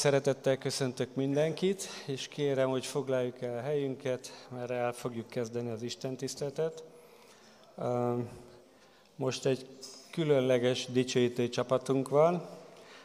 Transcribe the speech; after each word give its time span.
szeretettel 0.00 0.58
köszöntök 0.58 1.14
mindenkit, 1.14 1.88
és 2.06 2.28
kérem, 2.28 2.70
hogy 2.70 2.86
foglaljuk 2.86 3.42
el 3.42 3.58
a 3.58 3.60
helyünket, 3.60 4.46
mert 4.48 4.70
el 4.70 4.92
fogjuk 4.92 5.26
kezdeni 5.26 5.70
az 5.70 5.82
Isten 5.82 6.16
tiszteletet. 6.16 6.84
Most 9.16 9.46
egy 9.46 9.66
különleges 10.10 10.86
dicsőítő 10.86 11.48
csapatunk 11.48 12.08
van. 12.08 12.46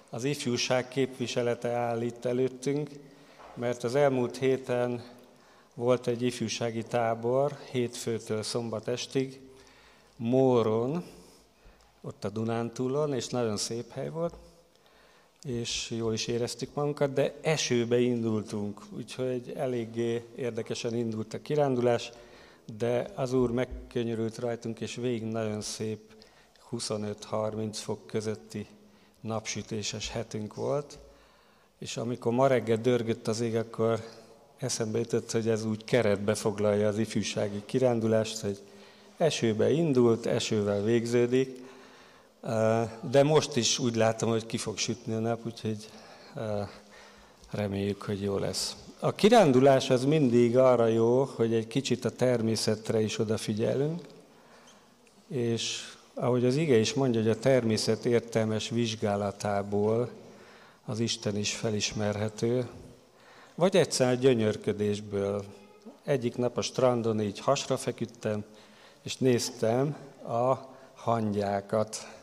Az 0.10 0.24
ifjúság 0.24 0.88
képviselete 0.88 1.70
áll 1.70 2.02
itt 2.02 2.26
előttünk, 2.26 2.90
mert 3.54 3.84
az 3.84 3.96
elmúlt 3.96 4.38
héten 4.38 5.04
volt 5.74 6.08
egy 6.08 6.22
ifjúsági 6.22 6.84
tábor, 6.84 7.58
hétfőtől 7.72 8.44
szombat 8.44 8.88
estig, 8.88 9.40
Móron, 10.16 11.04
ott 12.02 12.26
a 12.26 12.30
Dunántúlon, 12.30 13.14
és 13.14 13.28
nagyon 13.28 13.58
szép 13.58 13.92
hely 13.92 14.10
volt 14.10 14.45
és 15.46 15.92
jól 15.98 16.14
is 16.14 16.28
éreztük 16.28 16.74
magunkat, 16.74 17.14
de 17.14 17.34
esőbe 17.42 18.00
indultunk, 18.00 18.82
úgyhogy 18.98 19.54
eléggé 19.56 20.24
érdekesen 20.36 20.96
indult 20.96 21.34
a 21.34 21.42
kirándulás, 21.42 22.12
de 22.78 23.08
az 23.16 23.34
Úr 23.34 23.52
megkönyörült 23.52 24.38
rajtunk, 24.38 24.80
és 24.80 24.96
végig 24.96 25.24
nagyon 25.24 25.62
szép 25.62 26.00
25-30 26.72 27.70
fok 27.72 28.08
közötti 28.08 28.68
napsütéses 29.22 30.10
hetünk 30.10 30.56
volt, 30.56 31.00
és 31.80 31.98
amikor 31.98 32.34
ma 32.34 32.48
reggel 32.48 32.78
dörgött 32.78 33.28
az 33.28 33.42
ég, 33.42 33.56
akkor 33.56 34.04
eszembe 34.58 35.00
jutott, 35.00 35.32
hogy 35.32 35.50
ez 35.50 35.66
úgy 35.66 35.84
keretbe 35.84 36.36
foglalja 36.36 36.88
az 36.88 36.98
ifjúsági 36.98 37.62
kirándulást, 37.66 38.40
hogy 38.40 38.60
esőbe 39.18 39.72
indult, 39.72 40.26
esővel 40.26 40.84
végződik, 40.84 41.65
de 43.10 43.24
most 43.24 43.56
is 43.56 43.80
úgy 43.80 43.96
látom, 43.96 44.30
hogy 44.30 44.46
ki 44.46 44.58
fog 44.58 44.78
sütni 44.78 45.14
a 45.14 45.20
nap, 45.20 45.46
úgyhogy 45.46 45.90
reméljük, 47.52 48.02
hogy 48.02 48.22
jó 48.22 48.38
lesz. 48.38 48.76
A 49.00 49.12
kirándulás 49.12 49.90
az 49.90 50.06
mindig 50.06 50.58
arra 50.58 50.86
jó, 50.86 51.24
hogy 51.24 51.54
egy 51.54 51.68
kicsit 51.68 52.06
a 52.06 52.10
természetre 52.10 53.02
is 53.02 53.20
odafigyelünk, 53.20 54.02
és 55.28 55.94
ahogy 56.14 56.46
az 56.46 56.56
ige 56.56 56.78
is 56.78 56.94
mondja, 56.94 57.22
hogy 57.22 57.30
a 57.30 57.40
természet 57.40 58.06
értelmes 58.06 58.70
vizsgálatából 58.70 60.10
az 60.86 61.00
Isten 61.00 61.38
is 61.38 61.56
felismerhető, 61.56 62.68
vagy 63.56 63.76
egyszer 63.76 64.20
gyönyörködésből. 64.20 65.44
Egyik 66.04 66.36
nap 66.36 66.58
a 66.58 66.62
strandon 66.62 67.22
így 67.22 67.40
hasra 67.40 67.78
feküdtem, 67.78 68.44
és 69.04 69.18
néztem 69.18 69.96
a 70.28 70.54
hangyákat, 70.96 72.15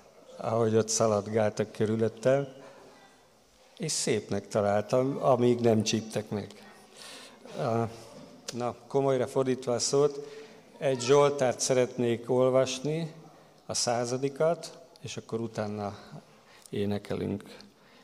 ahogy 0.42 0.76
ott 0.76 0.88
szaladgáltak 0.88 1.72
körülöttem, 1.72 2.48
és 3.78 3.92
szépnek 3.92 4.48
találtam, 4.48 5.18
amíg 5.20 5.60
nem 5.60 5.82
csíptek 5.82 6.28
meg. 6.28 6.46
Na, 8.52 8.74
komolyra 8.86 9.26
fordítva 9.26 9.72
a 9.72 9.78
szót, 9.78 10.26
egy 10.78 11.00
Zsoltárt 11.00 11.60
szeretnék 11.60 12.30
olvasni, 12.30 13.12
a 13.66 13.74
századikat, 13.74 14.78
és 15.00 15.16
akkor 15.16 15.40
utána 15.40 15.98
énekelünk. 16.70 17.56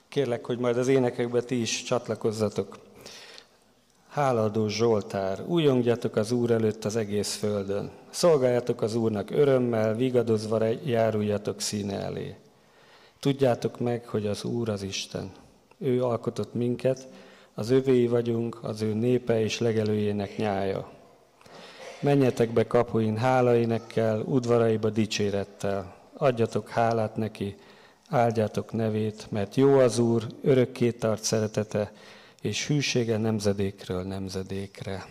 Kérlek, 0.09 0.45
hogy 0.45 0.59
majd 0.59 0.77
az 0.77 0.89
énekekbe 0.89 1.43
ti 1.43 1.61
is 1.61 1.83
csatlakozzatok. 1.83 2.79
Háladó 4.09 4.69
Zsoltár, 4.69 5.43
újongjatok 5.47 6.17
az 6.17 6.33
Úr 6.33 6.51
előtt 6.51 6.85
az 6.85 6.97
egész 6.97 7.35
földön. 7.35 7.91
Szolgáljatok 8.11 8.83
az 8.83 8.95
Úrnak 8.95 9.31
örömmel, 9.31 9.95
vigadozva 9.95 10.65
járuljatok 10.85 11.61
színe 11.61 12.01
elé. 12.01 12.35
Tudjátok 13.21 13.81
meg, 13.81 14.07
hogy 14.07 14.27
az 14.27 14.45
Úr 14.45 14.69
az 14.69 14.83
Isten. 14.83 15.31
Ő 15.79 16.05
alkotott 16.05 16.55
minket, 16.55 17.09
az 17.55 17.71
övéi 17.71 18.07
vagyunk, 18.07 18.59
az 18.63 18.83
ő 18.83 18.95
népe 18.95 19.41
és 19.41 19.59
legelőjének 19.59 20.37
nyája. 20.37 20.91
Menjetek 22.01 22.53
be 22.53 22.67
kapuin 22.67 23.17
hálaénekkel, 23.17 24.21
udvaraiba 24.21 24.91
dicsérettel. 24.91 25.95
Adjatok 26.17 26.69
hálát 26.69 27.17
neki, 27.17 27.57
áldjátok 28.09 28.73
nevét, 28.73 29.27
mert 29.31 29.55
jó 29.55 29.79
az 29.79 29.99
Úr, 29.99 30.27
örökké 30.43 30.91
tart 30.91 31.23
szeretete, 31.23 31.93
és 32.43 32.67
hűsége 32.67 33.17
nemzedékről 33.17 34.03
nemzedékre. 34.03 35.07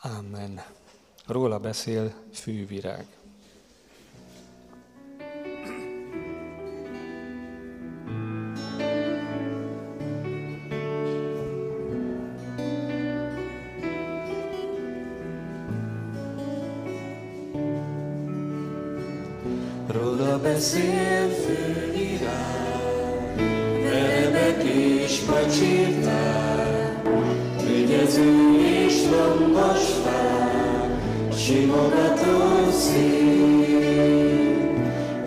Amen. 0.00 0.62
Róla 1.26 1.58
beszél 1.58 2.12
fűvirág. 2.32 3.06
Róla 19.86 20.40
beszél 20.40 21.43
macsírták, 25.44 27.08
ügyező 27.76 28.32
és 28.84 28.94
lombos 29.10 29.84
fák, 30.04 30.90
simogató 31.36 32.70
szín, 32.70 33.64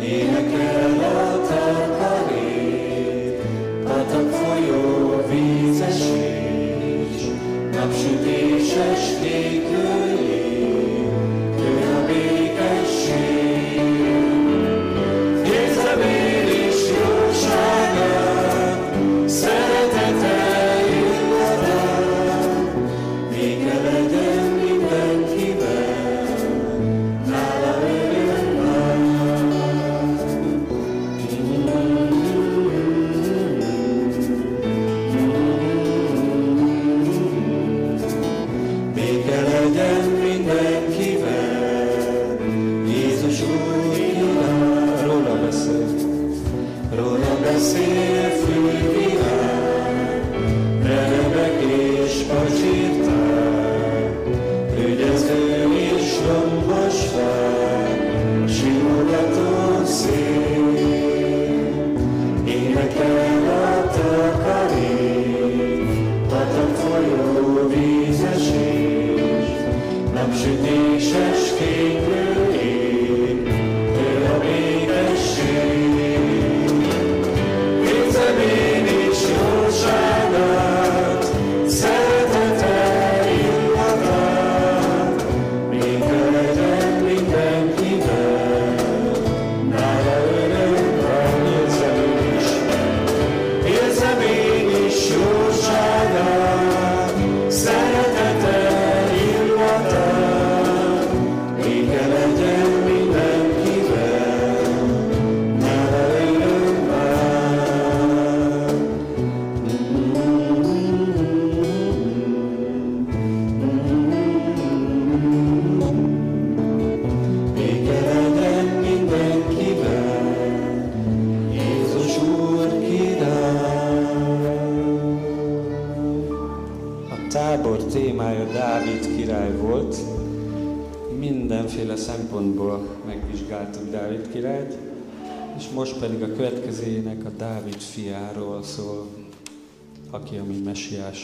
énekel 0.01 0.91
a 1.00 1.47
tarkarék, 1.47 3.41
patak 3.83 4.29
folyó 4.31 5.24
vízesés, 5.29 7.21
napsütéses 7.71 9.03
kékül 9.21 9.66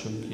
Russian 0.05 0.29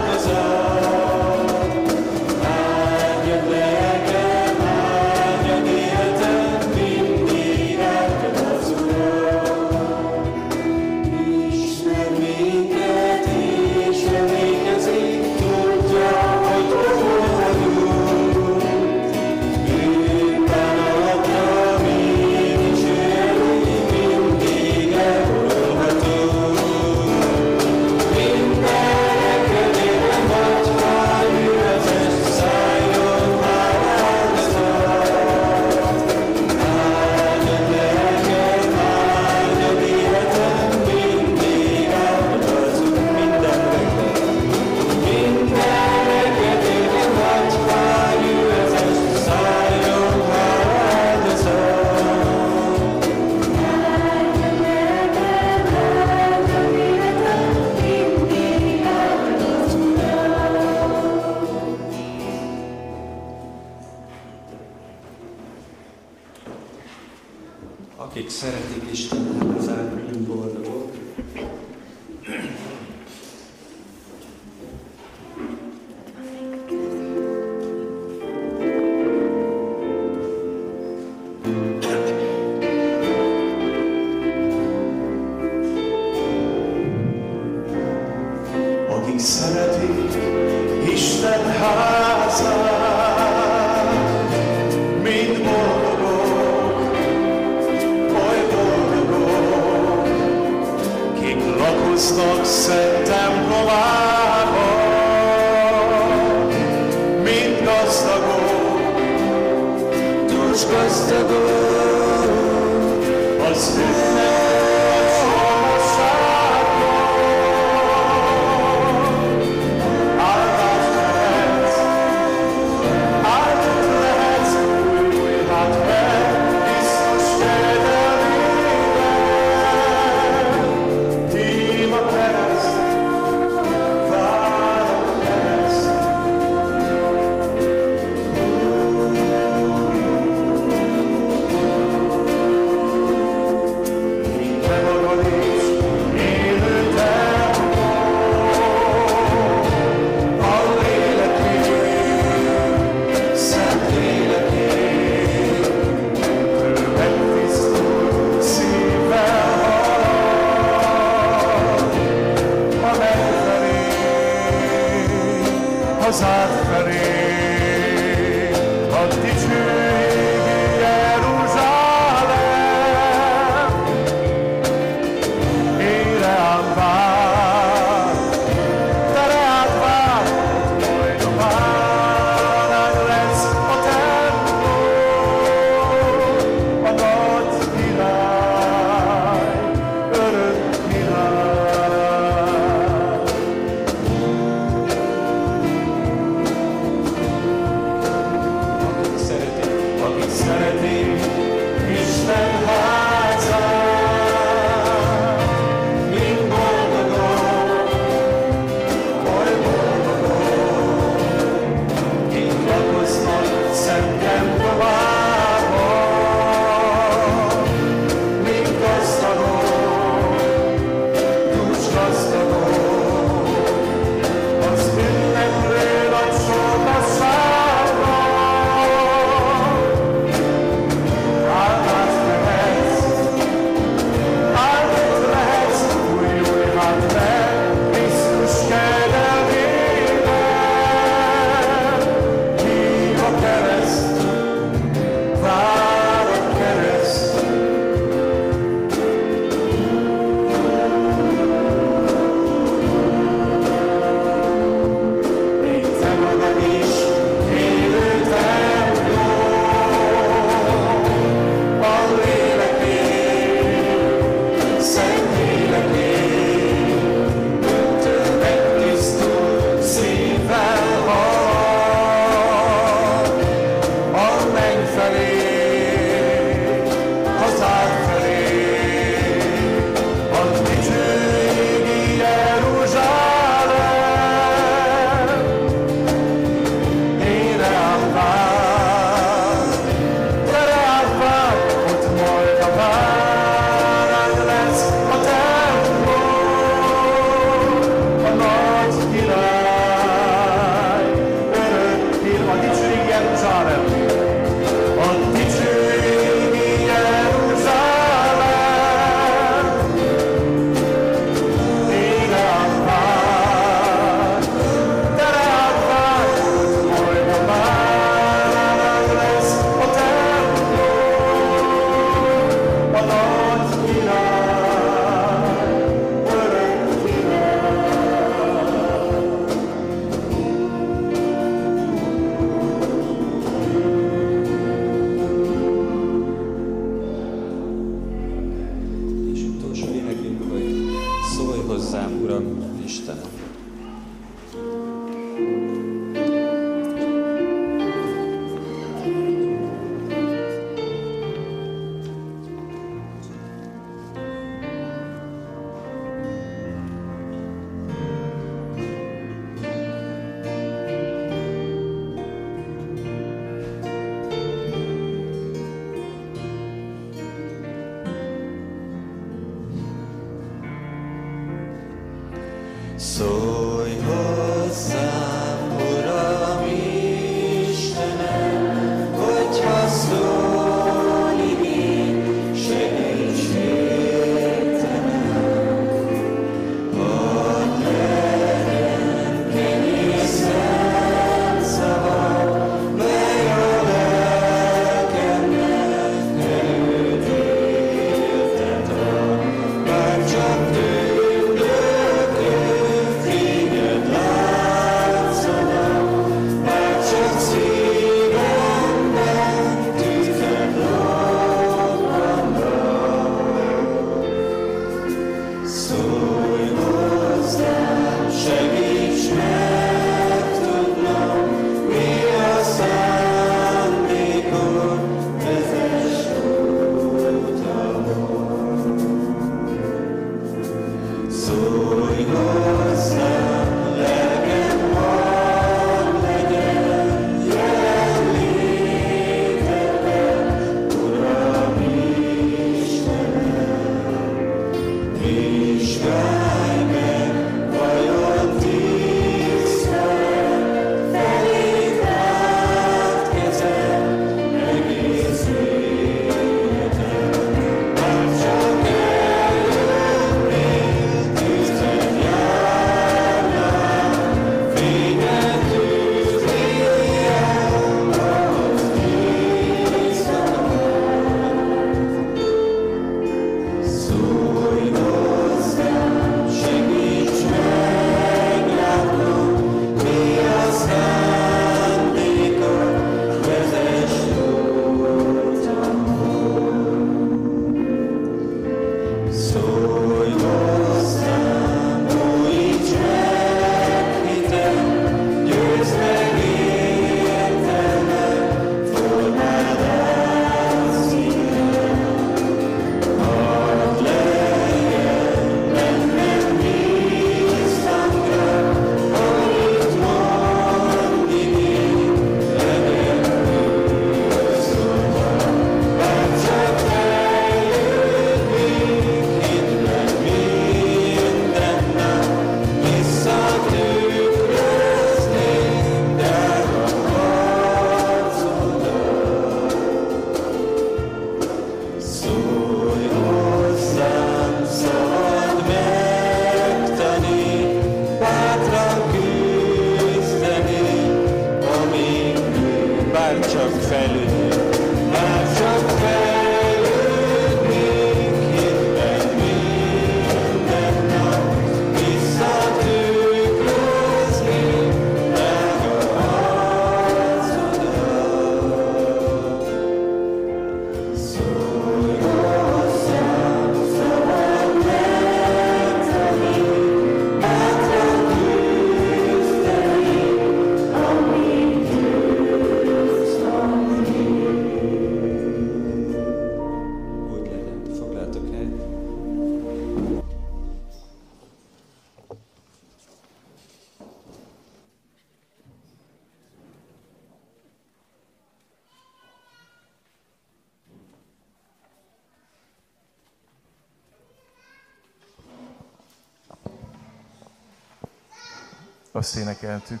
Azt 599.26 599.36
énekeltük, 599.36 600.00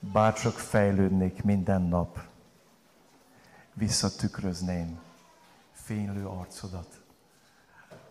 bárcsak 0.00 0.58
fejlődnék 0.58 1.42
minden 1.42 1.82
nap, 1.82 2.20
visszatükrözném 3.74 5.00
fénylő 5.72 6.26
arcodat. 6.26 7.02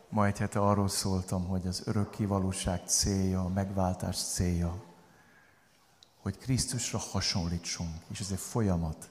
Ma 0.09 0.25
egy 0.25 0.37
hete 0.37 0.59
arról 0.59 0.87
szóltam, 0.87 1.47
hogy 1.47 1.67
az 1.67 1.81
örökké 1.85 2.25
valóság 2.25 2.81
célja, 2.85 3.41
a 3.41 3.47
megváltás 3.47 4.17
célja, 4.17 4.83
hogy 6.21 6.37
Krisztusra 6.37 6.97
hasonlítsunk, 6.97 7.95
és 8.07 8.19
ez 8.19 8.31
egy 8.31 8.39
folyamat, 8.39 9.09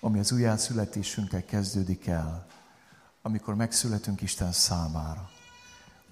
ami 0.00 0.18
az 0.18 0.32
újjászületésünkkel 0.32 1.44
kezdődik 1.44 2.06
el, 2.06 2.46
amikor 3.22 3.54
megszületünk 3.54 4.20
Isten 4.20 4.52
számára. 4.52 5.30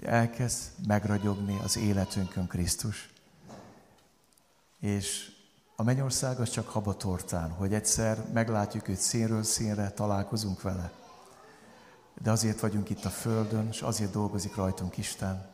Elkezd 0.03 0.87
megragyogni 0.87 1.59
az 1.63 1.77
életünkön 1.77 2.47
Krisztus, 2.47 3.11
és 4.81 5.33
a 5.77 5.83
mennyország 5.83 6.41
az 6.41 6.51
csak 6.51 6.69
habatortán, 6.69 7.51
hogy 7.51 7.75
egyszer 7.75 8.25
meglátjuk 8.33 8.89
őt 8.89 8.99
színről 8.99 9.43
színre, 9.43 9.91
találkozunk 9.91 10.63
vele. 10.63 10.93
De 12.23 12.31
azért 12.31 12.61
vagyunk 12.61 12.91
itt 12.91 13.05
a 13.05 13.11
Földön, 13.11 13.69
és 13.69 13.83
azért 13.83 14.13
dolgozik 14.13 14.55
rajtunk 14.55 14.97
Isten, 14.97 15.49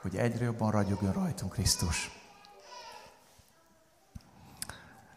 hogy 0.00 0.16
egyre 0.16 0.44
jobban 0.44 0.70
ragyogjon 0.70 1.12
rajtunk 1.12 1.52
Krisztus. 1.52 2.10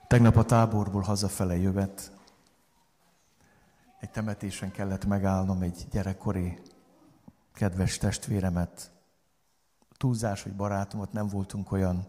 Tegnap 0.08 0.36
a 0.36 0.45
táborból 0.45 1.02
hazafele 1.02 1.58
jövet, 1.58 2.12
egy 4.00 4.10
temetésen 4.10 4.71
kellett 4.71 5.06
megállnom 5.06 5.62
egy 5.62 5.86
gyerekkori 5.91 6.62
kedves 7.54 7.97
testvéremet, 7.97 8.91
túlzás, 9.97 10.43
hogy 10.43 10.54
barátomot, 10.54 11.12
nem 11.12 11.28
voltunk 11.28 11.71
olyan 11.71 12.08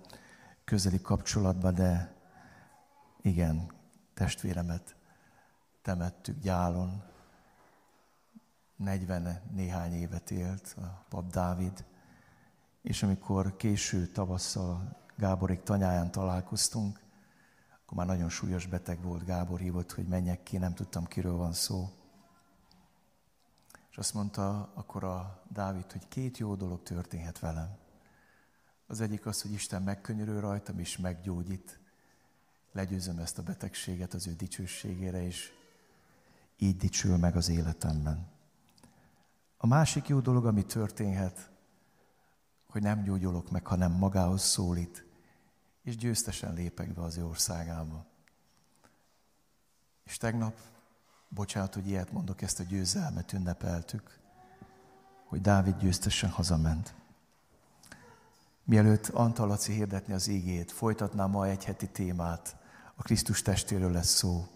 közeli 0.64 1.00
kapcsolatban, 1.00 1.74
de 1.74 2.14
igen, 3.22 3.72
testvéremet 4.14 4.96
temettük 5.82 6.38
gyálon. 6.38 7.02
40 8.76 9.40
néhány 9.50 9.92
évet 9.92 10.30
élt 10.30 10.76
a 10.78 11.04
pap 11.08 11.30
Dávid, 11.30 11.84
és 12.82 13.02
amikor 13.02 13.56
késő 13.56 14.06
tavasszal 14.06 14.96
Gáborék 15.16 15.62
tanyáján 15.62 16.10
találkoztunk, 16.10 17.00
akkor 17.82 17.96
már 17.96 18.06
nagyon 18.06 18.28
súlyos 18.28 18.66
beteg 18.66 19.02
volt, 19.02 19.24
Gábor 19.24 19.60
hívott, 19.60 19.92
hogy 19.92 20.06
menjek 20.06 20.42
ki, 20.42 20.56
nem 20.56 20.74
tudtam, 20.74 21.04
kiről 21.04 21.36
van 21.36 21.52
szó. 21.52 21.88
És 23.90 23.96
azt 23.96 24.14
mondta 24.14 24.72
akkor 24.74 25.04
a 25.04 25.42
Dávid, 25.48 25.92
hogy 25.92 26.08
két 26.08 26.38
jó 26.38 26.54
dolog 26.54 26.82
történhet 26.82 27.38
velem. 27.38 27.81
Az 28.92 29.00
egyik 29.00 29.26
az, 29.26 29.42
hogy 29.42 29.52
Isten 29.52 29.82
megkönyörül 29.82 30.40
rajtam, 30.40 30.78
és 30.78 30.96
meggyógyít. 30.96 31.78
Legyőzöm 32.72 33.18
ezt 33.18 33.38
a 33.38 33.42
betegséget 33.42 34.14
az 34.14 34.26
ő 34.26 34.32
dicsőségére, 34.32 35.24
és 35.26 35.52
így 36.56 36.76
dicsül 36.76 37.16
meg 37.16 37.36
az 37.36 37.48
életemben. 37.48 38.28
A 39.56 39.66
másik 39.66 40.08
jó 40.08 40.20
dolog, 40.20 40.46
ami 40.46 40.66
történhet, 40.66 41.50
hogy 42.68 42.82
nem 42.82 43.02
gyógyulok 43.02 43.50
meg, 43.50 43.66
hanem 43.66 43.92
magához 43.92 44.42
szólít, 44.42 45.04
és 45.82 45.96
győztesen 45.96 46.54
lépek 46.54 46.94
be 46.94 47.02
az 47.02 47.16
ő 47.16 47.24
országába. 47.24 48.06
És 50.04 50.16
tegnap, 50.16 50.58
bocsánat, 51.28 51.74
hogy 51.74 51.86
ilyet 51.86 52.12
mondok, 52.12 52.42
ezt 52.42 52.60
a 52.60 52.64
győzelmet 52.64 53.32
ünnepeltük, 53.32 54.18
hogy 55.24 55.40
Dávid 55.40 55.76
győztesen 55.76 56.30
hazament. 56.30 57.00
Mielőtt 58.64 59.08
Antal 59.08 59.46
Laci 59.46 59.72
hirdetni 59.72 60.14
az 60.14 60.26
ígét, 60.26 60.72
folytatnám 60.72 61.30
ma 61.30 61.46
egy 61.46 61.64
heti 61.64 61.86
témát, 61.86 62.56
a 62.94 63.02
Krisztus 63.02 63.42
testéről 63.42 63.92
lesz 63.92 64.14
szó. 64.14 64.46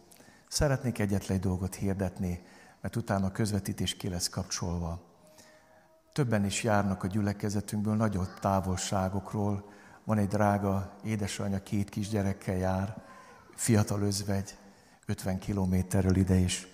Szeretnék 0.49 0.99
egyetlen 0.99 1.37
egy 1.37 1.43
dolgot 1.43 1.75
hirdetni, 1.75 2.43
mert 2.81 2.97
utána 2.97 3.27
a 3.27 3.31
közvetítés 3.31 3.97
ki 3.97 4.09
lesz 4.09 4.29
kapcsolva. 4.29 5.01
Többen 6.13 6.45
is 6.45 6.63
járnak 6.63 7.03
a 7.03 7.07
gyülekezetünkből 7.07 7.95
nagyobb 7.95 8.39
távolságokról. 8.41 9.71
Van 10.05 10.19
egy 10.19 10.29
drága 10.29 10.97
édesanyja, 11.05 11.63
két 11.63 11.89
kisgyerekkel 11.89 12.57
jár, 12.57 13.03
fiatal 13.55 14.03
özvegy, 14.03 14.57
50 15.07 15.39
kilométerről 15.39 16.17
ide 16.17 16.35
is. 16.35 16.67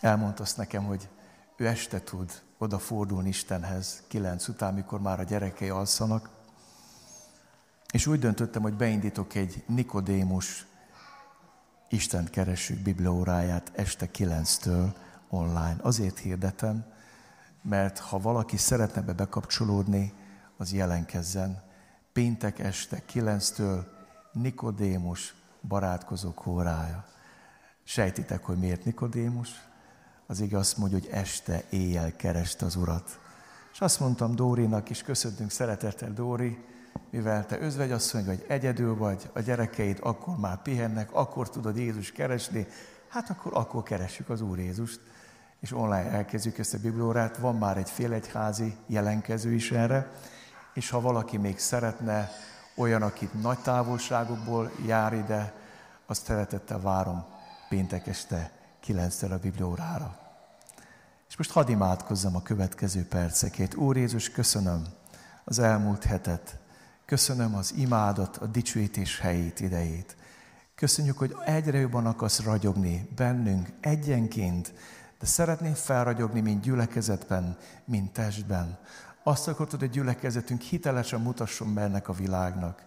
Elmondta 0.00 0.42
azt 0.42 0.56
nekem, 0.56 0.84
hogy 0.84 1.08
ő 1.56 1.66
este 1.66 2.00
tud 2.00 2.42
odafordulni 2.58 3.28
Istenhez, 3.28 4.02
kilenc 4.08 4.48
után, 4.48 4.74
mikor 4.74 5.00
már 5.00 5.20
a 5.20 5.24
gyerekei 5.24 5.68
alszanak, 5.68 6.35
és 7.96 8.06
úgy 8.06 8.18
döntöttem, 8.18 8.62
hogy 8.62 8.74
beindítok 8.74 9.34
egy 9.34 9.62
Nikodémus 9.66 10.66
Isten 11.88 12.24
keresők 12.30 12.78
biblióráját 12.78 13.72
este 13.74 14.08
9-től 14.12 14.92
online. 15.28 15.76
Azért 15.80 16.18
hirdetem, 16.18 16.84
mert 17.62 17.98
ha 17.98 18.18
valaki 18.18 18.56
szeretne 18.56 19.00
be 19.00 19.12
bekapcsolódni, 19.12 20.12
az 20.56 20.72
jelenkezzen. 20.72 21.62
Péntek 22.12 22.58
este 22.58 23.02
9-től 23.12 23.84
Nikodémus 24.32 25.34
barátkozók 25.68 26.46
órája. 26.46 27.04
Sejtitek, 27.84 28.44
hogy 28.44 28.58
miért 28.58 28.84
Nikodémus? 28.84 29.48
Az 30.26 30.40
igaz 30.40 30.60
azt 30.60 30.76
mondja, 30.76 30.98
hogy 30.98 31.08
este, 31.10 31.62
éjjel 31.70 32.16
kereste 32.16 32.66
az 32.66 32.76
Urat. 32.76 33.20
És 33.72 33.80
azt 33.80 34.00
mondtam 34.00 34.34
Dórinak 34.34 34.90
is, 34.90 35.02
köszöntünk 35.02 35.50
szeretettel 35.50 36.12
Dóri, 36.12 36.74
mivel 37.10 37.46
te 37.46 37.60
özvegyasszony 37.60 38.24
vagy, 38.24 38.44
egyedül 38.48 38.96
vagy, 38.96 39.30
a 39.32 39.40
gyerekeid 39.40 39.98
akkor 40.02 40.36
már 40.36 40.62
pihennek, 40.62 41.12
akkor 41.12 41.50
tudod 41.50 41.76
Jézus 41.76 42.12
keresni, 42.12 42.66
hát 43.08 43.30
akkor, 43.30 43.52
akkor 43.54 43.82
keressük 43.82 44.28
az 44.28 44.40
Úr 44.40 44.58
Jézust, 44.58 45.00
és 45.60 45.72
online 45.72 46.10
elkezdjük 46.10 46.58
ezt 46.58 46.74
a 46.74 46.78
bibliórát. 46.78 47.36
Van 47.36 47.56
már 47.56 47.76
egy 47.76 47.90
félegyházi 47.90 48.76
jelenkező 48.86 49.52
is 49.52 49.70
erre, 49.70 50.10
és 50.74 50.90
ha 50.90 51.00
valaki 51.00 51.36
még 51.36 51.58
szeretne, 51.58 52.30
olyan, 52.76 53.02
akit 53.02 53.42
nagy 53.42 53.58
távolságokból 53.58 54.70
jár 54.86 55.12
ide, 55.12 55.54
azt 56.06 56.24
szeretettel 56.24 56.80
várom 56.80 57.24
péntek 57.68 58.06
este 58.06 58.50
9 58.80 59.22
a 59.22 59.38
bibliórára. 59.38 60.18
És 61.28 61.36
most 61.36 61.50
hadd 61.50 61.68
imádkozzam 61.68 62.36
a 62.36 62.42
következő 62.42 63.06
percekét. 63.06 63.74
Úr 63.74 63.96
Jézus, 63.96 64.30
köszönöm 64.30 64.86
az 65.44 65.58
elmúlt 65.58 66.04
hetet, 66.04 66.58
Köszönöm 67.06 67.54
az 67.54 67.72
imádat, 67.76 68.36
a 68.36 68.46
dicsőítés 68.46 69.20
helyét, 69.20 69.60
idejét. 69.60 70.16
Köszönjük, 70.74 71.18
hogy 71.18 71.36
egyre 71.44 71.78
jobban 71.78 72.06
akarsz 72.06 72.40
ragyogni 72.40 73.08
bennünk 73.16 73.68
egyenként, 73.80 74.72
de 75.18 75.26
szeretném 75.26 75.74
felragyogni, 75.74 76.40
mint 76.40 76.62
gyülekezetben, 76.62 77.58
mint 77.84 78.12
testben. 78.12 78.78
Azt 79.22 79.48
akarod, 79.48 79.70
hogy 79.70 79.82
a 79.82 79.92
gyülekezetünk 79.92 80.60
hitelesen 80.60 81.20
mutasson 81.20 81.74
be 81.74 81.80
ennek 81.80 82.08
a 82.08 82.12
világnak. 82.12 82.84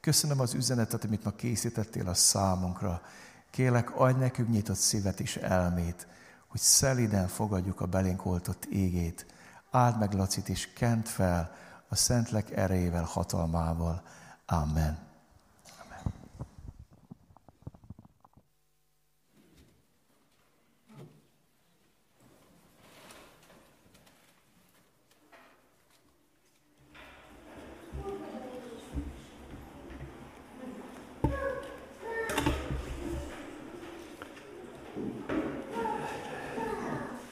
Köszönöm 0.00 0.40
az 0.40 0.54
üzenetet, 0.54 1.04
amit 1.04 1.24
ma 1.24 1.30
készítettél 1.30 2.08
a 2.08 2.14
számunkra. 2.14 3.02
Kélek, 3.50 4.00
adj 4.00 4.18
nekünk 4.18 4.48
nyitott 4.48 4.76
szívet 4.76 5.20
és 5.20 5.36
elmét, 5.36 6.06
hogy 6.46 6.60
szeliden 6.60 7.28
fogadjuk 7.28 7.80
a 7.80 7.86
belénk 7.86 8.26
oltott 8.26 8.64
égét. 8.64 9.26
Áld 9.70 9.98
meg 9.98 10.12
Lacit 10.12 10.48
és 10.48 10.72
kent 10.72 11.08
fel, 11.08 11.66
a 11.88 11.96
Szentlek 11.96 12.50
erejével, 12.50 13.04
hatalmával. 13.04 14.02
Amen. 14.46 15.06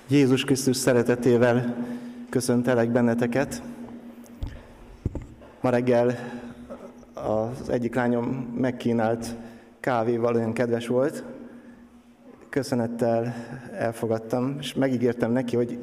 Jézus 0.08 0.44
Krisztus 0.44 0.76
szeretetével 0.76 1.76
köszöntelek 2.30 2.90
benneteket. 2.90 3.62
Ma 5.66 5.72
reggel 5.72 6.18
az 7.14 7.68
egyik 7.68 7.94
lányom 7.94 8.26
megkínált 8.58 9.26
kávéval 9.80 10.34
olyan 10.34 10.52
kedves 10.52 10.86
volt, 10.86 11.24
köszönettel 12.48 13.34
elfogadtam, 13.78 14.56
és 14.60 14.74
megígértem 14.74 15.30
neki, 15.30 15.56
hogy 15.56 15.78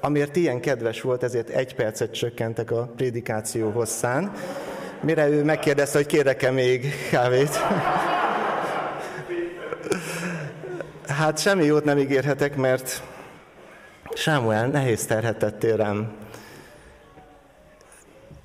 amiért 0.00 0.36
ilyen 0.36 0.60
kedves 0.60 1.00
volt, 1.00 1.22
ezért 1.22 1.48
egy 1.48 1.74
percet 1.74 2.14
csökkentek 2.14 2.70
a 2.70 2.92
prédikáció 2.96 3.70
hosszán. 3.70 4.32
Mire 5.00 5.28
ő 5.28 5.44
megkérdezte, 5.44 5.98
hogy 5.98 6.06
kérek-e 6.06 6.50
még 6.50 6.86
kávét. 7.10 7.56
Hát 11.06 11.38
semmi 11.38 11.64
jót 11.64 11.84
nem 11.84 11.98
ígérhetek, 11.98 12.56
mert 12.56 13.02
Sámuel, 14.14 14.66
nehéz 14.66 15.06
terhetettél 15.06 15.76
rám. 15.76 16.21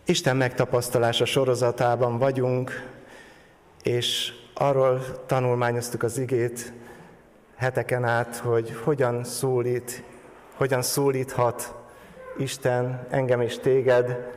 Isten 0.10 0.38
megtapasztalása 0.38 1.26
sorozatában 1.26 2.18
vagyunk, 2.18 2.72
és 3.84 4.34
arról 4.54 5.02
tanulmányoztuk 5.26 6.04
az 6.04 6.18
igét 6.18 6.74
heteken 7.56 8.04
át, 8.04 8.38
hogy 8.38 8.76
hogyan 8.84 9.24
szólít, 9.24 10.04
hogyan 10.56 10.82
szólíthat 10.82 11.76
Isten 12.38 13.08
engem 13.10 13.42
és 13.42 13.60
téged 13.60 14.32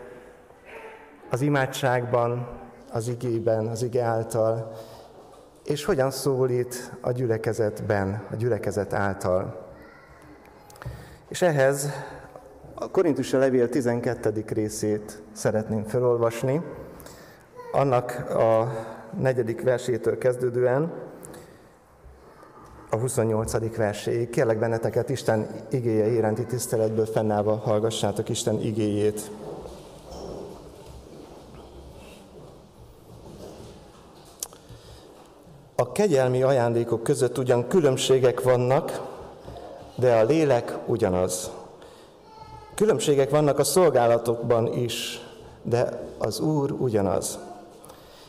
az 1.30 1.40
imádságban, 1.40 2.48
az 2.92 3.08
igében, 3.08 3.66
az 3.66 3.82
ige 3.82 4.02
által, 4.02 4.72
és 5.64 5.84
hogyan 5.84 6.10
szólít 6.10 6.92
a 7.00 7.12
gyülekezetben, 7.12 8.26
a 8.30 8.34
gyülekezet 8.34 8.92
által. 8.92 9.68
És 11.28 11.42
ehhez 11.42 11.90
a 12.82 12.90
Korintus 12.90 13.30
levél 13.30 13.68
12. 13.68 14.44
részét 14.48 15.22
szeretném 15.32 15.84
felolvasni, 15.84 16.62
annak 17.72 18.30
a 18.30 18.72
negyedik 19.18 19.62
versétől 19.62 20.18
kezdődően 20.18 20.92
a 22.90 22.96
28. 22.96 23.76
verséig. 23.76 24.30
Kérlek 24.30 24.58
benneteket 24.58 25.08
Isten 25.08 25.46
igéje 25.70 26.06
iránti 26.06 26.46
tiszteletből 26.46 27.06
fennállva 27.06 27.56
hallgassátok 27.56 28.28
Isten 28.28 28.60
igéjét. 28.60 29.30
A 35.74 35.92
kegyelmi 35.92 36.42
ajándékok 36.42 37.02
között 37.02 37.38
ugyan 37.38 37.68
különbségek 37.68 38.42
vannak, 38.42 39.00
de 39.96 40.14
a 40.14 40.24
lélek 40.24 40.76
ugyanaz. 40.86 41.59
Különbségek 42.80 43.30
vannak 43.30 43.58
a 43.58 43.64
szolgálatokban 43.64 44.72
is, 44.72 45.20
de 45.62 46.02
az 46.18 46.40
Úr 46.40 46.70
ugyanaz. 46.70 47.38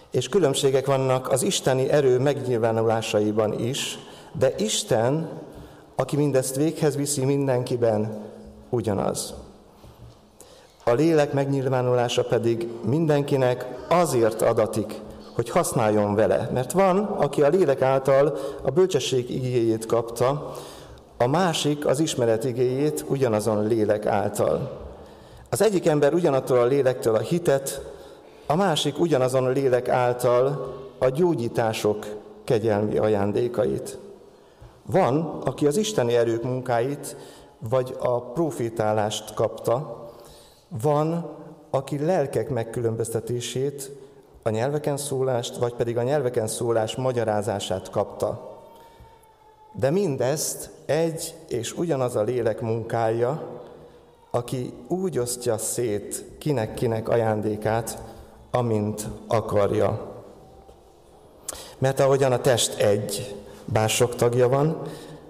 És 0.10 0.30
különbségek 0.30 0.86
vannak 0.86 1.32
az 1.32 1.44
isteni 1.44 1.90
erő 1.90 2.20
megnyilvánulásaiban 2.20 3.60
is, 3.60 4.00
de 4.32 4.54
Isten, 4.58 5.30
aki 5.96 6.16
mindezt 6.16 6.56
véghez 6.56 6.96
viszi 6.96 7.26
mindenkiben, 7.26 8.24
ugyanaz. 8.70 9.34
A 10.84 10.92
lélek 10.92 11.34
megnyilvánulása 11.34 12.24
pedig 12.24 12.68
mindenkinek 12.86 13.66
azért 13.90 14.42
adatik, 14.42 14.94
hogy 15.36 15.50
használjon 15.50 16.16
vele. 16.16 16.50
Mert 16.54 16.72
van, 16.72 16.98
aki 16.98 17.42
a 17.42 17.50
lélek 17.50 17.82
által 17.82 18.38
a 18.62 18.72
bölcsesség 18.72 19.30
igéjét 19.30 19.86
kapta, 19.86 20.54
a 21.22 21.28
másik 21.28 21.86
az 21.86 22.00
ismeret 22.00 22.44
igéjét 22.44 23.06
ugyanazon 23.08 23.68
lélek 23.68 24.06
által. 24.06 24.80
Az 25.50 25.62
egyik 25.62 25.88
ember 25.88 26.14
ugyanattól 26.14 26.58
a 26.58 26.66
lélektől 26.66 27.16
a 27.16 27.20
hitet, 27.20 27.82
a 28.46 28.56
másik 28.56 29.00
ugyanazon 29.00 29.46
a 29.46 29.50
lélek 29.50 29.90
által 29.90 30.74
a 30.98 31.10
gyógyítások 31.10 32.06
kegyelmi 32.44 32.98
ajándékait. 32.98 33.98
Van, 34.86 35.42
aki 35.46 35.68
az 35.68 35.78
isteni 35.78 36.16
erők 36.16 36.44
munkáit, 36.44 37.16
vagy 37.70 37.96
a 38.00 38.22
profétálást 38.22 39.34
kapta, 39.34 40.08
van, 40.82 41.36
aki 41.70 42.06
lelkek 42.06 42.50
megkülönböztetését, 42.50 43.92
a 44.44 44.50
nyelveken 44.50 44.98
szólást, 44.98 45.58
vagy 45.58 45.74
pedig 45.74 45.98
a 45.98 46.04
nyelveken 46.04 46.48
szólás 46.48 46.96
magyarázását 46.96 47.90
kapta. 47.90 48.51
De 49.74 49.90
mindezt 49.90 50.70
egy 50.86 51.36
és 51.48 51.74
ugyanaz 51.74 52.16
a 52.16 52.22
lélek 52.22 52.62
munkája, 52.62 53.62
aki 54.32 54.74
úgy 54.88 55.20
osztja 55.20 55.58
szét 55.58 56.26
kinek-kinek 56.38 57.10
ajándékát, 57.10 57.98
amint 58.52 59.08
akarja. 59.28 60.12
Mert 61.78 62.00
ahogyan 62.00 62.32
a 62.32 62.42
test 62.42 62.80
egy, 62.80 63.36
bár 63.66 63.90
sok 63.90 64.16
tagja 64.16 64.50
van, 64.50 64.82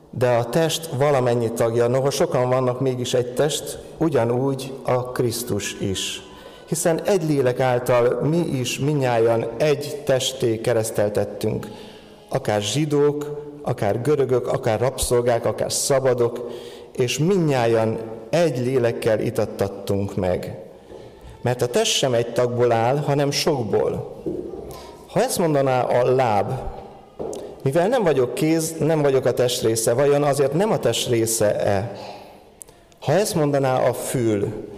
de 0.10 0.30
a 0.30 0.50
test 0.50 0.86
valamennyi 0.86 1.52
tagja, 1.52 1.88
noha 1.88 2.10
sokan 2.10 2.50
vannak 2.50 2.80
mégis 2.80 3.14
egy 3.14 3.34
test, 3.34 3.80
ugyanúgy 3.98 4.74
a 4.84 5.12
Krisztus 5.12 5.80
is. 5.80 6.22
Hiszen 6.68 7.02
egy 7.02 7.24
lélek 7.24 7.60
által 7.60 8.22
mi 8.22 8.38
is 8.38 8.80
minnyáján 8.80 9.48
egy 9.58 10.02
testé 10.06 10.62
kereszteltettünk, 10.62 11.68
akár 12.30 12.62
zsidók, 12.62 13.50
akár 13.62 14.01
görögök, 14.01 14.47
akár 14.47 14.80
rabszolgák, 14.80 15.45
akár 15.45 15.72
szabadok, 15.72 16.49
és 16.95 17.18
minnyáján 17.18 17.99
egy 18.30 18.57
lélekkel 18.57 19.20
itattattunk 19.20 20.16
meg. 20.16 20.57
Mert 21.41 21.62
a 21.62 21.68
test 21.68 21.91
sem 21.91 22.14
egy 22.14 22.34
tagból 22.34 22.72
áll, 22.72 22.97
hanem 22.97 23.32
sokból. 23.32 24.22
Ha 25.07 25.22
ezt 25.22 25.38
mondaná 25.38 25.82
a 25.82 26.16
láb, 26.16 26.51
mivel 27.64 27.88
nem 27.88 28.03
vagyok 28.03 28.34
kéz, 28.34 28.76
nem 28.80 29.01
vagyok 29.01 29.26
a 29.26 29.34
test 29.34 29.64
része, 29.64 29.93
vajon 29.93 30.24
azért 30.24 30.53
nem 30.53 30.72
a 30.72 30.80
test 30.80 31.09
része-e? 31.09 31.95
Ha 32.99 33.14
ezt 33.14 33.36
mondaná 33.36 33.78
a 33.78 33.93
fül, 33.93 34.70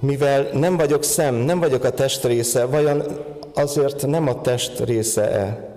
mivel 0.00 0.48
nem 0.52 0.76
vagyok 0.76 1.02
szem, 1.02 1.34
nem 1.34 1.60
vagyok 1.60 1.84
a 1.84 1.90
test 1.90 2.24
része, 2.24 2.64
vajon 2.64 3.02
azért 3.54 4.06
nem 4.06 4.28
a 4.28 4.40
test 4.40 4.80
része-e? 4.84 5.71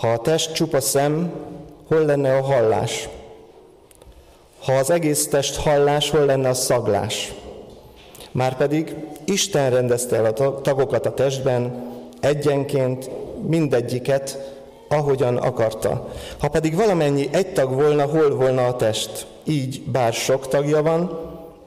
Ha 0.00 0.08
a 0.08 0.18
test 0.18 0.52
csupa 0.52 0.80
szem, 0.80 1.32
hol 1.88 2.04
lenne 2.04 2.36
a 2.36 2.42
hallás? 2.42 3.08
Ha 4.64 4.72
az 4.72 4.90
egész 4.90 5.28
test 5.28 5.56
hallás, 5.56 6.10
hol 6.10 6.24
lenne 6.24 6.48
a 6.48 6.54
szaglás? 6.54 7.32
Márpedig 8.32 8.94
Isten 9.24 9.70
rendezte 9.70 10.16
el 10.16 10.24
a 10.24 10.60
tagokat 10.60 11.06
a 11.06 11.14
testben, 11.14 11.92
egyenként 12.20 13.10
mindegyiket, 13.46 14.54
ahogyan 14.88 15.36
akarta. 15.36 16.08
Ha 16.38 16.48
pedig 16.48 16.76
valamennyi 16.76 17.28
egy 17.32 17.52
tag 17.52 17.74
volna, 17.74 18.04
hol 18.04 18.36
volna 18.36 18.66
a 18.66 18.76
test? 18.76 19.26
Így, 19.44 19.82
bár 19.82 20.12
sok 20.12 20.48
tagja 20.48 20.82
van, 20.82 21.18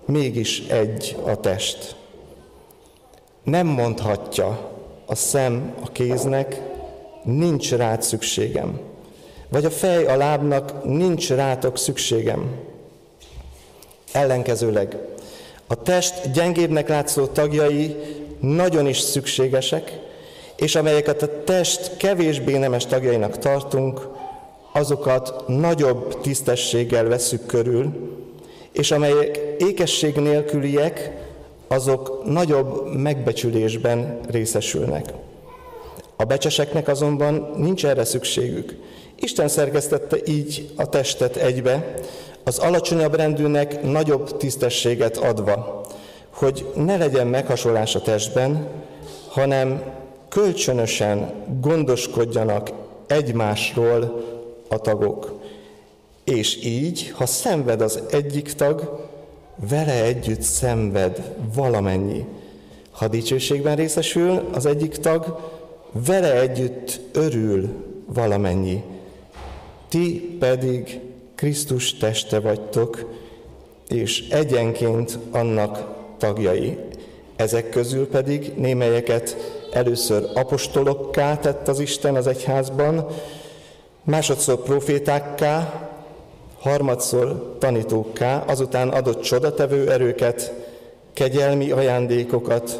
mégis 0.05 0.59
egy 0.67 1.17
a 1.25 1.35
test. 1.35 1.95
Nem 3.43 3.67
mondhatja 3.67 4.69
a 5.05 5.15
szem 5.15 5.73
a 5.85 5.91
kéznek, 5.91 6.72
nincs 7.23 7.71
rád 7.71 8.01
szükségem. 8.01 8.79
Vagy 9.49 9.65
a 9.65 9.71
fej 9.71 10.05
a 10.05 10.17
lábnak, 10.17 10.83
nincs 10.83 11.29
rátok 11.29 11.77
szükségem. 11.77 12.55
Ellenkezőleg, 14.11 14.97
a 15.67 15.75
test 15.75 16.31
gyengébbnek 16.31 16.89
látszó 16.89 17.25
tagjai 17.25 17.95
nagyon 18.39 18.87
is 18.87 18.99
szükségesek, 18.99 19.99
és 20.55 20.75
amelyeket 20.75 21.21
a 21.21 21.43
test 21.43 21.97
kevésbé 21.97 22.57
nemes 22.57 22.85
tagjainak 22.85 23.37
tartunk, 23.37 24.07
azokat 24.73 25.47
nagyobb 25.47 26.21
tisztességgel 26.21 27.03
veszük 27.05 27.45
körül, 27.45 28.11
és 28.71 28.91
amelyek 28.91 29.39
ékesség 29.57 30.15
nélküliek, 30.15 31.11
azok 31.67 32.21
nagyobb 32.25 32.95
megbecsülésben 32.95 34.19
részesülnek. 34.29 35.13
A 36.15 36.23
becseseknek 36.23 36.87
azonban 36.87 37.53
nincs 37.57 37.85
erre 37.85 38.03
szükségük. 38.03 38.75
Isten 39.15 39.47
szerkesztette 39.47 40.17
így 40.25 40.71
a 40.75 40.89
testet 40.89 41.35
egybe, 41.35 41.93
az 42.43 42.57
alacsonyabb 42.57 43.15
rendűnek 43.15 43.83
nagyobb 43.83 44.37
tisztességet 44.37 45.17
adva, 45.17 45.85
hogy 46.33 46.65
ne 46.75 46.97
legyen 46.97 47.27
meghasonlás 47.27 47.95
a 47.95 48.01
testben, 48.01 48.67
hanem 49.27 49.83
kölcsönösen 50.29 51.33
gondoskodjanak 51.61 52.69
egymásról 53.07 54.23
a 54.67 54.77
tagok. 54.77 55.39
És 56.23 56.65
így, 56.65 57.11
ha 57.15 57.25
szenved 57.25 57.81
az 57.81 57.99
egyik 58.09 58.53
tag, 58.53 59.07
vele 59.69 60.03
együtt 60.03 60.41
szenved 60.41 61.35
valamennyi. 61.55 62.25
Ha 62.91 63.07
dicsőségben 63.07 63.75
részesül 63.75 64.49
az 64.53 64.65
egyik 64.65 64.97
tag, 64.97 65.51
vele 65.93 66.39
együtt 66.39 66.99
örül 67.13 67.69
valamennyi. 68.05 68.83
Ti 69.89 70.37
pedig 70.39 70.99
Krisztus 71.35 71.97
teste 71.97 72.39
vagytok, 72.39 73.05
és 73.87 74.27
egyenként 74.29 75.19
annak 75.31 75.87
tagjai. 76.17 76.77
Ezek 77.35 77.69
közül 77.69 78.07
pedig 78.07 78.53
némelyeket 78.55 79.37
először 79.71 80.29
apostolokká 80.33 81.37
tett 81.37 81.67
az 81.67 81.79
Isten 81.79 82.15
az 82.15 82.27
egyházban, 82.27 83.07
másodszor 84.03 84.61
profétákká, 84.61 85.89
harmadszor 86.59 87.55
tanítókká, 87.59 88.43
azután 88.47 88.89
adott 88.89 89.21
csodatevő 89.21 89.91
erőket, 89.91 90.53
kegyelmi 91.13 91.71
ajándékokat, 91.71 92.79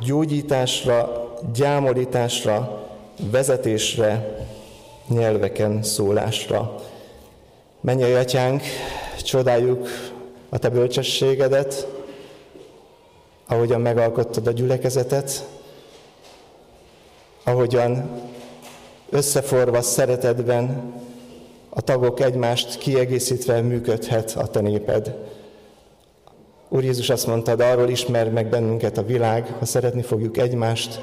gyógyításra, 0.00 1.29
gyámolításra, 1.54 2.88
vezetésre, 3.30 4.36
nyelveken 5.08 5.82
szólásra. 5.82 6.74
Menj, 7.80 8.14
atyánk, 8.14 8.62
csodáljuk 9.22 9.88
a 10.48 10.58
te 10.58 10.68
bölcsességedet, 10.68 11.86
ahogyan 13.46 13.80
megalkottad 13.80 14.46
a 14.46 14.50
gyülekezetet, 14.52 15.46
ahogyan 17.44 18.10
összeforva 19.10 19.82
szeretetben 19.82 20.92
a 21.68 21.80
tagok 21.80 22.20
egymást 22.20 22.78
kiegészítve 22.78 23.60
működhet 23.60 24.34
a 24.36 24.46
te 24.46 24.60
néped. 24.60 25.14
Úr 26.68 26.84
Jézus 26.84 27.10
azt 27.10 27.26
mondta, 27.26 27.52
arról 27.52 27.88
ismer 27.88 28.30
meg 28.30 28.46
bennünket 28.46 28.98
a 28.98 29.04
világ, 29.04 29.54
ha 29.58 29.64
szeretni 29.64 30.02
fogjuk 30.02 30.36
egymást. 30.36 31.00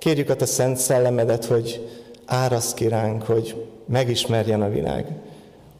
Kérjük 0.00 0.30
a 0.30 0.36
te 0.36 0.44
szent 0.44 0.76
szellemedet, 0.76 1.44
hogy 1.44 1.88
áraszt 2.26 2.74
ki 2.74 2.88
ránk, 2.88 3.22
hogy 3.22 3.66
megismerjen 3.86 4.62
a 4.62 4.68
világ, 4.68 5.06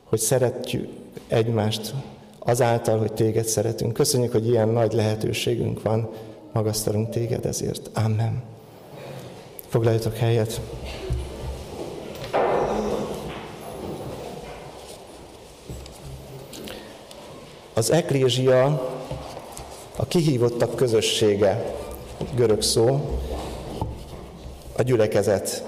hogy 0.05 0.19
szeretjük 0.19 0.89
egymást 1.29 1.95
azáltal, 2.39 2.99
hogy 2.99 3.13
téged 3.13 3.45
szeretünk. 3.45 3.93
Köszönjük, 3.93 4.33
hogy 4.33 4.49
ilyen 4.49 4.69
nagy 4.69 4.93
lehetőségünk 4.93 5.83
van, 5.83 6.11
magasztalunk 6.53 7.11
téged 7.11 7.47
ezért. 7.47 7.91
Amen. 7.95 8.43
Foglaljatok 9.69 10.17
helyet. 10.17 10.61
Az 17.75 17.91
eklézsia 17.91 18.65
a 19.97 20.07
kihívottak 20.07 20.77
közössége, 20.77 21.75
görög 22.35 22.63
szó, 22.63 23.19
a 24.81 24.83
gyülekezet. 24.83 25.65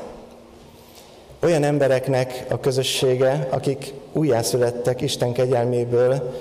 Olyan 1.41 1.63
embereknek 1.63 2.45
a 2.49 2.61
közössége, 2.61 3.49
akik 3.51 3.93
újjászülettek 4.13 5.01
Isten 5.01 5.33
kegyelméből, 5.33 6.35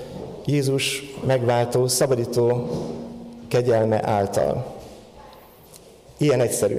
Jézus 0.44 1.02
megváltó, 1.26 1.86
szabadító 1.86 2.68
kegyelme 3.48 4.00
által. 4.08 4.74
Ilyen 6.16 6.40
egyszerű. 6.40 6.78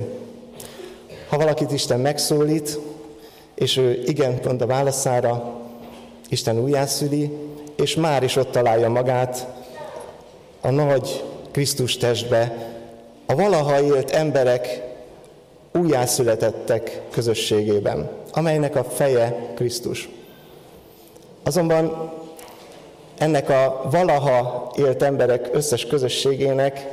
Ha 1.30 1.38
valakit 1.38 1.72
Isten 1.72 2.00
megszólít, 2.00 2.80
és 3.56 3.78
ő 3.78 4.04
igen 4.06 4.40
mond 4.46 4.62
a 4.62 4.66
válaszára, 4.66 5.62
Isten 6.30 6.60
újjászüli, 6.60 7.38
és 7.76 7.96
már 7.96 8.24
is 8.24 8.36
ott 8.36 8.52
találja 8.52 8.90
magát 8.90 9.48
a 10.62 10.70
nagy 10.70 11.24
Krisztus 11.52 11.98
testbe, 11.98 12.72
a 13.26 13.36
valaha 13.36 13.82
élt 13.82 14.12
emberek 14.12 14.92
újjászületettek 15.74 17.02
közösségében, 17.12 18.10
amelynek 18.32 18.76
a 18.76 18.84
feje 18.84 19.52
Krisztus. 19.56 20.10
Azonban 21.44 22.12
ennek 23.18 23.50
a 23.50 23.88
valaha 23.92 24.72
élt 24.78 25.04
emberek 25.04 25.50
összes 25.52 25.86
közösségének 25.86 26.88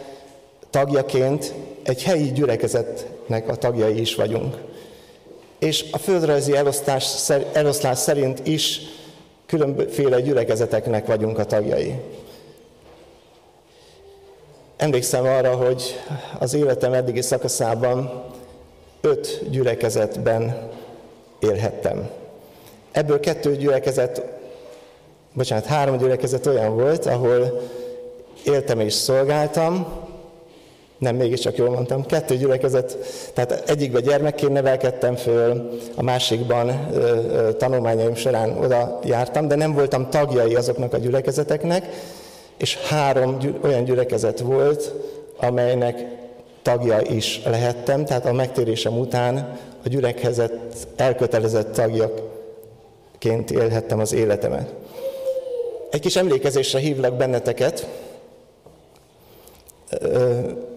tagjaként 0.71 1.55
egy 1.83 2.03
helyi 2.03 2.33
gyülekezetnek 2.33 3.49
a 3.49 3.57
tagjai 3.57 4.01
is 4.01 4.15
vagyunk. 4.15 4.57
És 5.59 5.85
a 5.91 5.99
földrajzi 5.99 6.57
elosztás, 6.57 7.31
eloszlás 7.53 7.99
szerint 7.99 8.47
is 8.47 8.81
különféle 9.47 10.21
gyülekezeteknek 10.21 11.07
vagyunk 11.07 11.39
a 11.39 11.45
tagjai. 11.45 11.95
Emlékszem 14.77 15.25
arra, 15.25 15.55
hogy 15.55 16.01
az 16.39 16.55
életem 16.55 16.93
eddigi 16.93 17.23
szakaszában 17.23 18.25
öt 19.01 19.51
gyülekezetben 19.51 20.69
élhettem. 21.39 22.09
Ebből 22.93 23.21
kettő 23.21 23.57
gyülekezet, 23.57 24.23
bocsánat, 25.33 25.65
három 25.65 25.97
gyülekezet 25.97 26.47
olyan 26.47 26.77
volt, 26.77 27.07
ahol 27.07 27.61
éltem 28.45 28.81
és 28.81 28.93
szolgáltam, 28.93 29.87
nem, 30.99 31.17
mégiscsak 31.17 31.57
jól 31.57 31.71
mondtam, 31.71 32.07
kettő 32.07 32.37
gyülekezet, 32.37 32.97
tehát 33.35 33.71
egyikben 33.71 34.03
gyermekként 34.03 34.53
nevelkedtem 34.53 35.17
föl, 35.17 35.71
a 35.95 36.03
másikban 36.03 36.69
ö, 36.69 36.99
ö, 36.99 37.53
tanulmányaim 37.53 38.15
során 38.15 38.59
oda 38.59 38.99
jártam, 39.05 39.49
de 39.49 39.55
nem 39.55 39.75
voltam 39.75 40.11
tagjai 40.11 40.55
azoknak 40.55 40.93
a 40.93 40.99
gyülekezeteknek, 40.99 41.87
és 42.57 42.77
három 42.77 43.39
gyü- 43.39 43.65
olyan 43.65 43.85
gyülekezet 43.85 44.41
volt, 44.41 44.93
amelynek 45.37 46.07
tagja 46.63 47.01
is 47.01 47.41
lehettem, 47.45 48.05
tehát 48.05 48.27
a 48.27 48.33
megtérésem 48.33 48.99
után 48.99 49.59
a 49.85 49.89
gyülekezet 49.89 50.53
elkötelezett 50.97 51.73
tagjaként 51.73 53.51
élhettem 53.51 53.99
az 53.99 54.13
életemet. 54.13 54.75
Egy 55.91 56.01
kis 56.01 56.17
emlékezésre 56.17 56.79
hívlak 56.79 57.17
benneteket, 57.17 57.89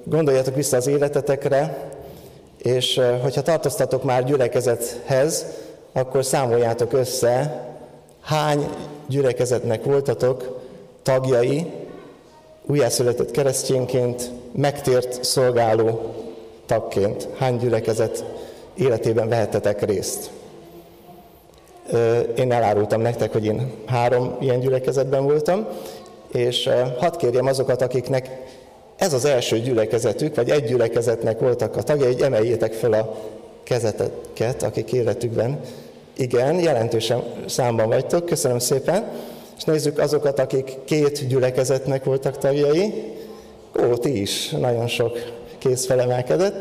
gondoljatok 0.04 0.56
vissza 0.56 0.78
az 0.78 0.88
életetekre, 0.88 1.92
és 2.58 3.02
hogyha 3.22 3.42
tartoztatok 3.42 4.04
már 4.04 4.24
gyülekezethez, 4.24 5.46
akkor 5.92 6.26
számoljátok 6.26 6.94
össze, 6.94 7.66
hány 8.22 8.68
gyülekezetnek 9.08 9.84
voltatok 9.84 10.60
tagjai, 11.02 11.72
újjászületett 12.66 13.32
keresztényként, 13.32 14.32
megtért 14.52 15.24
szolgáló 15.24 16.14
tagként. 16.66 17.28
Hány 17.38 17.58
gyülekezet 17.58 18.24
életében 18.76 19.30
vehettetek 19.30 19.86
részt? 19.86 20.30
Én 22.36 22.52
elárultam 22.52 23.02
nektek, 23.02 23.32
hogy 23.32 23.46
én 23.46 23.72
három 23.86 24.38
ilyen 24.40 24.60
gyülekezetben 24.60 25.24
voltam, 25.24 25.68
és 26.32 26.70
hadd 27.00 27.18
kérjem 27.18 27.46
azokat, 27.46 27.82
akiknek 27.82 28.30
ez 28.96 29.14
az 29.14 29.26
első 29.26 29.60
gyülekezetük, 29.60 30.36
vagy 30.36 30.50
egy 30.50 30.64
gyülekezetnek 30.64 31.40
voltak 31.40 31.76
a 31.76 31.82
tagjai, 31.82 32.12
hogy 32.12 32.22
emeljétek 32.22 32.74
fel 32.74 32.94
a 32.94 33.16
kezeteket, 33.64 34.64
akik 34.64 34.92
életükben. 34.92 35.60
Igen, 36.18 36.60
jelentősen 36.60 37.24
számban 37.46 37.88
vagytok, 37.88 38.26
köszönöm 38.26 38.60
szépen. 38.60 39.12
És 39.58 39.64
nézzük 39.64 40.00
azokat, 40.00 40.40
akik 40.40 40.78
két 40.86 41.28
gyülekezetnek 41.28 42.04
voltak 42.04 42.38
tagjai. 42.38 42.94
Ó, 43.80 43.98
ti 43.98 44.22
is, 44.22 44.50
nagyon 44.50 44.88
sok 44.88 45.18
kéz 45.58 45.86
felemelkedett. 45.86 46.56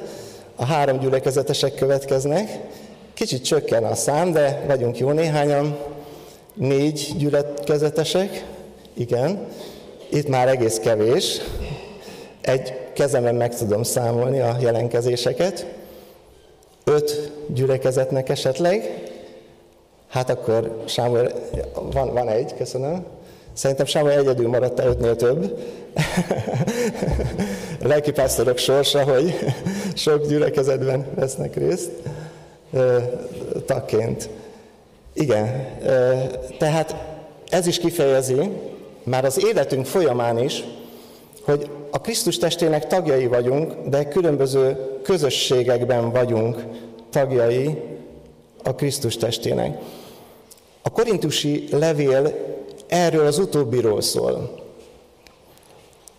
A 0.57 0.65
három 0.65 0.99
gyülekezetesek 0.99 1.75
következnek. 1.75 2.59
Kicsit 3.15 3.45
csökken 3.45 3.85
a 3.85 3.95
szám, 3.95 4.33
de 4.33 4.65
vagyunk 4.67 4.99
jó 4.99 5.11
néhányan. 5.11 5.79
Négy 6.55 7.13
gyülekezetesek, 7.17 8.45
igen. 8.95 9.47
Itt 10.11 10.29
már 10.29 10.49
egész 10.49 10.79
kevés. 10.79 11.41
Egy 12.41 12.75
kezemen 12.95 13.35
meg 13.35 13.57
tudom 13.57 13.83
számolni 13.83 14.41
a 14.41 14.57
jelenkezéseket. 14.61 15.67
Öt 16.85 17.33
gyülekezetnek 17.47 18.29
esetleg. 18.29 19.02
Hát 20.13 20.31
akkor 20.31 20.83
Sámuel, 20.85 21.33
van, 21.93 22.13
van 22.13 22.29
egy, 22.29 22.55
köszönöm. 22.55 23.05
Szerintem 23.53 23.87
Sámuel 23.87 24.19
egyedül 24.19 24.49
maradt 24.49 24.81
el 24.81 24.89
ötnél 24.89 25.17
több. 25.17 25.59
Lelkipásztorok 27.83 28.59
sorsa, 28.59 29.03
hogy 29.03 29.35
sok 29.95 30.27
gyülekezetben 30.27 31.07
vesznek 31.15 31.57
részt 31.57 31.91
tagként. 33.67 34.29
Igen, 35.13 35.67
tehát 36.59 36.95
ez 37.49 37.67
is 37.67 37.79
kifejezi, 37.79 38.51
már 39.03 39.25
az 39.25 39.45
életünk 39.45 39.87
folyamán 39.87 40.39
is, 40.39 40.65
hogy 41.45 41.71
a 41.91 42.01
Krisztus 42.01 42.39
testének 42.39 42.87
tagjai 42.87 43.27
vagyunk, 43.27 43.75
de 43.89 44.09
különböző 44.09 44.77
közösségekben 45.03 46.11
vagyunk 46.11 46.65
tagjai 47.11 47.83
a 48.63 48.75
Krisztus 48.75 49.17
testének. 49.17 49.79
A 50.83 50.91
korintusi 50.91 51.69
levél 51.71 52.35
erről 52.87 53.27
az 53.27 53.39
utóbbiról 53.39 54.01
szól. 54.01 54.61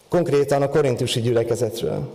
Konkrétan 0.10 0.62
a 0.62 0.70
korintusi 0.70 1.22
gyülekezetről. 1.22 2.10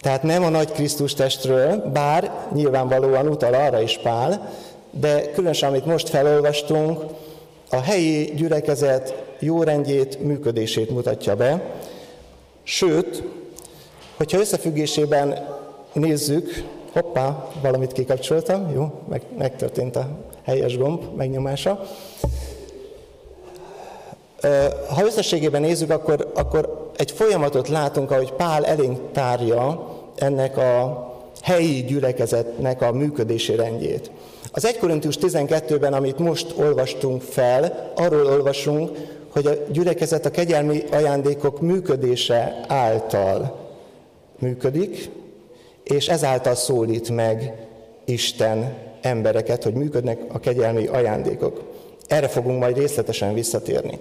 Tehát 0.00 0.22
nem 0.22 0.44
a 0.44 0.48
nagy 0.48 0.72
Krisztus 0.72 1.14
testről, 1.14 1.76
bár 1.76 2.48
nyilvánvalóan 2.52 3.28
utal 3.28 3.54
arra 3.54 3.80
is 3.80 3.98
Pál, 4.02 4.50
de 4.90 5.30
különösen 5.30 5.68
amit 5.68 5.86
most 5.86 6.08
felolvastunk, 6.08 7.00
a 7.70 7.80
helyi 7.80 8.32
gyülekezet 8.34 9.22
jó 9.38 9.62
rendjét, 9.62 10.20
működését 10.22 10.90
mutatja 10.90 11.36
be. 11.36 11.74
Sőt, 12.62 13.22
hogyha 14.16 14.38
összefüggésében 14.38 15.48
nézzük, 15.92 16.64
hoppá, 16.92 17.48
valamit 17.62 17.92
kikapcsoltam, 17.92 18.70
jó, 18.74 19.02
meg, 19.08 19.22
megtörtént 19.38 19.96
a 19.96 20.08
helyes 20.50 20.76
gomb 20.76 21.02
megnyomása. 21.16 21.80
Ha 24.94 25.04
összességében 25.04 25.60
nézzük, 25.60 25.90
akkor, 25.90 26.32
akkor 26.34 26.90
egy 26.96 27.10
folyamatot 27.10 27.68
látunk, 27.68 28.10
ahogy 28.10 28.32
Pál 28.32 28.66
elénk 28.66 29.12
tárja 29.12 29.88
ennek 30.16 30.56
a 30.56 31.08
helyi 31.42 31.82
gyülekezetnek 31.82 32.82
a 32.82 32.92
működési 32.92 33.54
rendjét. 33.54 34.10
Az 34.52 34.64
1 34.64 34.78
Korintus 34.78 35.16
12-ben, 35.20 35.92
amit 35.92 36.18
most 36.18 36.54
olvastunk 36.58 37.22
fel, 37.22 37.92
arról 37.96 38.26
olvasunk, 38.26 38.90
hogy 39.28 39.46
a 39.46 39.52
gyülekezet 39.68 40.26
a 40.26 40.30
kegyelmi 40.30 40.84
ajándékok 40.92 41.60
működése 41.60 42.64
által 42.68 43.68
működik, 44.38 45.10
és 45.84 46.08
ezáltal 46.08 46.54
szólít 46.54 47.10
meg 47.10 47.66
Isten 48.04 48.89
embereket, 49.00 49.62
hogy 49.62 49.72
működnek 49.74 50.20
a 50.32 50.40
kegyelmi 50.40 50.86
ajándékok. 50.86 51.62
Erre 52.06 52.28
fogunk 52.28 52.60
majd 52.60 52.76
részletesen 52.76 53.34
visszatérni. 53.34 53.98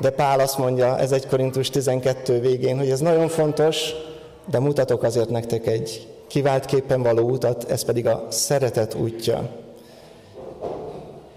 De 0.00 0.10
Pál 0.10 0.40
azt 0.40 0.58
mondja, 0.58 0.98
ez 0.98 1.12
egy 1.12 1.26
Korintus 1.26 1.70
12 1.70 2.40
végén, 2.40 2.78
hogy 2.78 2.90
ez 2.90 3.00
nagyon 3.00 3.28
fontos, 3.28 3.92
de 4.50 4.58
mutatok 4.58 5.02
azért 5.02 5.28
nektek 5.28 5.66
egy 5.66 6.08
kiváltképpen 6.26 7.02
való 7.02 7.28
utat, 7.28 7.70
ez 7.70 7.84
pedig 7.84 8.06
a 8.06 8.26
szeretet 8.30 8.94
útja. 8.94 9.50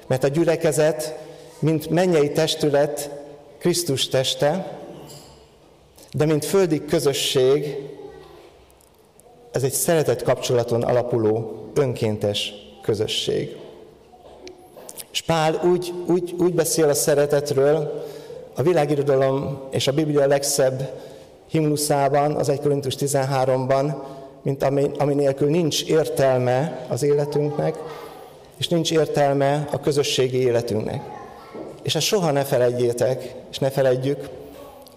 Mert 0.07 0.23
a 0.23 0.27
gyülekezet, 0.27 1.17
mint 1.59 1.89
mennyei 1.89 2.31
testület, 2.31 3.09
Krisztus 3.59 4.07
teste, 4.07 4.77
de 6.11 6.25
mint 6.25 6.45
földi 6.45 6.85
közösség, 6.85 7.77
ez 9.57 9.63
egy 9.63 9.71
szeretet 9.71 10.23
kapcsolaton 10.23 10.83
alapuló 10.83 11.55
önkéntes 11.73 12.53
közösség. 12.81 13.55
És 15.11 15.21
Pál 15.21 15.61
úgy, 15.71 15.93
úgy, 16.07 16.35
úgy 16.39 16.53
beszél 16.53 16.89
a 16.89 16.93
szeretetről, 16.93 18.05
a 18.55 18.61
világirodalom 18.61 19.59
és 19.71 19.87
a 19.87 19.91
Biblia 19.91 20.27
legszebb 20.27 20.91
himnuszában, 21.47 22.35
az 22.35 22.49
1 22.49 22.59
Korintus 22.59 22.95
13-ban, 22.99 23.95
mint 24.41 24.63
ami, 24.63 24.91
ami 24.97 25.13
nélkül 25.13 25.49
nincs 25.49 25.83
értelme 25.83 26.85
az 26.89 27.03
életünknek, 27.03 27.77
és 28.57 28.67
nincs 28.67 28.91
értelme 28.91 29.67
a 29.71 29.79
közösségi 29.79 30.37
életünknek. 30.37 31.01
És 31.81 31.95
ezt 31.95 32.05
soha 32.05 32.31
ne 32.31 32.43
felejtjétek, 32.43 33.35
és 33.51 33.59
ne 33.59 33.69
felejtjük, 33.69 34.29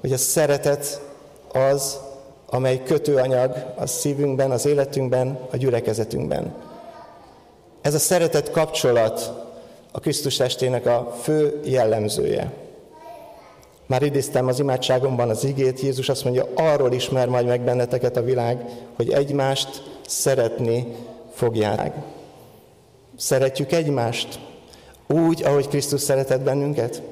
hogy 0.01 0.13
a 0.13 0.17
szeretet 0.17 1.01
az, 1.53 1.99
amely 2.51 2.83
kötőanyag 2.83 3.73
a 3.77 3.87
szívünkben, 3.87 4.51
az 4.51 4.67
életünkben, 4.67 5.39
a 5.53 5.57
gyülekezetünkben. 5.57 6.55
Ez 7.81 7.95
a 7.95 7.99
szeretet 7.99 8.51
kapcsolat 8.51 9.33
a 9.93 10.01
Krisztus 10.01 10.37
testének 10.37 10.87
a 10.87 11.17
fő 11.23 11.61
jellemzője. 11.65 12.53
Már 13.87 14.03
idéztem 14.03 14.47
az 14.47 14.59
imádságomban 14.59 15.31
az 15.31 15.45
igét, 15.45 15.81
Jézus 15.81 16.09
azt 16.09 16.25
mondja, 16.25 16.47
arról 16.55 16.93
ismer 16.93 17.29
majd 17.29 17.47
meg 17.47 17.61
benneteket 17.61 18.17
a 18.17 18.23
világ, 18.23 18.65
hogy 18.97 19.11
egymást 19.11 19.83
szeretni 20.07 20.95
fogják. 21.33 21.95
Szeretjük 23.17 23.73
egymást 23.73 24.39
úgy, 25.09 25.43
ahogy 25.43 25.69
Krisztus 25.69 26.01
szeretett 26.01 26.41
bennünket? 26.41 27.03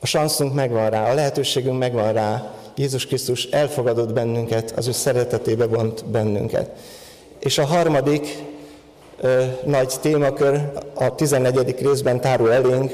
A 0.00 0.06
sanszunk 0.06 0.54
megvan 0.54 0.90
rá, 0.90 1.10
a 1.10 1.14
lehetőségünk 1.14 1.78
megvan 1.78 2.12
rá. 2.12 2.54
Jézus 2.76 3.06
Krisztus 3.06 3.44
elfogadott 3.44 4.12
bennünket, 4.12 4.72
az 4.76 4.88
ő 4.88 4.92
szeretetébe 4.92 5.66
vont 5.66 6.04
bennünket. 6.04 6.70
És 7.38 7.58
a 7.58 7.64
harmadik 7.64 8.44
ö, 9.20 9.44
nagy 9.64 9.94
témakör 10.00 10.60
a 10.94 11.14
14. 11.14 11.80
részben 11.80 12.20
tárul 12.20 12.52
elénk, 12.52 12.92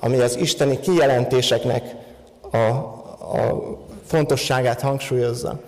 ami 0.00 0.20
az 0.20 0.36
isteni 0.36 0.80
kijelentéseknek 0.80 1.94
a, 2.50 2.56
a 2.56 3.62
fontosságát 4.06 4.80
hangsúlyozza. 4.80 5.60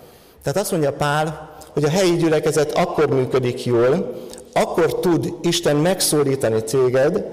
Tehát 0.43 0.59
azt 0.59 0.71
mondja 0.71 0.93
Pál, 0.93 1.57
hogy 1.73 1.83
a 1.83 1.89
helyi 1.89 2.15
gyülekezet 2.15 2.71
akkor 2.71 3.09
működik 3.09 3.65
jól, 3.65 4.15
akkor 4.53 4.99
tud 4.99 5.33
Isten 5.41 5.75
megszólítani 5.75 6.63
téged, 6.63 7.25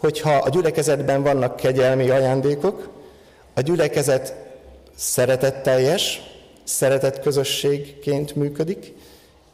hogyha 0.00 0.32
a 0.32 0.48
gyülekezetben 0.48 1.22
vannak 1.22 1.56
kegyelmi 1.56 2.10
ajándékok, 2.10 2.88
a 3.54 3.60
gyülekezet 3.60 4.34
szeretetteljes, 4.94 6.22
szeretett 6.64 7.20
közösségként 7.20 8.34
működik, 8.34 8.94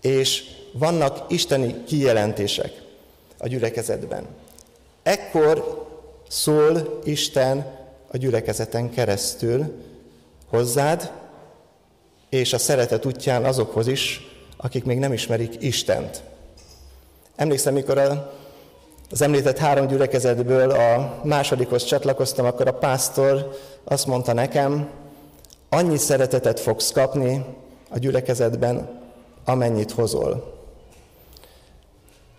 és 0.01 0.43
vannak 0.73 1.25
isteni 1.29 1.85
kijelentések 1.85 2.83
a 3.39 3.49
gyülekezetben. 3.49 4.27
Ekkor 5.03 5.87
szól 6.29 7.01
Isten 7.05 7.77
a 8.11 8.17
gyülekezeten 8.17 8.91
keresztül 8.91 9.75
hozzád, 10.49 11.13
és 12.29 12.53
a 12.53 12.59
szeretet 12.59 13.07
útján 13.07 13.45
azokhoz 13.45 13.87
is, 13.87 14.27
akik 14.57 14.85
még 14.85 14.99
nem 14.99 15.13
ismerik 15.13 15.63
Istent. 15.63 16.23
Emlékszem, 17.37 17.75
mikor 17.75 17.99
a, 17.99 18.33
az 19.11 19.23
említett 19.23 19.59
három 19.59 19.87
gyülekezetből 19.87 20.71
a 20.71 21.21
másodikhoz 21.25 21.85
csatlakoztam, 21.85 22.47
akkor 22.47 22.69
a 22.69 22.79
pásztor 22.79 23.59
azt 23.85 24.07
mondta 24.07 24.33
nekem, 24.33 24.91
annyi 25.69 25.97
szeretetet 25.97 26.61
fogsz 26.61 26.91
kapni 26.91 27.45
a 27.91 27.99
gyülekezetben, 27.99 29.01
amennyit 29.45 29.91
hozol. 29.91 30.57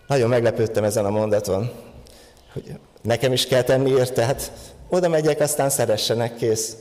Nagyon 0.06 0.28
meglepődtem 0.28 0.84
ezen 0.84 1.04
a 1.04 1.10
mondaton, 1.10 1.70
hogy 2.52 2.78
Nekem 3.02 3.32
is 3.32 3.46
kell 3.46 3.62
tenni 3.62 3.90
érte, 3.90 4.24
hát 4.24 4.52
oda 4.88 5.08
megyek, 5.08 5.40
aztán 5.40 5.70
szeressenek, 5.70 6.36
kész. 6.36 6.76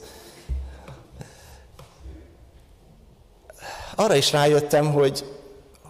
Arra 3.96 4.16
is 4.16 4.32
rájöttem, 4.32 4.94
hogy, 4.94 5.26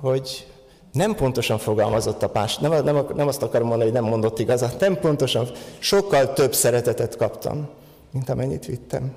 hogy 0.02 0.48
nem 0.92 1.16
pontosan 1.16 1.58
fogalmazott 1.58 2.24
a 2.24 2.30
pás, 2.30 2.58
nem, 2.58 2.84
nem, 2.84 3.06
nem 3.16 3.28
azt 3.28 3.42
akarom 3.42 3.68
mondani, 3.68 3.92
hogy 3.92 4.02
nem 4.02 4.10
mondott 4.10 4.40
igazat, 4.40 4.80
nem 4.80 5.00
pontosan, 5.00 5.50
sokkal 5.80 6.34
több 6.34 6.54
szeretetet 6.54 7.16
kaptam, 7.16 7.70
mint 8.12 8.30
amennyit 8.30 8.66
vittem. 8.66 9.16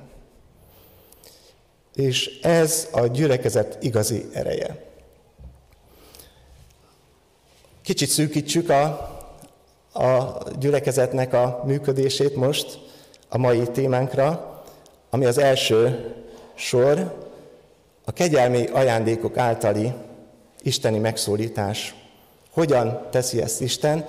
És 1.94 2.38
ez 2.42 2.88
a 2.92 3.06
gyülekezet 3.06 3.78
igazi 3.80 4.26
ereje. 4.32 4.90
Kicsit 7.82 8.08
szűkítsük 8.08 8.70
a 8.70 9.10
a 9.92 10.38
gyülekezetnek 10.58 11.32
a 11.32 11.62
működését 11.66 12.36
most 12.36 12.78
a 13.28 13.38
mai 13.38 13.62
témánkra, 13.72 14.62
ami 15.10 15.24
az 15.24 15.38
első 15.38 16.12
sor, 16.54 17.20
a 18.04 18.12
kegyelmi 18.12 18.66
ajándékok 18.66 19.36
általi 19.36 19.92
isteni 20.62 20.98
megszólítás. 20.98 21.94
Hogyan 22.50 23.06
teszi 23.10 23.42
ezt 23.42 23.60
Isten? 23.60 24.06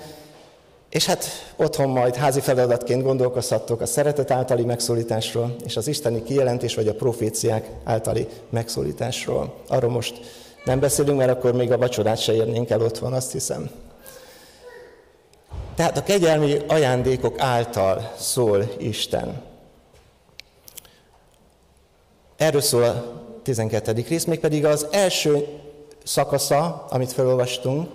És 0.94 1.06
hát 1.06 1.24
otthon 1.56 1.88
majd 1.88 2.14
házi 2.14 2.40
feladatként 2.40 3.02
gondolkozhattok 3.02 3.80
a 3.80 3.86
szeretet 3.86 4.30
általi 4.30 4.64
megszólításról, 4.64 5.56
és 5.64 5.76
az 5.76 5.88
isteni 5.88 6.22
kijelentés 6.22 6.74
vagy 6.74 6.88
a 6.88 6.94
proféciák 6.94 7.68
általi 7.84 8.28
megszólításról. 8.50 9.54
Arról 9.68 9.90
most 9.90 10.20
nem 10.64 10.80
beszélünk, 10.80 11.18
mert 11.18 11.30
akkor 11.30 11.52
még 11.52 11.72
a 11.72 11.78
vacsorát 11.78 12.18
se 12.18 12.34
érnénk 12.34 12.70
el 12.70 12.80
otthon, 12.80 13.12
azt 13.12 13.32
hiszem. 13.32 13.70
Tehát 15.74 15.96
a 15.96 16.02
kegyelmi 16.02 16.56
ajándékok 16.66 17.40
által 17.40 18.12
szól 18.18 18.74
Isten. 18.78 19.42
Erről 22.36 22.60
szól 22.60 22.82
a 22.82 23.04
12. 23.42 24.04
rész, 24.08 24.24
mégpedig 24.24 24.64
az 24.64 24.86
első 24.90 25.46
szakasza, 26.04 26.86
amit 26.90 27.12
felolvastunk, 27.12 27.90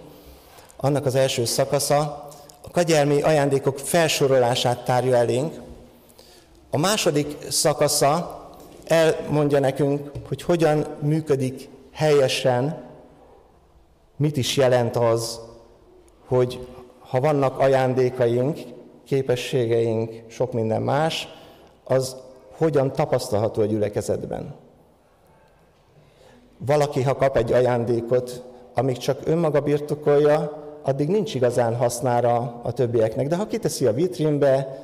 annak 0.78 1.06
az 1.06 1.16
első 1.16 1.46
szakasza 1.46 2.29
a 2.62 2.72
kegyelmi 2.72 3.22
ajándékok 3.22 3.80
felsorolását 3.80 4.84
tárja 4.84 5.16
elénk. 5.16 5.62
A 6.70 6.78
második 6.78 7.36
szakasza 7.50 8.40
elmondja 8.86 9.60
nekünk, 9.60 10.12
hogy 10.28 10.42
hogyan 10.42 10.86
működik 11.02 11.70
helyesen, 11.92 12.84
mit 14.18 14.38
is 14.38 14.58
jelent 14.58 14.96
az, 14.96 15.40
hogy 16.28 16.68
ha 17.00 17.20
vannak 17.20 17.60
ajándékaink, 17.60 18.60
képességeink, 19.06 20.24
sok 20.28 20.54
minden 20.54 20.82
más, 20.82 21.28
az 21.84 22.16
hogyan 22.58 22.92
tapasztalható 22.92 23.62
a 23.62 23.66
gyülekezetben. 23.66 24.56
Valaki, 26.58 27.02
ha 27.02 27.16
kap 27.16 27.38
egy 27.38 27.52
ajándékot, 27.52 28.44
amíg 28.74 28.98
csak 28.98 29.22
önmaga 29.24 29.60
birtokolja, 29.62 30.59
addig 30.82 31.08
nincs 31.08 31.36
igazán 31.36 31.76
hasznára 31.76 32.62
a 32.64 32.72
többieknek. 32.72 33.28
De 33.28 33.36
ha 33.36 33.48
kiteszi 33.48 33.86
a 33.86 33.94
vitrínbe, 33.94 34.84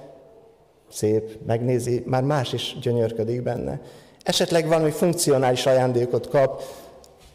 szép, 0.91 1.45
megnézi, 1.45 2.03
már 2.05 2.23
más 2.23 2.53
is 2.53 2.77
gyönyörködik 2.81 3.41
benne. 3.41 3.81
Esetleg 4.23 4.67
valami 4.67 4.91
funkcionális 4.91 5.65
ajándékot 5.65 6.29
kap, 6.29 6.61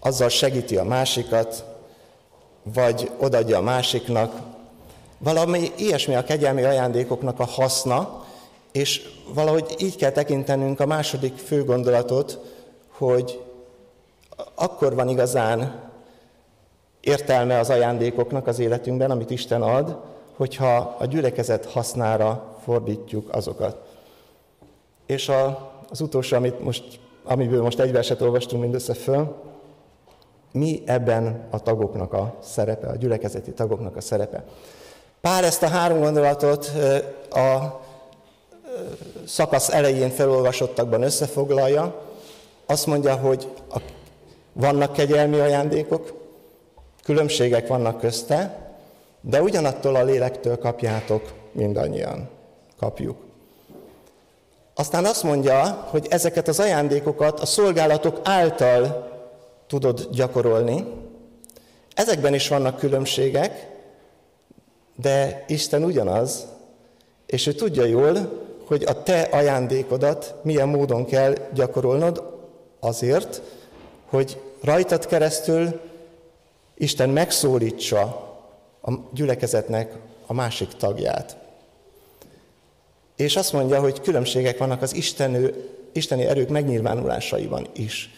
azzal 0.00 0.28
segíti 0.28 0.76
a 0.76 0.84
másikat, 0.84 1.64
vagy 2.62 3.10
odadja 3.18 3.58
a 3.58 3.62
másiknak. 3.62 4.32
Valami 5.18 5.70
ilyesmi 5.76 6.14
a 6.14 6.24
kegyelmi 6.24 6.62
ajándékoknak 6.62 7.40
a 7.40 7.44
haszna, 7.44 8.24
és 8.72 9.02
valahogy 9.34 9.74
így 9.78 9.96
kell 9.96 10.10
tekintenünk 10.10 10.80
a 10.80 10.86
második 10.86 11.36
fő 11.36 11.64
gondolatot, 11.64 12.38
hogy 12.88 13.40
akkor 14.54 14.94
van 14.94 15.08
igazán 15.08 15.89
értelme 17.00 17.58
az 17.58 17.70
ajándékoknak 17.70 18.46
az 18.46 18.58
életünkben, 18.58 19.10
amit 19.10 19.30
Isten 19.30 19.62
ad, 19.62 19.96
hogyha 20.36 20.96
a 20.98 21.04
gyülekezet 21.06 21.64
hasznára 21.64 22.56
fordítjuk 22.64 23.34
azokat. 23.34 23.76
És 25.06 25.28
a, 25.28 25.72
az 25.90 26.00
utolsó, 26.00 26.36
amit 26.36 26.60
most, 26.60 27.00
amiből 27.24 27.62
most 27.62 27.80
egy 27.80 27.92
verset 27.92 28.20
olvastunk 28.20 28.62
mindössze 28.62 28.94
föl, 28.94 29.36
mi 30.52 30.82
ebben 30.86 31.46
a 31.50 31.62
tagoknak 31.62 32.12
a 32.12 32.34
szerepe, 32.42 32.86
a 32.86 32.96
gyülekezeti 32.96 33.52
tagoknak 33.52 33.96
a 33.96 34.00
szerepe. 34.00 34.44
Pár 35.20 35.44
ezt 35.44 35.62
a 35.62 35.68
három 35.68 36.00
gondolatot 36.00 36.72
a 37.30 37.80
szakasz 39.26 39.68
elején 39.68 40.10
felolvasottakban 40.10 41.02
összefoglalja. 41.02 42.00
Azt 42.66 42.86
mondja, 42.86 43.14
hogy 43.14 43.48
a, 43.70 43.80
vannak 44.52 44.92
kegyelmi 44.92 45.38
ajándékok, 45.38 46.19
különbségek 47.02 47.66
vannak 47.66 48.00
közte, 48.00 48.68
de 49.20 49.42
ugyanattól 49.42 49.94
a 49.94 50.04
lélektől 50.04 50.58
kapjátok 50.58 51.32
mindannyian. 51.52 52.28
Kapjuk. 52.78 53.16
Aztán 54.74 55.04
azt 55.04 55.22
mondja, 55.22 55.86
hogy 55.90 56.06
ezeket 56.10 56.48
az 56.48 56.60
ajándékokat 56.60 57.40
a 57.40 57.46
szolgálatok 57.46 58.20
által 58.22 59.10
tudod 59.66 60.08
gyakorolni. 60.12 60.84
Ezekben 61.94 62.34
is 62.34 62.48
vannak 62.48 62.78
különbségek, 62.78 63.68
de 64.96 65.44
Isten 65.48 65.84
ugyanaz, 65.84 66.46
és 67.26 67.46
ő 67.46 67.52
tudja 67.52 67.84
jól, 67.84 68.42
hogy 68.66 68.84
a 68.84 69.02
te 69.02 69.20
ajándékodat 69.20 70.34
milyen 70.42 70.68
módon 70.68 71.06
kell 71.06 71.34
gyakorolnod 71.54 72.22
azért, 72.80 73.42
hogy 74.08 74.40
rajtad 74.62 75.06
keresztül 75.06 75.80
Isten 76.80 77.10
megszólítsa 77.10 78.02
a 78.82 78.92
gyülekezetnek 79.12 79.94
a 80.26 80.32
másik 80.32 80.68
tagját. 80.68 81.36
És 83.16 83.36
azt 83.36 83.52
mondja, 83.52 83.80
hogy 83.80 84.00
különbségek 84.00 84.58
vannak 84.58 84.82
az 84.82 84.94
istenő, 84.94 85.68
isteni 85.92 86.24
erők 86.24 86.48
megnyilvánulásaiban 86.48 87.66
is. 87.72 88.10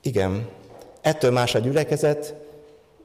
Igen, 0.00 0.48
ettől 1.00 1.30
más 1.30 1.54
a 1.54 1.58
gyülekezet, 1.58 2.34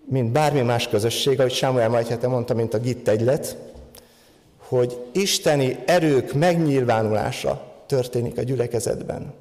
mint 0.05 0.31
bármi 0.31 0.61
más 0.61 0.87
közösség, 0.87 1.39
ahogy 1.39 1.53
Sámuel 1.53 1.89
Majhete 1.89 2.27
mondta, 2.27 2.53
mint 2.53 2.73
a 2.73 2.79
Gitt 2.79 3.07
egylet, 3.07 3.57
hogy 4.57 4.97
isteni 5.11 5.83
erők 5.85 6.33
megnyilvánulása 6.33 7.83
történik 7.85 8.37
a 8.37 8.41
gyülekezetben. 8.41 9.33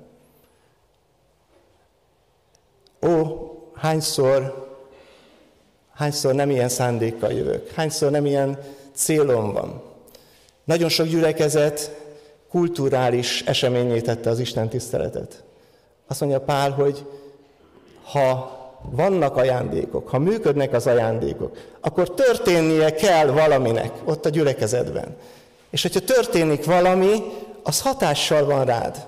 Ó, 3.03 3.25
hányszor, 3.75 4.64
hányszor 5.95 6.35
nem 6.35 6.51
ilyen 6.51 6.69
szándékkal 6.69 7.33
jövök, 7.33 7.71
hányszor 7.71 8.11
nem 8.11 8.27
ilyen 8.27 8.59
célom 8.95 9.53
van. 9.53 9.83
Nagyon 10.65 10.89
sok 10.89 11.07
gyülekezet 11.07 11.97
kulturális 12.51 13.43
eseményé 13.47 14.01
tette 14.01 14.31
az 14.31 14.39
Isten 14.39 14.69
tiszteletet. 14.69 15.43
Azt 16.07 16.21
mondja 16.21 16.41
Pál, 16.41 16.71
hogy 16.71 17.07
ha 18.03 18.59
vannak 18.91 19.37
ajándékok, 19.37 20.09
ha 20.09 20.19
működnek 20.19 20.73
az 20.73 20.87
ajándékok, 20.87 21.57
akkor 21.81 22.15
történnie 22.15 22.95
kell 22.95 23.27
valaminek 23.27 23.93
ott 24.05 24.27
a 24.27 24.29
gyülekezetben. 24.29 25.17
És 25.71 25.83
hogyha 25.83 26.01
történik 26.01 26.65
valami, 26.65 27.23
az 27.63 27.81
hatással 27.81 28.45
van 28.45 28.65
rád. 28.65 29.07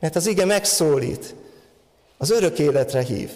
Mert 0.00 0.16
az 0.16 0.26
ige 0.26 0.44
megszólít, 0.44 1.34
az 2.18 2.30
örök 2.30 2.58
életre 2.58 3.00
hív. 3.00 3.30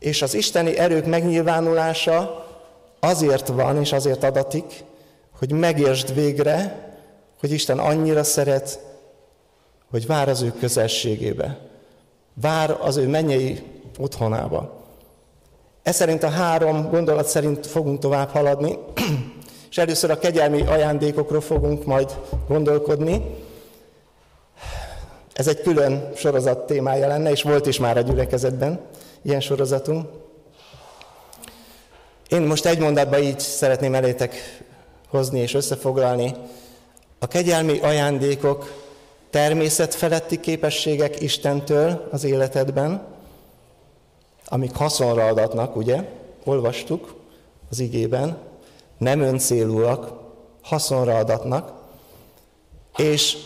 És 0.00 0.22
az 0.22 0.34
isteni 0.34 0.78
erők 0.78 1.06
megnyilvánulása 1.06 2.46
azért 3.00 3.48
van 3.48 3.76
és 3.76 3.92
azért 3.92 4.24
adatik, 4.24 4.84
hogy 5.38 5.52
megértsd 5.52 6.14
végre, 6.14 6.88
hogy 7.40 7.52
Isten 7.52 7.78
annyira 7.78 8.24
szeret, 8.24 8.80
hogy 9.90 10.06
vár 10.06 10.28
az 10.28 10.42
ő 10.42 10.52
közelségébe. 10.60 11.58
Vár 12.34 12.76
az 12.80 12.96
ő 12.96 13.08
mennyei 13.08 13.62
otthonába. 13.98 14.84
Ez 15.82 15.96
szerint 15.96 16.22
a 16.22 16.28
három 16.28 16.90
gondolat 16.90 17.26
szerint 17.26 17.66
fogunk 17.66 17.98
tovább 17.98 18.28
haladni, 18.28 18.78
és 19.70 19.78
először 19.78 20.10
a 20.10 20.18
kegyelmi 20.18 20.66
ajándékokról 20.66 21.40
fogunk 21.40 21.84
majd 21.84 22.18
gondolkodni. 22.48 23.24
Ez 25.32 25.48
egy 25.48 25.60
külön 25.60 26.10
sorozat 26.14 26.66
témája 26.66 27.06
lenne, 27.06 27.30
és 27.30 27.42
volt 27.42 27.66
is 27.66 27.78
már 27.78 27.96
a 27.96 28.00
gyülekezetben 28.00 28.80
ilyen 29.22 29.40
sorozatunk. 29.40 30.08
Én 32.28 32.42
most 32.42 32.66
egy 32.66 32.78
mondatban 32.78 33.22
így 33.22 33.40
szeretném 33.40 33.94
elétek 33.94 34.62
hozni 35.08 35.38
és 35.40 35.54
összefoglalni. 35.54 36.34
A 37.18 37.26
kegyelmi 37.26 37.78
ajándékok 37.78 38.72
természetfeletti 39.30 40.40
képességek 40.40 41.20
Istentől 41.20 42.08
az 42.10 42.24
életedben, 42.24 43.06
amik 44.44 44.74
haszonra 44.74 45.26
adatnak, 45.26 45.76
ugye? 45.76 46.04
Olvastuk 46.44 47.14
az 47.70 47.78
igében, 47.78 48.38
nem 48.98 49.20
öncélúak, 49.20 50.12
haszonra 50.62 51.16
adatnak, 51.16 51.72
és 52.96 53.36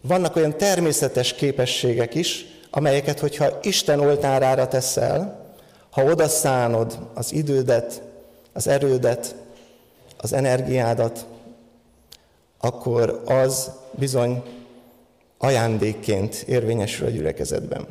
vannak 0.00 0.36
olyan 0.36 0.56
természetes 0.56 1.34
képességek 1.34 2.14
is, 2.14 2.46
amelyeket, 2.70 3.20
hogyha 3.20 3.58
Isten 3.62 4.00
oltárára 4.00 4.68
teszel, 4.68 5.46
ha 5.90 6.04
odaszánod 6.04 6.98
az 7.14 7.32
idődet, 7.32 8.02
az 8.52 8.66
erődet, 8.66 9.34
az 10.16 10.32
energiádat, 10.32 11.26
akkor 12.60 13.22
az 13.26 13.70
bizony 13.92 14.42
ajándékként 15.38 16.34
érvényesül 16.34 17.06
a 17.06 17.10
gyülekezetben. 17.10 17.86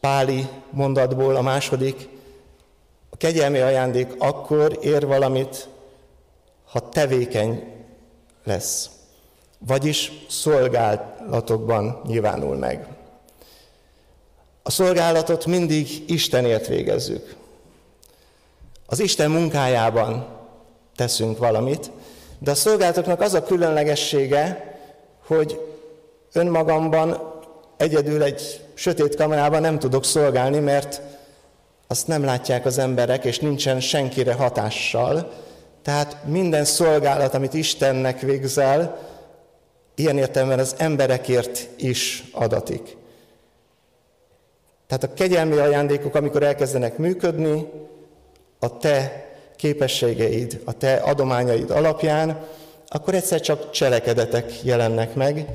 Páli 0.00 0.46
mondatból 0.70 1.36
a 1.36 1.42
második, 1.42 2.08
a 3.10 3.16
kegyelmi 3.16 3.58
ajándék 3.58 4.14
akkor 4.18 4.78
ér 4.82 5.06
valamit, 5.06 5.68
ha 6.64 6.88
tevékeny 6.88 7.72
lesz, 8.44 8.90
vagyis 9.66 10.12
szolgálatokban 10.28 12.00
nyilvánul 12.06 12.56
meg. 12.56 12.86
A 14.62 14.70
szolgálatot 14.70 15.46
mindig 15.46 16.04
Istenért 16.06 16.66
végezzük. 16.66 17.34
Az 18.86 19.00
Isten 19.00 19.30
munkájában 19.30 20.26
teszünk 20.96 21.38
valamit, 21.38 21.90
de 22.38 22.50
a 22.50 22.54
szolgálatoknak 22.54 23.20
az 23.20 23.34
a 23.34 23.42
különlegessége, 23.42 24.76
hogy 25.26 25.60
önmagamban 26.32 27.32
egyedül 27.76 28.22
egy 28.22 28.64
sötét 28.74 29.16
kamerában 29.16 29.60
nem 29.60 29.78
tudok 29.78 30.04
szolgálni, 30.04 30.58
mert 30.58 31.00
azt 31.86 32.06
nem 32.06 32.24
látják 32.24 32.64
az 32.64 32.78
emberek, 32.78 33.24
és 33.24 33.38
nincsen 33.38 33.80
senkire 33.80 34.32
hatással. 34.32 35.32
Tehát 35.82 36.24
minden 36.24 36.64
szolgálat, 36.64 37.34
amit 37.34 37.54
Istennek 37.54 38.20
végzel, 38.20 38.98
ilyen 39.94 40.18
értelemben 40.18 40.58
az 40.58 40.74
emberekért 40.78 41.68
is 41.76 42.24
adatik. 42.32 42.96
Tehát 44.86 45.04
a 45.04 45.14
kegyelmi 45.14 45.56
ajándékok, 45.56 46.14
amikor 46.14 46.42
elkezdenek 46.42 46.98
működni, 46.98 47.68
a 48.58 48.78
te 48.78 49.26
képességeid, 49.56 50.62
a 50.64 50.72
te 50.72 50.94
adományaid 50.94 51.70
alapján, 51.70 52.46
akkor 52.88 53.14
egyszer 53.14 53.40
csak 53.40 53.70
cselekedetek 53.70 54.64
jelennek 54.64 55.14
meg, 55.14 55.48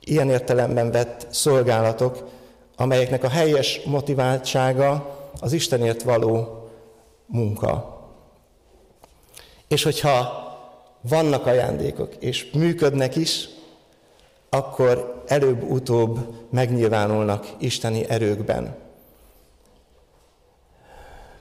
ilyen 0.00 0.30
értelemben 0.30 0.90
vett 0.90 1.26
szolgálatok, 1.30 2.28
amelyeknek 2.76 3.24
a 3.24 3.28
helyes 3.28 3.80
motiváltsága 3.84 5.18
az 5.40 5.52
Istenért 5.52 6.02
való 6.02 6.68
munka. 7.26 8.00
És 9.68 9.82
hogyha 9.82 10.45
vannak 11.08 11.46
ajándékok, 11.46 12.14
és 12.18 12.50
működnek 12.52 13.16
is, 13.16 13.48
akkor 14.48 15.22
előbb-utóbb 15.26 16.18
megnyilvánulnak 16.50 17.46
isteni 17.58 18.08
erőkben. 18.08 18.74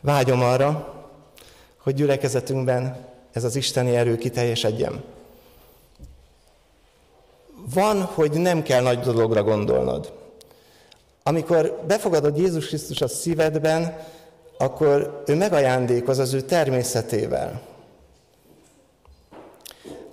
Vágyom 0.02 0.42
arra, 0.42 0.94
hogy 1.78 1.94
gyülekezetünkben 1.94 2.98
ez 3.32 3.44
az 3.44 3.56
isteni 3.56 3.96
erő 3.96 4.18
kiteljesedjen. 4.18 5.04
Van, 7.74 8.02
hogy 8.02 8.32
nem 8.32 8.64
kell 8.64 8.82
nagy 8.82 9.00
dologra 9.00 9.44
gondolnod. 9.44 10.14
Amikor 11.24 11.84
befogadod 11.88 12.38
Jézus 12.38 12.68
Krisztus 12.68 13.02
a 13.02 13.08
szívedben, 13.08 13.98
akkor 14.58 15.24
ő 15.28 15.36
megajándékoz 15.36 16.20
az 16.20 16.34
ő 16.34 16.42
természetével. 16.42 17.62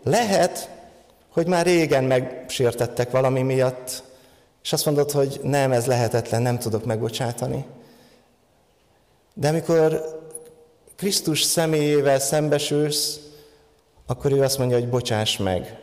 Lehet, 0.03 0.71
hogy 1.29 1.47
már 1.47 1.67
régen 1.67 2.05
megsértettek 2.05 3.11
valami 3.11 3.43
miatt, 3.43 4.03
és 4.63 4.73
azt 4.73 4.85
mondod, 4.85 5.11
hogy 5.11 5.41
nem, 5.43 5.73
ez 5.73 5.87
lehetetlen, 5.87 6.43
nem 6.43 6.59
tudok 6.59 6.85
megbocsátani. 6.85 7.65
De 9.35 9.49
amikor 9.49 10.21
Krisztus 10.97 11.43
személyével 11.43 12.19
szembesülsz, 12.19 13.21
akkor 14.07 14.33
ő 14.33 14.43
azt 14.43 14.59
mondja, 14.59 14.79
hogy 14.79 14.89
bocsáss 14.89 15.37
meg. 15.37 15.79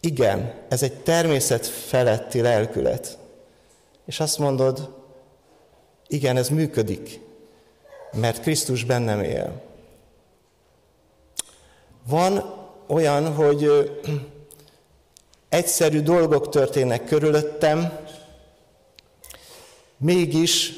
Igen, 0.00 0.54
ez 0.68 0.82
egy 0.82 0.94
természet 0.94 1.66
feletti 1.66 2.40
lelkület. 2.40 3.18
És 4.06 4.20
azt 4.20 4.38
mondod, 4.38 4.94
igen, 6.06 6.36
ez 6.36 6.48
működik, 6.48 7.20
mert 8.12 8.40
Krisztus 8.40 8.84
bennem 8.84 9.22
él. 9.22 9.62
Van 12.08 12.55
olyan, 12.86 13.34
hogy 13.34 13.90
egyszerű 15.48 16.00
dolgok 16.00 16.48
történnek 16.48 17.04
körülöttem, 17.04 17.98
mégis 19.96 20.72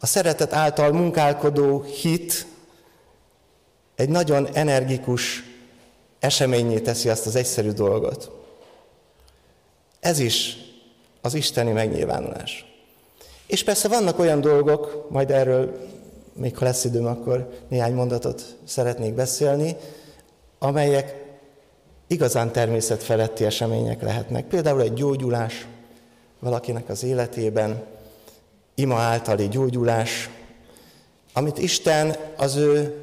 a 0.00 0.06
szeretet 0.06 0.52
által 0.52 0.92
munkálkodó 0.92 1.82
hit 1.82 2.46
egy 3.94 4.08
nagyon 4.08 4.48
energikus 4.52 5.42
eseményé 6.18 6.80
teszi 6.80 7.08
azt 7.08 7.26
az 7.26 7.36
egyszerű 7.36 7.70
dolgot. 7.70 8.30
Ez 10.00 10.18
is 10.18 10.56
az 11.20 11.34
isteni 11.34 11.70
megnyilvánulás. 11.70 12.66
És 13.46 13.64
persze 13.64 13.88
vannak 13.88 14.18
olyan 14.18 14.40
dolgok, 14.40 15.10
majd 15.10 15.30
erről 15.30 15.88
még 16.32 16.56
ha 16.56 16.64
lesz 16.64 16.84
időm, 16.84 17.06
akkor 17.06 17.48
néhány 17.68 17.92
mondatot 17.92 18.56
szeretnék 18.64 19.14
beszélni, 19.14 19.76
amelyek 20.58 21.22
igazán 22.12 22.52
természetfeletti 22.52 23.44
események 23.44 24.02
lehetnek. 24.02 24.44
Például 24.44 24.80
egy 24.80 24.92
gyógyulás 24.92 25.66
valakinek 26.38 26.88
az 26.88 27.02
életében, 27.02 27.84
ima 28.74 28.98
általi 28.98 29.48
gyógyulás, 29.48 30.30
amit 31.32 31.58
Isten 31.58 32.16
az 32.36 32.56
ő 32.56 32.96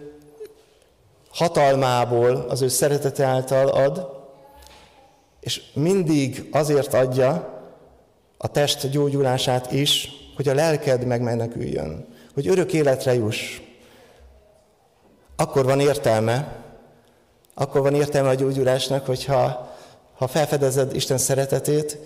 hatalmából, 1.29 2.35
az 2.35 2.61
ő 2.61 2.67
szeretete 2.67 3.25
által 3.25 3.67
ad, 3.67 4.17
és 5.39 5.61
mindig 5.73 6.49
azért 6.51 6.93
adja 6.93 7.57
a 8.37 8.47
test 8.47 8.89
gyógyulását 8.89 9.71
is, 9.71 10.09
hogy 10.35 10.47
a 10.47 10.53
lelked 10.53 11.05
megmeneküljön, 11.05 12.07
hogy 12.33 12.47
örök 12.47 12.73
életre 12.73 13.13
juss. 13.13 13.61
Akkor 15.35 15.65
van 15.65 15.79
értelme, 15.79 16.57
akkor 17.59 17.81
van 17.81 17.95
értelme 17.95 18.29
a 18.29 18.33
gyógyulásnak, 18.33 19.05
hogyha 19.05 19.75
ha 20.13 20.27
felfedezed 20.27 20.95
Isten 20.95 21.17
szeretetét, 21.17 21.97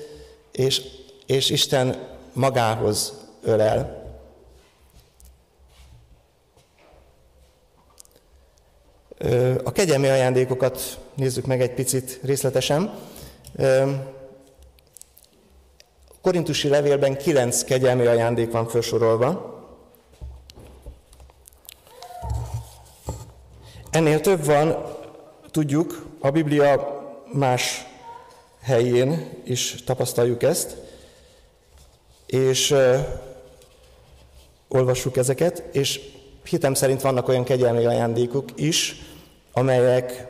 és, 0.51 0.81
és 1.25 1.49
Isten 1.49 2.07
magához 2.33 3.13
ölel. 3.43 4.01
A 9.63 9.71
kegyelmi 9.71 10.07
ajándékokat 10.07 10.99
nézzük 11.15 11.45
meg 11.45 11.61
egy 11.61 11.73
picit 11.73 12.19
részletesen. 12.23 12.93
A 16.07 16.15
korintusi 16.21 16.67
levélben 16.67 17.17
kilenc 17.17 17.63
kegyelmi 17.63 18.05
ajándék 18.05 18.51
van 18.51 18.67
felsorolva. 18.67 19.61
Ennél 23.91 24.21
több 24.21 24.45
van, 24.45 25.01
tudjuk, 25.53 26.05
a 26.19 26.29
Biblia 26.29 27.01
más 27.31 27.85
helyén 28.61 29.29
is 29.43 29.83
tapasztaljuk 29.85 30.43
ezt, 30.43 30.77
és 32.25 32.75
olvassuk 34.67 35.17
ezeket, 35.17 35.63
és 35.71 35.99
hitem 36.43 36.73
szerint 36.73 37.01
vannak 37.01 37.27
olyan 37.27 37.43
kegyelmi 37.43 37.85
ajándékok 37.85 38.45
is, 38.55 38.95
amelyek 39.51 40.27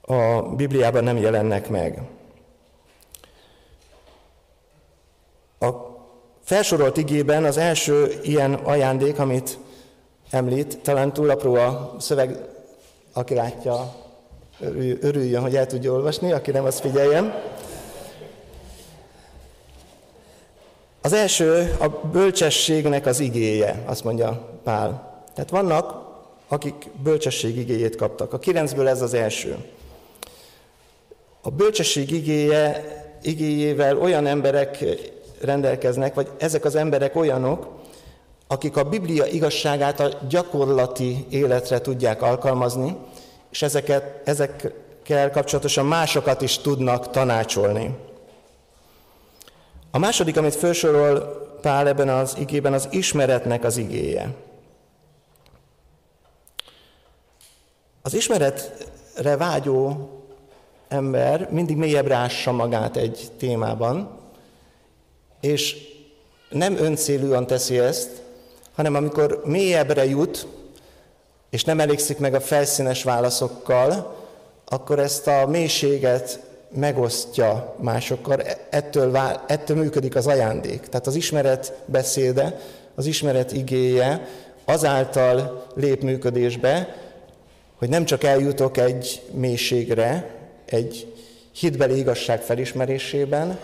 a 0.00 0.42
Bibliában 0.42 1.04
nem 1.04 1.16
jelennek 1.16 1.68
meg. 1.68 2.02
A 5.58 5.70
felsorolt 6.42 6.96
igében 6.96 7.44
az 7.44 7.56
első 7.56 8.20
ilyen 8.22 8.54
ajándék, 8.54 9.18
amit 9.18 9.58
említ, 10.30 10.78
talán 10.78 11.12
túl 11.12 11.30
apró 11.30 11.54
a 11.54 11.96
szöveg, 11.98 12.38
aki 13.12 13.34
látja, 13.34 14.03
örüljön, 15.00 15.42
hogy 15.42 15.56
el 15.56 15.66
tudja 15.66 15.92
olvasni, 15.92 16.32
aki 16.32 16.50
nem, 16.50 16.64
az 16.64 16.80
figyeljen. 16.80 17.34
Az 21.00 21.12
első 21.12 21.76
a 21.78 21.88
bölcsességnek 21.88 23.06
az 23.06 23.20
igéje, 23.20 23.82
azt 23.86 24.04
mondja 24.04 24.48
Pál. 24.62 25.22
Tehát 25.34 25.50
vannak, 25.50 26.02
akik 26.48 26.90
bölcsesség 27.02 27.56
igéjét 27.56 27.96
kaptak. 27.96 28.32
A 28.32 28.38
kilencből 28.38 28.88
ez 28.88 29.02
az 29.02 29.14
első. 29.14 29.56
A 31.42 31.50
bölcsesség 31.50 32.10
igéje, 32.10 32.84
igéjével 33.22 33.98
olyan 33.98 34.26
emberek 34.26 34.84
rendelkeznek, 35.40 36.14
vagy 36.14 36.28
ezek 36.38 36.64
az 36.64 36.74
emberek 36.74 37.16
olyanok, 37.16 37.68
akik 38.46 38.76
a 38.76 38.88
Biblia 38.88 39.26
igazságát 39.26 40.00
a 40.00 40.10
gyakorlati 40.28 41.26
életre 41.30 41.80
tudják 41.80 42.22
alkalmazni, 42.22 42.96
és 43.54 43.62
ezeket, 43.62 44.28
ezekkel 44.28 45.30
kapcsolatosan 45.30 45.86
másokat 45.86 46.42
is 46.42 46.58
tudnak 46.58 47.10
tanácsolni. 47.10 47.96
A 49.90 49.98
második, 49.98 50.36
amit 50.36 50.54
felsorol 50.54 51.42
Pál 51.60 51.88
ebben 51.88 52.08
az 52.08 52.36
igében, 52.38 52.72
az 52.72 52.88
ismeretnek 52.90 53.64
az 53.64 53.76
igéje. 53.76 54.34
Az 58.02 58.14
ismeretre 58.14 59.36
vágyó 59.36 60.10
ember 60.88 61.50
mindig 61.50 61.76
mélyebbre 61.76 62.14
ássa 62.14 62.52
magát 62.52 62.96
egy 62.96 63.28
témában, 63.38 64.18
és 65.40 65.76
nem 66.48 66.76
öncélúan 66.76 67.46
teszi 67.46 67.78
ezt, 67.78 68.22
hanem 68.74 68.94
amikor 68.94 69.42
mélyebbre 69.44 70.04
jut, 70.04 70.46
és 71.54 71.64
nem 71.64 71.80
elégszik 71.80 72.18
meg 72.18 72.34
a 72.34 72.40
felszínes 72.40 73.02
válaszokkal, 73.02 74.16
akkor 74.64 74.98
ezt 74.98 75.26
a 75.26 75.46
mélységet 75.46 76.40
megosztja 76.74 77.74
másokkal, 77.80 78.42
ettől, 78.70 79.16
ettől 79.46 79.76
működik 79.76 80.16
az 80.16 80.26
ajándék. 80.26 80.80
Tehát 80.80 81.06
az 81.06 81.14
ismeret 81.14 81.72
beszéde, 81.86 82.60
az 82.94 83.06
ismeret 83.06 83.52
igéje 83.52 84.28
azáltal 84.64 85.66
lép 85.74 86.02
működésbe, 86.02 86.96
hogy 87.78 87.88
nem 87.88 88.04
csak 88.04 88.24
eljutok 88.24 88.76
egy 88.76 89.22
mélységre, 89.30 90.34
egy 90.64 91.14
hitbeli 91.52 91.98
igazság 91.98 92.40
felismerésében, 92.40 93.58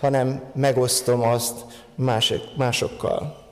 hanem 0.00 0.42
megosztom 0.54 1.22
azt 1.22 1.64
mások, 1.94 2.56
másokkal. 2.56 3.45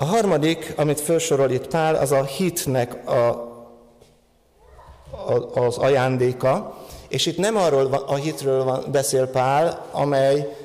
A 0.00 0.04
harmadik, 0.04 0.72
amit 0.76 1.00
felsorol 1.00 1.50
itt 1.50 1.66
Pál, 1.66 1.94
az 1.94 2.12
a 2.12 2.24
hitnek 2.24 3.08
a, 3.08 3.28
a, 5.10 5.60
az 5.60 5.76
ajándéka, 5.78 6.78
és 7.08 7.26
itt 7.26 7.38
nem 7.38 7.56
arról 7.56 7.92
a 8.06 8.14
hitről 8.14 8.64
van, 8.64 8.84
beszél 8.90 9.26
Pál, 9.26 9.86
amely, 9.90 10.56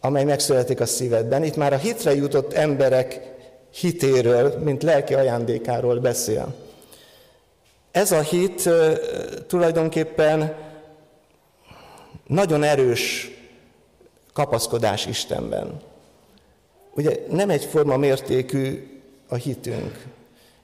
amely 0.00 0.24
megszületik 0.24 0.80
a 0.80 0.86
szívedben. 0.86 1.44
Itt 1.44 1.56
már 1.56 1.72
a 1.72 1.76
hitre 1.76 2.14
jutott 2.14 2.52
emberek 2.52 3.34
hitéről, 3.70 4.58
mint 4.58 4.82
lelki 4.82 5.14
ajándékáról 5.14 5.98
beszél. 5.98 6.54
Ez 7.90 8.12
a 8.12 8.20
hit 8.20 8.68
tulajdonképpen 9.46 10.56
nagyon 12.26 12.62
erős 12.62 13.30
kapaszkodás 14.32 15.06
Istenben. 15.06 15.88
Ugye 16.94 17.18
nem 17.30 17.50
egyforma 17.50 17.96
mértékű 17.96 18.88
a 19.28 19.34
hitünk, 19.34 20.04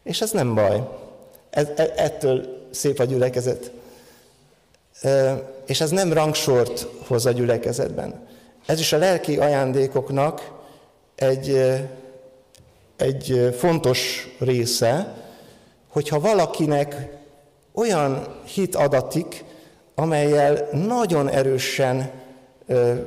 és 0.02 0.20
ez 0.20 0.30
nem 0.30 0.54
baj. 0.54 0.88
Ez, 1.50 1.68
e, 1.76 1.92
ettől 1.96 2.66
szép 2.70 2.98
a 2.98 3.04
gyülekezet. 3.04 3.70
És 5.66 5.80
ez 5.80 5.90
nem 5.90 6.12
rangsort 6.12 6.86
hoz 7.06 7.26
a 7.26 7.30
gyülekezetben. 7.30 8.26
Ez 8.66 8.80
is 8.80 8.92
a 8.92 8.98
lelki 8.98 9.36
ajándékoknak 9.36 10.52
egy, 11.14 11.74
egy 12.96 13.54
fontos 13.58 14.28
része, 14.38 15.14
hogyha 15.88 16.20
valakinek 16.20 17.08
olyan 17.72 18.26
hit 18.44 18.74
adatik, 18.74 19.44
amelyel 19.94 20.68
nagyon 20.72 21.28
erősen 21.28 22.10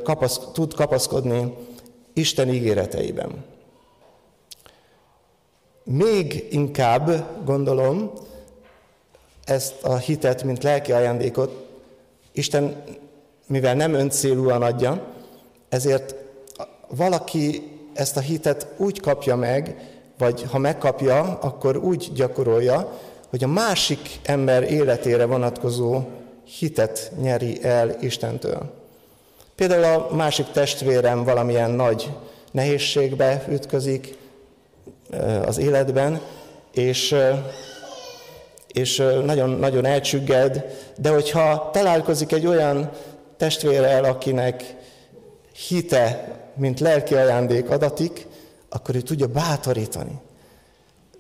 kapasz, 0.04 0.40
tud 0.54 0.74
kapaszkodni 0.74 1.54
Isten 2.20 2.50
ígéreteiben. 2.50 3.46
Még 5.84 6.48
inkább 6.50 7.26
gondolom 7.46 8.12
ezt 9.44 9.84
a 9.84 9.98
hitet, 9.98 10.44
mint 10.44 10.64
lelki 10.64 10.92
ajándékot, 10.92 11.68
Isten, 12.32 12.84
mivel 13.48 13.76
nem 13.76 13.94
öncélúan 13.94 14.62
adja, 14.62 15.08
ezért 15.70 16.16
valaki 16.88 17.72
ezt 17.94 18.18
a 18.18 18.20
hitet 18.20 18.68
úgy 18.78 19.00
kapja 19.00 19.36
meg, 19.36 19.76
vagy 20.18 20.44
ha 20.44 20.58
megkapja, 20.58 21.40
akkor 21.42 21.78
úgy 21.78 22.12
gyakorolja, 22.14 23.00
hogy 23.30 23.44
a 23.44 23.48
másik 23.48 24.20
ember 24.24 24.72
életére 24.72 25.26
vonatkozó 25.26 26.02
hitet 26.44 27.12
nyeri 27.22 27.64
el 27.64 27.98
Istentől. 28.02 28.79
Például 29.60 29.84
a 29.84 30.16
másik 30.16 30.52
testvérem 30.52 31.24
valamilyen 31.24 31.72
nagy 31.72 32.12
nehézségbe 32.52 33.46
ütközik 33.50 34.18
az 35.46 35.58
életben, 35.58 36.22
és, 36.74 37.16
és 38.68 39.04
nagyon, 39.26 39.50
nagyon 39.50 39.86
elcsügged, 39.86 40.66
de 40.98 41.10
hogyha 41.10 41.70
találkozik 41.74 42.32
egy 42.32 42.46
olyan 42.46 42.90
testvérrel, 43.38 44.04
akinek 44.04 44.76
hite, 45.68 46.36
mint 46.56 46.80
lelki 46.80 47.14
ajándék 47.14 47.70
adatik, 47.70 48.28
akkor 48.70 48.96
ő 48.96 49.02
tudja 49.02 49.28
bátorítani. 49.28 50.20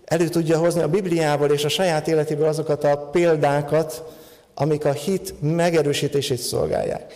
Elő 0.05 0.27
tudja 0.27 0.57
hozni 0.57 0.81
a 0.81 0.89
Bibliából 0.89 1.51
és 1.51 1.65
a 1.65 1.69
saját 1.69 2.07
életéből 2.07 2.47
azokat 2.47 2.83
a 2.83 2.97
példákat, 2.97 4.03
amik 4.53 4.85
a 4.85 4.91
hit 4.91 5.33
megerősítését 5.41 6.39
szolgálják. 6.39 7.13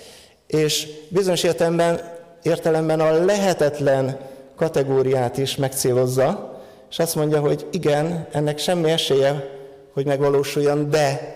És 0.53 0.87
bizonyos 1.09 1.43
értelemben, 1.43 2.01
értelemben 2.43 2.99
a 2.99 3.11
lehetetlen 3.11 4.19
kategóriát 4.55 5.37
is 5.37 5.55
megcélozza, 5.55 6.61
és 6.89 6.99
azt 6.99 7.15
mondja, 7.15 7.39
hogy 7.39 7.67
igen, 7.71 8.27
ennek 8.31 8.57
semmi 8.57 8.91
esélye, 8.91 9.49
hogy 9.93 10.05
megvalósuljon, 10.05 10.89
de 10.89 11.35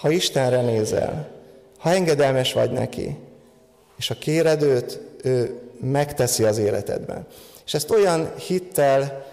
ha 0.00 0.10
Istenre 0.10 0.62
nézel, 0.62 1.28
ha 1.78 1.90
engedelmes 1.90 2.52
vagy 2.52 2.70
neki, 2.70 3.16
és 3.98 4.10
a 4.10 4.14
kéred 4.14 4.62
őt, 4.62 5.00
ő 5.22 5.60
megteszi 5.80 6.44
az 6.44 6.58
életedben. 6.58 7.26
És 7.66 7.74
ezt 7.74 7.90
olyan 7.90 8.32
hittel 8.36 9.26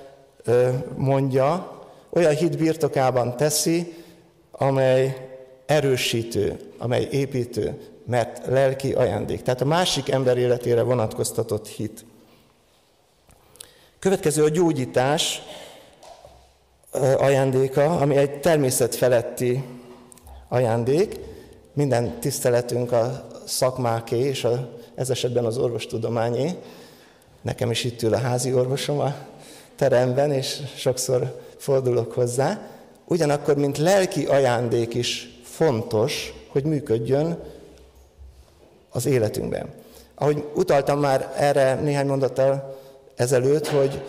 mondja, 0.96 1.78
olyan 2.10 2.36
hit 2.36 2.58
birtokában 2.58 3.38
teszi, 3.38 3.94
amely 4.52 5.28
erősítő, 5.66 6.60
amely 6.78 7.08
építő, 7.12 7.89
mert 8.10 8.46
lelki 8.48 8.94
ajándék. 8.94 9.42
Tehát 9.42 9.62
a 9.62 9.66
másik 9.66 10.10
ember 10.10 10.38
életére 10.38 10.82
vonatkoztatott 10.82 11.68
hit. 11.68 12.06
Következő 14.00 14.44
a 14.44 14.50
gyógyítás 14.50 15.42
ajándéka, 17.18 18.00
ami 18.00 18.16
egy 18.16 18.40
természet 18.40 18.96
feletti 18.96 19.64
ajándék. 20.48 21.20
Minden 21.74 22.20
tiszteletünk 22.20 22.92
a 22.92 23.28
szakmáké, 23.46 24.18
és 24.18 24.44
a, 24.44 24.70
ez 24.96 25.10
esetben 25.10 25.46
az 25.46 25.58
orvostudományé. 25.58 26.56
Nekem 27.42 27.72
is 27.72 27.84
itt 27.84 28.02
ül 28.02 28.14
a 28.14 28.18
házi 28.18 28.54
orvosom 28.54 29.00
a 29.00 29.16
teremben, 29.76 30.32
és 30.32 30.60
sokszor 30.76 31.42
fordulok 31.58 32.14
hozzá. 32.14 32.62
Ugyanakkor, 33.06 33.56
mint 33.56 33.78
lelki 33.78 34.26
ajándék 34.26 34.94
is 34.94 35.40
fontos, 35.44 36.34
hogy 36.48 36.64
működjön 36.64 37.58
az 38.90 39.06
életünkben. 39.06 39.74
Ahogy 40.16 40.48
utaltam 40.56 41.00
már 41.00 41.34
erre 41.38 41.74
néhány 41.74 42.08
mondattal 42.08 42.80
ezelőtt, 43.16 43.68
hogy 43.68 44.04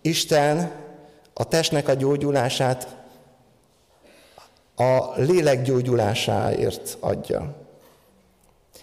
Isten 0.00 0.70
a 1.32 1.44
testnek 1.44 1.88
a 1.88 1.94
gyógyulását 1.94 2.96
a 4.76 5.12
lélek 5.16 5.62
gyógyulásáért 5.62 6.96
adja. 7.00 7.54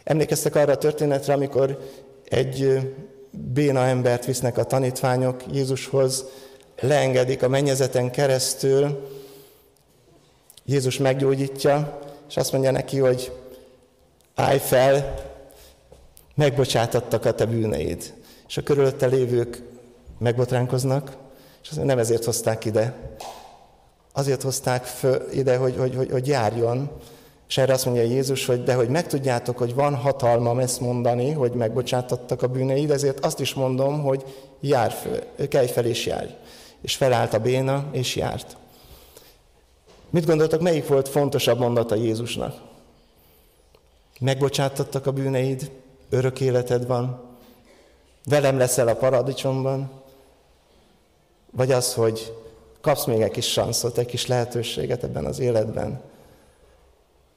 Emlékeztek 0.03 0.55
arra 0.55 0.71
a 0.71 0.77
történetre, 0.77 1.33
amikor 1.33 1.79
egy 2.29 2.79
béna 3.31 3.85
embert 3.85 4.25
visznek 4.25 4.57
a 4.57 4.63
tanítványok 4.63 5.43
Jézushoz, 5.51 6.25
leengedik 6.79 7.43
a 7.43 7.47
mennyezeten 7.47 8.11
keresztül, 8.11 9.09
Jézus 10.65 10.97
meggyógyítja, 10.97 11.99
és 12.29 12.37
azt 12.37 12.51
mondja 12.51 12.71
neki, 12.71 12.99
hogy 12.99 13.31
állj 14.35 14.57
fel, 14.57 15.15
megbocsátattak 16.35 17.25
a 17.25 17.33
te 17.33 17.45
bűneid. 17.45 18.13
És 18.47 18.57
a 18.57 18.61
körülötte 18.61 19.05
lévők 19.05 19.61
megbotránkoznak, 20.17 21.17
és 21.63 21.69
azt 21.69 21.83
nem 21.83 21.99
ezért 21.99 22.25
hozták 22.25 22.65
ide. 22.65 22.93
Azért 24.13 24.41
hozták 24.41 24.83
föl 24.83 25.31
ide, 25.31 25.57
hogy, 25.57 25.75
hogy, 25.77 25.95
hogy, 25.95 26.11
hogy 26.11 26.27
járjon, 26.27 26.89
és 27.47 27.57
erre 27.57 27.73
azt 27.73 27.85
mondja 27.85 28.03
Jézus, 28.03 28.45
hogy 28.45 28.63
de 28.63 28.73
hogy 28.73 28.89
megtudjátok, 28.89 29.57
hogy 29.57 29.73
van 29.73 29.95
hatalmam 29.95 30.59
ezt 30.59 30.79
mondani, 30.79 31.31
hogy 31.31 31.51
megbocsátattak 31.51 32.41
a 32.41 32.47
bűneid, 32.47 32.91
ezért 32.91 33.25
azt 33.25 33.39
is 33.39 33.53
mondom, 33.53 34.01
hogy 34.01 34.23
jár 34.59 34.91
föl, 34.91 35.47
kelj 35.47 35.67
fel 35.67 35.85
és 35.85 36.05
járj. 36.05 36.29
És 36.81 36.95
felállt 36.95 37.33
a 37.33 37.39
béna, 37.39 37.85
és 37.91 38.15
járt. 38.15 38.57
Mit 40.09 40.25
gondoltak, 40.25 40.61
melyik 40.61 40.87
volt 40.87 41.09
fontosabb 41.09 41.59
mondata 41.59 41.95
Jézusnak? 41.95 42.61
Megbocsátattak 44.19 45.05
a 45.05 45.11
bűneid, 45.11 45.71
örök 46.09 46.41
életed 46.41 46.87
van, 46.87 47.23
velem 48.25 48.57
leszel 48.57 48.87
a 48.87 48.95
paradicsomban, 48.95 49.91
vagy 51.51 51.71
az, 51.71 51.93
hogy 51.93 52.33
kapsz 52.81 53.05
még 53.05 53.21
egy 53.21 53.31
kis 53.31 53.51
sanszot, 53.51 53.97
egy 53.97 54.05
kis 54.05 54.27
lehetőséget 54.27 55.03
ebben 55.03 55.25
az 55.25 55.39
életben, 55.39 56.01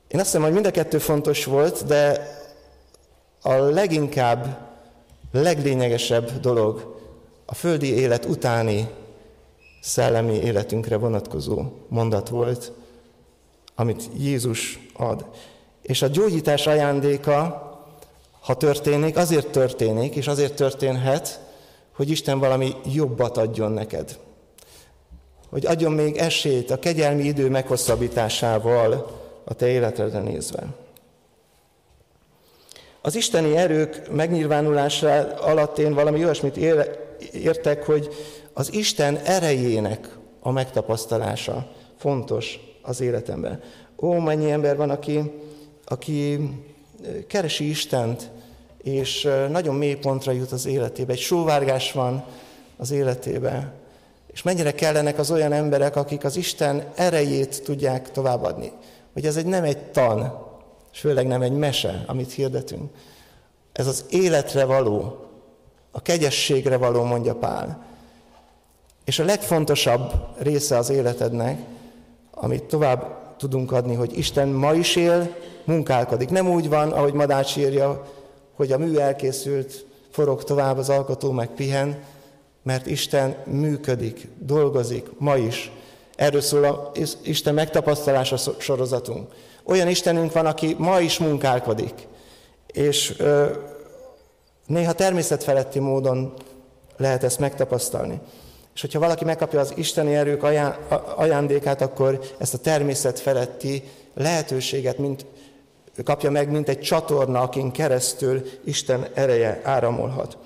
én 0.08 0.20
azt 0.20 0.30
hiszem, 0.30 0.42
hogy 0.42 0.52
mind 0.52 0.66
a 0.66 0.70
kettő 0.70 0.98
fontos 0.98 1.44
volt, 1.44 1.86
de 1.86 2.28
a 3.42 3.52
leginkább, 3.52 4.58
leglényegesebb 5.32 6.40
dolog 6.40 7.00
a 7.46 7.54
földi 7.54 7.94
élet 7.94 8.24
utáni 8.24 8.88
szellemi 9.80 10.34
életünkre 10.34 10.96
vonatkozó 10.96 11.62
mondat 11.88 12.28
volt, 12.28 12.72
amit 13.74 14.08
Jézus 14.18 14.78
ad. 14.92 15.26
És 15.82 16.02
a 16.02 16.06
gyógyítás 16.06 16.66
ajándéka, 16.66 17.67
ha 18.48 18.54
történik, 18.54 19.16
azért 19.16 19.48
történik, 19.48 20.14
és 20.14 20.26
azért 20.26 20.54
történhet, 20.54 21.40
hogy 21.96 22.10
Isten 22.10 22.38
valami 22.38 22.74
jobbat 22.92 23.36
adjon 23.36 23.72
neked. 23.72 24.18
Hogy 25.50 25.66
adjon 25.66 25.92
még 25.92 26.16
esélyt 26.16 26.70
a 26.70 26.78
kegyelmi 26.78 27.24
idő 27.24 27.48
meghosszabbításával, 27.48 29.10
a 29.44 29.54
te 29.54 29.68
életedre 29.68 30.20
nézve. 30.20 30.66
Az 33.00 33.14
isteni 33.14 33.56
erők 33.56 34.10
megnyilvánulása 34.12 35.34
alatt 35.34 35.78
én 35.78 35.94
valami 35.94 36.24
olyasmit 36.24 36.56
értek, 37.32 37.84
hogy 37.84 38.08
az 38.52 38.72
Isten 38.72 39.16
erejének 39.16 40.16
a 40.40 40.50
megtapasztalása 40.50 41.70
fontos 41.98 42.58
az 42.82 43.00
életemben. 43.00 43.62
Ó, 43.96 44.12
mennyi 44.12 44.50
ember 44.50 44.76
van, 44.76 44.90
aki, 44.90 45.32
aki 45.84 46.50
keresi 47.26 47.68
Istent, 47.68 48.30
és 48.90 49.28
nagyon 49.50 49.74
mély 49.74 49.94
pontra 49.94 50.32
jut 50.32 50.52
az 50.52 50.66
életébe. 50.66 51.12
Egy 51.12 51.18
sóvárgás 51.18 51.92
van 51.92 52.24
az 52.76 52.90
életébe. 52.90 53.72
És 54.26 54.42
mennyire 54.42 54.72
kellenek 54.72 55.18
az 55.18 55.30
olyan 55.30 55.52
emberek, 55.52 55.96
akik 55.96 56.24
az 56.24 56.36
Isten 56.36 56.84
erejét 56.94 57.62
tudják 57.64 58.10
továbbadni 58.10 58.72
hogy 59.18 59.26
ez 59.26 59.36
egy 59.36 59.46
nem 59.46 59.64
egy 59.64 59.78
tan, 59.78 60.46
és 60.92 61.00
főleg 61.00 61.26
nem 61.26 61.42
egy 61.42 61.52
mese, 61.52 62.04
amit 62.06 62.32
hirdetünk. 62.32 62.90
Ez 63.72 63.86
az 63.86 64.04
életre 64.10 64.64
való, 64.64 65.26
a 65.90 66.02
kegyességre 66.02 66.76
való, 66.76 67.02
mondja 67.02 67.34
Pál. 67.34 67.84
És 69.04 69.18
a 69.18 69.24
legfontosabb 69.24 70.12
része 70.38 70.76
az 70.76 70.90
életednek, 70.90 71.60
amit 72.30 72.62
tovább 72.62 73.16
tudunk 73.36 73.72
adni, 73.72 73.94
hogy 73.94 74.18
Isten 74.18 74.48
ma 74.48 74.74
is 74.74 74.96
él, 74.96 75.34
munkálkodik. 75.64 76.30
Nem 76.30 76.48
úgy 76.48 76.68
van, 76.68 76.92
ahogy 76.92 77.12
Madács 77.12 77.56
írja, 77.56 78.04
hogy 78.58 78.72
a 78.72 78.78
mű 78.78 78.96
elkészült, 78.96 79.86
forog 80.10 80.44
tovább, 80.44 80.78
az 80.78 80.88
alkotó 80.88 81.30
meg 81.30 81.48
pihen, 81.48 82.02
mert 82.62 82.86
Isten 82.86 83.36
működik, 83.46 84.28
dolgozik 84.38 85.06
ma 85.18 85.36
is, 85.36 85.70
Erről 86.18 86.40
szól 86.40 86.64
a 86.64 86.92
Isten 87.22 87.54
megtapasztalása 87.54 88.36
sorozatunk. 88.58 89.32
Olyan 89.64 89.88
Istenünk 89.88 90.32
van, 90.32 90.46
aki 90.46 90.74
ma 90.78 91.00
is 91.00 91.18
munkálkodik, 91.18 91.94
és 92.66 93.14
ö, 93.18 93.46
néha 94.66 94.92
természetfeletti 94.92 95.78
módon 95.78 96.34
lehet 96.96 97.24
ezt 97.24 97.38
megtapasztalni. 97.38 98.20
És 98.74 98.80
hogyha 98.80 98.98
valaki 98.98 99.24
megkapja 99.24 99.60
az 99.60 99.72
isteni 99.76 100.14
erők 100.14 100.42
ajándékát, 101.16 101.80
akkor 101.80 102.20
ezt 102.38 102.54
a 102.54 102.58
természet 102.58 103.20
feletti 103.20 103.82
lehetőséget 104.14 104.98
mint, 104.98 105.26
kapja 106.02 106.30
meg, 106.30 106.50
mint 106.50 106.68
egy 106.68 106.80
csatorna, 106.80 107.40
akin 107.40 107.70
keresztül 107.70 108.42
Isten 108.64 109.06
ereje 109.14 109.60
áramolhat. 109.64 110.36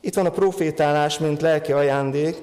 Itt 0.00 0.14
van 0.14 0.26
a 0.26 0.30
profétálás, 0.30 1.18
mint 1.18 1.40
lelki 1.40 1.72
ajándék. 1.72 2.42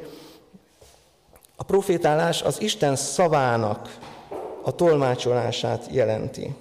A 1.55 1.63
profétálás 1.63 2.41
az 2.41 2.61
Isten 2.61 2.95
szavának 2.95 3.97
a 4.63 4.71
tolmácsolását 4.71 5.85
jelenti. 5.91 6.55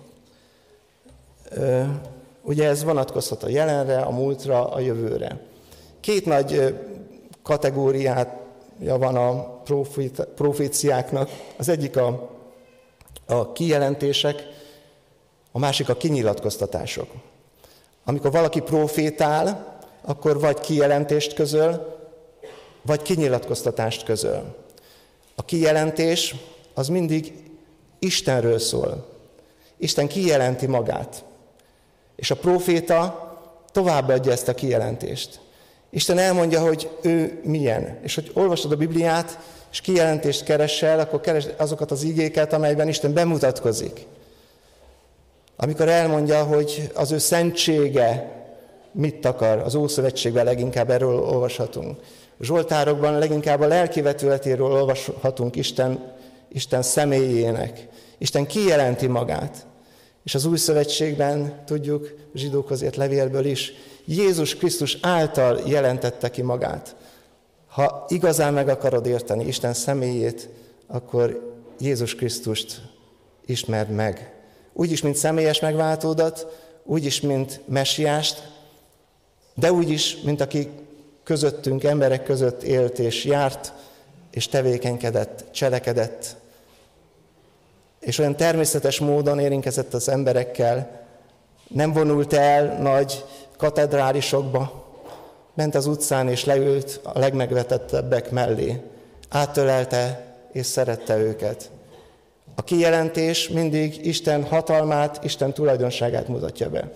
Ugye 2.42 2.68
ez 2.68 2.84
vonatkozhat 2.84 3.42
a 3.42 3.48
jelenre, 3.48 4.00
a 4.00 4.10
múltra, 4.10 4.68
a 4.68 4.80
jövőre. 4.80 5.40
Két 6.00 6.26
nagy 6.26 6.74
kategóriája 7.42 8.38
van 8.78 9.16
a 9.16 9.62
proféciáknak. 10.34 11.30
Az 11.56 11.68
egyik 11.68 11.96
a, 11.96 12.30
a 13.26 13.52
kijelentések, 13.52 14.53
a 15.56 15.58
másik 15.58 15.88
a 15.88 15.96
kinyilatkoztatások. 15.96 17.10
Amikor 18.04 18.30
valaki 18.30 18.60
profétál, 18.60 19.78
akkor 20.00 20.40
vagy 20.40 20.60
kijelentést 20.60 21.34
közöl, 21.34 21.96
vagy 22.82 23.02
kinyilatkoztatást 23.02 24.04
közöl. 24.04 24.56
A 25.34 25.44
kijelentés 25.44 26.34
az 26.74 26.88
mindig 26.88 27.32
Istenről 27.98 28.58
szól. 28.58 29.06
Isten 29.76 30.08
kijelenti 30.08 30.66
magát. 30.66 31.24
És 32.16 32.30
a 32.30 32.36
proféta 32.36 33.32
továbbadja 33.72 34.32
ezt 34.32 34.48
a 34.48 34.54
kijelentést. 34.54 35.40
Isten 35.90 36.18
elmondja, 36.18 36.60
hogy 36.60 36.90
ő 37.02 37.40
milyen. 37.44 37.98
És 38.02 38.14
hogy 38.14 38.30
olvasod 38.34 38.72
a 38.72 38.76
Bibliát, 38.76 39.38
és 39.72 39.80
kijelentést 39.80 40.44
keresel, 40.44 41.00
akkor 41.00 41.20
keresd 41.20 41.54
azokat 41.56 41.90
az 41.90 42.02
igéket, 42.02 42.52
amelyben 42.52 42.88
Isten 42.88 43.12
bemutatkozik. 43.12 44.06
Amikor 45.56 45.88
elmondja, 45.88 46.42
hogy 46.42 46.90
az 46.94 47.12
ő 47.12 47.18
szentsége 47.18 48.32
mit 48.92 49.26
akar, 49.26 49.58
az 49.58 49.74
Ószövetségben 49.74 50.44
leginkább 50.44 50.90
erről 50.90 51.18
olvashatunk. 51.18 52.00
Zsoltárokban 52.40 53.18
leginkább 53.18 53.60
a 53.60 53.66
lelki 53.66 54.00
vetületéről 54.00 54.72
olvashatunk 54.72 55.56
Isten, 55.56 56.12
Isten 56.48 56.82
személyének. 56.82 57.88
Isten 58.18 58.46
kijelenti 58.46 59.06
magát. 59.06 59.66
És 60.24 60.34
az 60.34 60.44
új 60.44 60.56
szövetségben, 60.56 61.62
tudjuk, 61.66 62.14
zsidókhoz 62.34 62.82
ért 62.82 62.96
levélből 62.96 63.44
is, 63.44 63.72
Jézus 64.04 64.56
Krisztus 64.56 64.98
által 65.02 65.60
jelentette 65.66 66.30
ki 66.30 66.42
magát. 66.42 66.96
Ha 67.68 68.04
igazán 68.08 68.52
meg 68.52 68.68
akarod 68.68 69.06
érteni 69.06 69.46
Isten 69.46 69.72
személyét, 69.72 70.48
akkor 70.86 71.54
Jézus 71.78 72.14
Krisztust 72.14 72.80
ismerd 73.46 73.90
meg. 73.90 74.33
Úgy 74.76 74.92
is, 74.92 75.02
mint 75.02 75.16
személyes 75.16 75.60
megváltódat, 75.60 76.46
úgy 76.84 77.04
is, 77.04 77.20
mint 77.20 77.60
messiást, 77.64 78.52
de 79.54 79.72
úgy 79.72 79.90
is, 79.90 80.16
mint 80.24 80.40
aki 80.40 80.68
közöttünk, 81.24 81.84
emberek 81.84 82.24
között 82.24 82.62
élt 82.62 82.98
és 82.98 83.24
járt, 83.24 83.72
és 84.30 84.48
tevékenykedett, 84.48 85.44
cselekedett, 85.50 86.36
és 88.00 88.18
olyan 88.18 88.36
természetes 88.36 88.98
módon 88.98 89.38
érintkezett 89.38 89.94
az 89.94 90.08
emberekkel, 90.08 91.02
nem 91.68 91.92
vonult 91.92 92.32
el 92.32 92.78
nagy 92.82 93.24
katedrálisokba, 93.56 94.84
ment 95.54 95.74
az 95.74 95.86
utcán 95.86 96.28
és 96.28 96.44
leült 96.44 97.00
a 97.02 97.18
legmegvetettebbek 97.18 98.30
mellé. 98.30 98.80
Átölelte 99.28 100.24
és 100.52 100.66
szerette 100.66 101.16
őket. 101.16 101.70
A 102.54 102.62
kijelentés 102.64 103.48
mindig 103.48 104.06
Isten 104.06 104.44
hatalmát, 104.44 105.24
Isten 105.24 105.52
tulajdonságát 105.52 106.28
mutatja 106.28 106.70
be. 106.70 106.92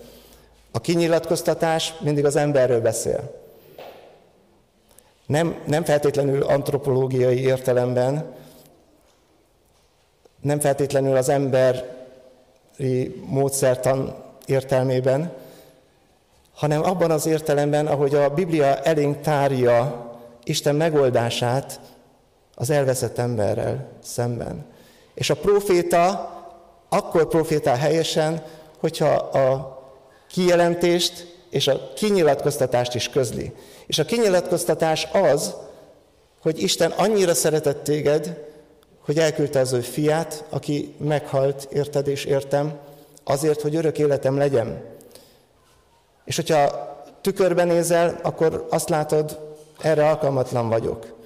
A 0.71 0.81
kinyilatkoztatás 0.81 1.93
mindig 1.99 2.25
az 2.25 2.35
emberről 2.35 2.81
beszél. 2.81 3.37
Nem, 5.25 5.61
nem 5.65 5.83
feltétlenül 5.83 6.43
antropológiai 6.43 7.39
értelemben, 7.39 8.35
nem 10.41 10.59
feltétlenül 10.59 11.15
az 11.15 11.29
emberi 11.29 11.81
módszertan 13.25 14.15
értelmében, 14.45 15.33
hanem 16.53 16.83
abban 16.83 17.11
az 17.11 17.25
értelemben, 17.25 17.87
ahogy 17.87 18.15
a 18.15 18.29
Biblia 18.29 18.79
elénk 18.81 19.21
tárja 19.21 20.07
Isten 20.43 20.75
megoldását 20.75 21.79
az 22.55 22.69
elveszett 22.69 23.17
emberrel 23.17 23.87
szemben. 24.03 24.65
És 25.19 25.29
a 25.29 25.35
proféta 25.35 26.33
akkor 26.89 27.27
profétál 27.27 27.75
helyesen, 27.75 28.43
hogyha 28.79 29.13
a 29.15 29.77
kijelentést 30.29 31.37
és 31.49 31.67
a 31.67 31.93
kinyilatkoztatást 31.95 32.95
is 32.95 33.09
közli. 33.09 33.51
És 33.85 33.99
a 33.99 34.05
kinyilatkoztatás 34.05 35.07
az, 35.11 35.55
hogy 36.41 36.61
Isten 36.61 36.91
annyira 36.91 37.33
szeretett 37.33 37.83
téged, 37.83 38.37
hogy 39.05 39.19
elküldte 39.19 39.59
az 39.59 39.73
ő 39.73 39.79
fiát, 39.79 40.43
aki 40.49 40.93
meghalt, 40.97 41.67
érted 41.71 42.07
és 42.07 42.25
értem, 42.25 42.79
azért, 43.23 43.61
hogy 43.61 43.75
örök 43.75 43.97
életem 43.97 44.37
legyen. 44.37 44.83
És 46.25 46.35
hogyha 46.35 46.87
tükörben 47.21 47.67
nézel, 47.67 48.19
akkor 48.23 48.67
azt 48.69 48.89
látod, 48.89 49.39
erre 49.81 50.07
alkalmatlan 50.07 50.69
vagyok. 50.69 51.17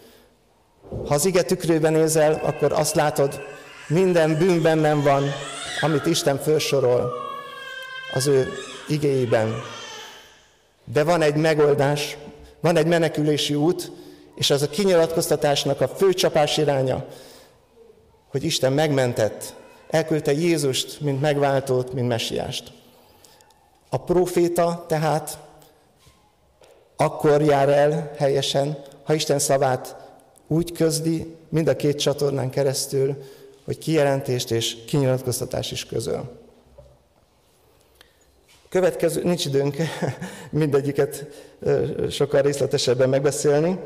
Ha 1.08 1.14
az 1.14 1.26
ige 1.26 1.42
tükrében 1.44 1.94
nézel, 1.94 2.42
akkor 2.44 2.72
azt 2.72 2.96
látod, 2.96 3.42
minden 3.88 4.38
bűn 4.38 4.62
bennem 4.62 5.02
van, 5.02 5.24
amit 5.82 6.06
Isten 6.06 6.38
felsorol 6.38 7.14
az 8.14 8.28
ő 8.28 8.52
igéiben. 8.88 9.62
De 10.84 11.04
van 11.04 11.22
egy 11.22 11.36
megoldás, 11.36 12.18
van 12.60 12.78
egy 12.78 12.88
menekülési 12.88 13.56
út, 13.56 13.92
és 14.36 14.50
az 14.50 14.62
a 14.62 14.70
kinyilatkoztatásnak 14.70 15.82
a 15.82 15.88
fő 15.88 16.14
csapás 16.14 16.58
iránya, 16.58 17.06
hogy 18.28 18.44
Isten 18.44 18.74
megmentett, 18.74 19.54
elküldte 19.90 20.32
Jézust, 20.32 21.02
mint 21.02 21.22
megváltót, 21.22 21.94
mint 21.94 22.08
messiást. 22.08 22.72
A 23.90 23.98
proféta 23.98 24.86
tehát 24.88 25.38
akkor 26.96 27.42
jár 27.42 27.70
el 27.70 28.12
helyesen, 28.18 28.84
ha 29.04 29.14
Isten 29.14 29.40
szavát 29.40 29.96
úgy 30.48 30.72
közdi, 30.72 31.36
mind 31.50 31.68
a 31.68 31.76
két 31.76 32.00
csatornán 32.00 32.50
keresztül, 32.50 33.24
hogy 33.66 33.78
kijelentést 33.78 34.52
és 34.52 34.76
kinyilatkoztatás 34.86 35.72
is 35.72 35.86
közöl. 35.86 36.42
Következő, 38.70 39.24
nincs 39.24 39.46
időnk 39.46 39.76
mindegyiket 40.50 41.26
sokkal 42.10 42.42
részletesebben 42.42 43.10
megbeszélni, 43.10 43.80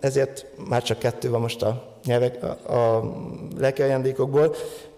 ezért 0.00 0.46
már 0.68 0.82
csak 0.82 0.98
kettő 0.98 1.30
van 1.30 1.40
most 1.40 1.62
a, 1.62 1.96
nyelvek, 2.04 2.42
a, 2.42 2.74
a 2.76 3.14
lelki. 3.58 3.82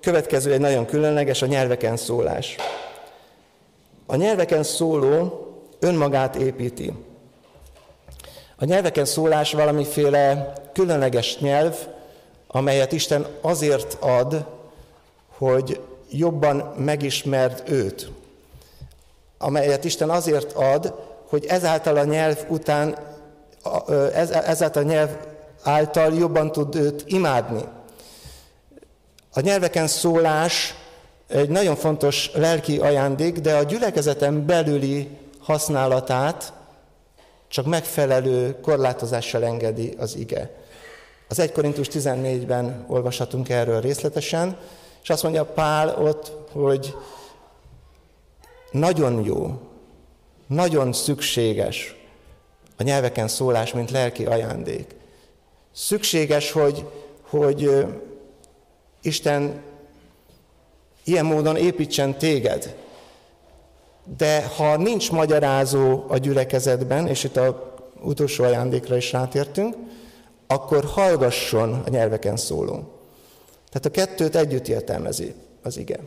Következő 0.01 0.53
egy 0.53 0.61
nagyon 0.61 0.87
különleges, 0.87 1.43
a 1.43 1.47
nyelveken 1.47 1.97
szólás. 1.97 2.57
A 4.07 4.17
nyelveken 4.17 4.63
szóló 4.63 5.49
önmagát 5.79 6.37
építi. 6.37 6.93
A 8.57 8.65
nyelveken 8.65 9.05
szólás 9.05 9.53
valamiféle 9.53 10.53
különleges 10.73 11.39
nyelv, 11.39 11.77
amelyet 12.53 12.93
Isten 12.93 13.27
azért 13.41 13.97
ad, 14.01 14.47
hogy 15.29 15.81
jobban 16.11 16.57
megismerd 16.77 17.63
őt. 17.67 18.11
Amelyet 19.39 19.85
Isten 19.85 20.11
azért 20.11 20.53
ad, 20.53 20.95
hogy 21.29 21.45
ezáltal 21.45 21.97
a 21.97 22.05
nyelv 22.05 22.39
után, 22.49 22.97
ezáltal 24.45 24.83
a 24.83 24.87
nyelv 24.87 25.11
által 25.63 26.15
jobban 26.15 26.53
tud 26.53 26.75
őt 26.75 27.05
imádni. 27.07 27.65
A 29.33 29.41
nyelveken 29.41 29.87
szólás 29.87 30.75
egy 31.29 31.49
nagyon 31.49 31.77
fontos 31.77 32.31
lelki 32.35 32.79
ajándék, 32.79 33.39
de 33.39 33.57
a 33.57 33.63
gyülekezeten 33.63 34.47
belüli 34.47 35.19
használatát 35.41 36.53
csak 37.49 37.67
megfelelő 37.67 38.61
korlátozással 38.61 39.45
engedi 39.45 39.95
az 39.99 40.17
ige. 40.17 40.60
Az 41.31 41.39
1 41.39 41.53
Korintus 41.53 41.89
14-ben 41.91 42.85
olvashatunk 42.89 43.49
erről 43.49 43.81
részletesen, 43.81 44.57
és 45.03 45.11
azt 45.11 45.23
mondja 45.23 45.45
Pál 45.45 46.03
ott, 46.03 46.33
hogy 46.53 46.95
nagyon 48.71 49.25
jó, 49.25 49.61
nagyon 50.47 50.93
szükséges 50.93 51.97
a 52.77 52.83
nyelveken 52.83 53.29
szólás, 53.29 53.73
mint 53.73 53.91
lelki 53.91 54.25
ajándék. 54.25 54.95
Szükséges, 55.73 56.53
hogy, 56.53 56.87
hogy 57.21 57.87
Isten 59.03 59.63
ilyen 61.05 61.25
módon 61.25 61.57
építsen 61.57 62.19
téged. 62.19 62.77
De 64.17 64.47
ha 64.57 64.77
nincs 64.77 65.11
magyarázó 65.11 66.05
a 66.09 66.19
gyülekezetben, 66.19 67.07
és 67.07 67.25
itt 67.25 67.37
a 67.37 67.79
utolsó 68.03 68.45
ajándékra 68.45 68.97
is 68.97 69.13
rátértünk, 69.13 69.77
akkor 70.51 70.85
hallgasson 70.85 71.83
a 71.87 71.91
nyelveken 71.91 72.37
szóló. 72.37 72.73
Tehát 73.69 73.85
a 73.85 73.91
kettőt 73.91 74.37
együtt 74.37 74.69
értelmezi 74.69 75.35
az 75.63 75.77
ige. 75.77 75.99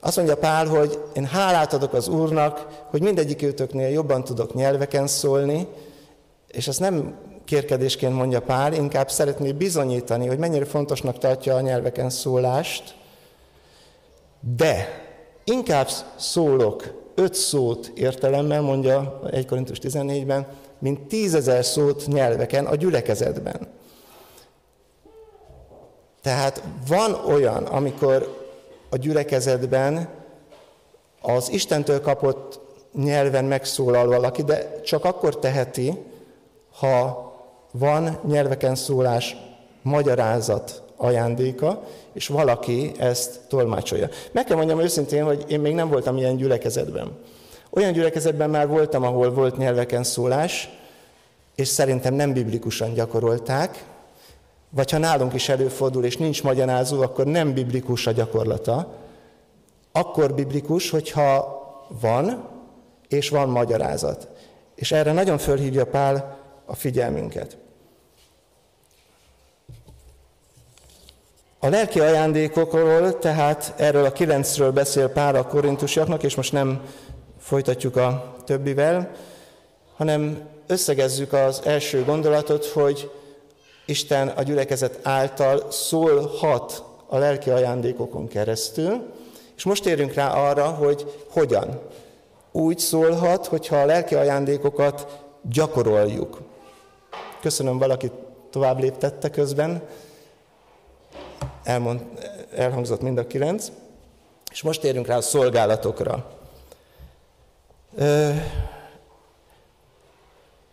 Azt 0.00 0.16
mondja 0.16 0.36
Pál, 0.36 0.66
hogy 0.66 0.98
én 1.14 1.24
hálát 1.24 1.72
adok 1.72 1.92
az 1.92 2.08
Úrnak, 2.08 2.66
hogy 2.90 3.02
mindegyik 3.02 3.42
őtöknél 3.42 3.88
jobban 3.88 4.24
tudok 4.24 4.54
nyelveken 4.54 5.06
szólni, 5.06 5.66
és 6.48 6.68
ezt 6.68 6.80
nem 6.80 7.18
kérkedésként 7.44 8.14
mondja 8.14 8.42
Pál, 8.42 8.72
inkább 8.72 9.10
szeretné 9.10 9.52
bizonyítani, 9.52 10.26
hogy 10.26 10.38
mennyire 10.38 10.64
fontosnak 10.64 11.18
tartja 11.18 11.54
a 11.54 11.60
nyelveken 11.60 12.10
szólást, 12.10 12.94
de 14.56 14.88
inkább 15.44 15.88
szólok 16.16 16.84
öt 17.14 17.34
szót 17.34 17.92
értelemmel, 17.94 18.60
mondja 18.60 19.20
1 19.30 19.46
Korintus 19.46 19.78
14-ben, 19.82 20.46
mint 20.80 21.00
tízezer 21.00 21.64
szót 21.64 22.06
nyelveken 22.06 22.66
a 22.66 22.74
gyülekezetben. 22.74 23.68
Tehát 26.22 26.62
van 26.88 27.14
olyan, 27.14 27.64
amikor 27.64 28.48
a 28.90 28.96
gyülekezetben 28.96 30.08
az 31.20 31.50
Istentől 31.50 32.00
kapott 32.00 32.60
nyelven 32.94 33.44
megszólal 33.44 34.06
valaki, 34.06 34.42
de 34.42 34.80
csak 34.80 35.04
akkor 35.04 35.38
teheti, 35.38 35.94
ha 36.78 37.28
van 37.72 38.18
nyelveken 38.26 38.74
szólás 38.74 39.36
magyarázat 39.82 40.82
ajándéka, 40.96 41.82
és 42.12 42.26
valaki 42.26 42.92
ezt 42.98 43.40
tolmácsolja. 43.48 44.08
Meg 44.32 44.44
kell 44.44 44.56
mondjam 44.56 44.80
őszintén, 44.80 45.24
hogy 45.24 45.44
én 45.48 45.60
még 45.60 45.74
nem 45.74 45.88
voltam 45.88 46.16
ilyen 46.16 46.36
gyülekezetben. 46.36 47.18
Olyan 47.70 47.92
gyülekezetben 47.92 48.50
már 48.50 48.68
voltam, 48.68 49.02
ahol 49.02 49.32
volt 49.32 49.56
nyelveken 49.56 50.02
szólás, 50.02 50.79
és 51.54 51.68
szerintem 51.68 52.14
nem 52.14 52.32
biblikusan 52.32 52.94
gyakorolták, 52.94 53.84
vagy 54.70 54.90
ha 54.90 54.98
nálunk 54.98 55.34
is 55.34 55.48
előfordul, 55.48 56.04
és 56.04 56.16
nincs 56.16 56.42
magyarázó, 56.42 57.02
akkor 57.02 57.26
nem 57.26 57.52
biblikus 57.52 58.06
a 58.06 58.12
gyakorlata. 58.12 58.94
Akkor 59.92 60.34
biblikus, 60.34 60.90
hogyha 60.90 61.58
van, 62.00 62.48
és 63.08 63.28
van 63.28 63.48
magyarázat. 63.48 64.28
És 64.74 64.92
erre 64.92 65.12
nagyon 65.12 65.38
fölhívja 65.38 65.86
Pál 65.86 66.38
a 66.64 66.74
figyelmünket. 66.74 67.56
A 71.58 71.68
lelki 71.68 72.00
ajándékokról, 72.00 73.18
tehát 73.18 73.74
erről 73.76 74.04
a 74.04 74.12
kilencről 74.12 74.72
beszél 74.72 75.08
Pál 75.08 75.34
a 75.34 75.46
korintusiaknak, 75.46 76.22
és 76.22 76.34
most 76.34 76.52
nem 76.52 76.82
folytatjuk 77.38 77.96
a 77.96 78.36
többivel, 78.44 79.10
hanem 79.96 80.48
összegezzük 80.70 81.32
az 81.32 81.60
első 81.64 82.04
gondolatot, 82.04 82.66
hogy 82.66 83.10
Isten 83.84 84.28
a 84.28 84.42
gyülekezet 84.42 84.98
által 85.02 85.70
szólhat 85.70 86.84
a 87.06 87.18
lelki 87.18 87.50
ajándékokon 87.50 88.28
keresztül, 88.28 89.12
és 89.56 89.64
most 89.64 89.86
érünk 89.86 90.12
rá 90.14 90.32
arra, 90.32 90.68
hogy 90.68 91.24
hogyan. 91.30 91.80
Úgy 92.52 92.78
szólhat, 92.78 93.46
hogyha 93.46 93.76
a 93.76 93.84
lelki 93.84 94.14
ajándékokat 94.14 95.24
gyakoroljuk. 95.42 96.40
Köszönöm, 97.40 97.78
valaki 97.78 98.10
tovább 98.50 98.78
léptette 98.78 99.30
közben. 99.30 99.82
Elmond, 101.62 102.00
elhangzott 102.54 103.00
mind 103.00 103.18
a 103.18 103.26
kilenc. 103.26 103.70
És 104.50 104.62
most 104.62 104.84
érünk 104.84 105.06
rá 105.06 105.16
a 105.16 105.20
szolgálatokra. 105.20 106.38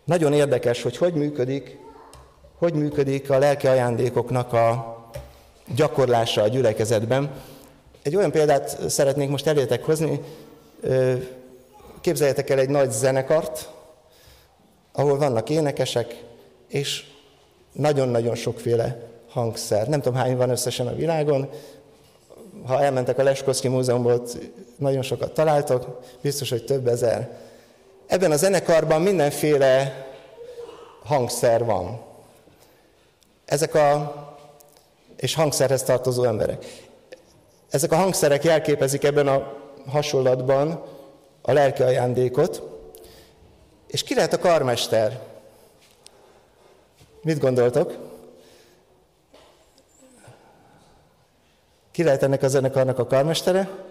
Nagyon 0.08 0.34
érdekes, 0.34 0.82
hogy 0.82 0.98
hogy 0.98 1.14
működik, 1.14 1.78
hogy 2.58 2.74
működik 2.74 3.30
a 3.30 3.38
lelki 3.38 3.68
ajándékoknak 3.68 4.54
a 4.54 4.96
gyakorlása 5.76 6.42
a 6.42 6.48
gyülekezetben. 6.48 7.32
Egy 8.02 8.16
olyan 8.16 8.32
példát 8.32 8.90
szeretnék 8.90 9.30
most 9.30 9.48
elétek 9.48 9.84
hozni. 9.84 10.22
Képzeljetek 12.02 12.50
el 12.50 12.60
egy 12.60 12.70
nagy 12.70 12.92
zenekart, 12.92 13.70
ahol 14.92 15.18
vannak 15.18 15.50
énekesek, 15.50 16.24
és 16.68 17.06
nagyon-nagyon 17.72 18.36
sokféle 18.36 19.00
hangszer. 19.30 19.88
Nem 19.88 20.02
tudom, 20.02 20.20
hány 20.20 20.38
van 20.38 20.50
összesen 20.50 20.88
a 20.88 20.96
világon. 20.96 21.50
Ha 22.66 22.82
elmentek 22.84 23.18
a 23.18 23.24
Leskoszki 23.24 23.68
Múzeumból, 23.68 24.24
nagyon 24.78 25.02
sokat 25.02 25.34
találtok, 25.34 26.00
biztos, 26.22 26.50
hogy 26.50 26.66
több 26.66 26.88
ezer. 26.88 27.46
Ebben 28.08 28.32
a 28.32 28.36
zenekarban 28.36 29.02
mindenféle 29.02 30.06
hangszer 31.04 31.66
van. 31.66 32.06
Ezek 33.46 33.76
a, 33.76 34.14
és 35.16 35.36
hangszerhez 35.36 35.84
tartozó 35.84 36.24
emberek. 36.24 36.66
Ezek 37.70 37.92
a 37.92 37.96
hangszerek 37.96 38.44
jelképezik 38.44 39.04
ebben 39.04 39.28
a 39.28 39.54
hasonlatban 39.88 40.84
a 41.42 41.52
lelki 41.52 41.82
ajándékot, 41.82 42.62
és 43.88 44.04
ki 44.04 44.16
lehet 44.16 44.34
a 44.34 44.40
karmester? 44.40 45.20
Mit 47.22 47.40
gondoltok? 47.40 47.94
Ki 51.92 52.04
lehet 52.04 52.24
ennek 52.24 52.44
a 52.44 52.48
zenekarnak 52.48 53.00
a 53.00 53.08
karmestere? 53.08 53.87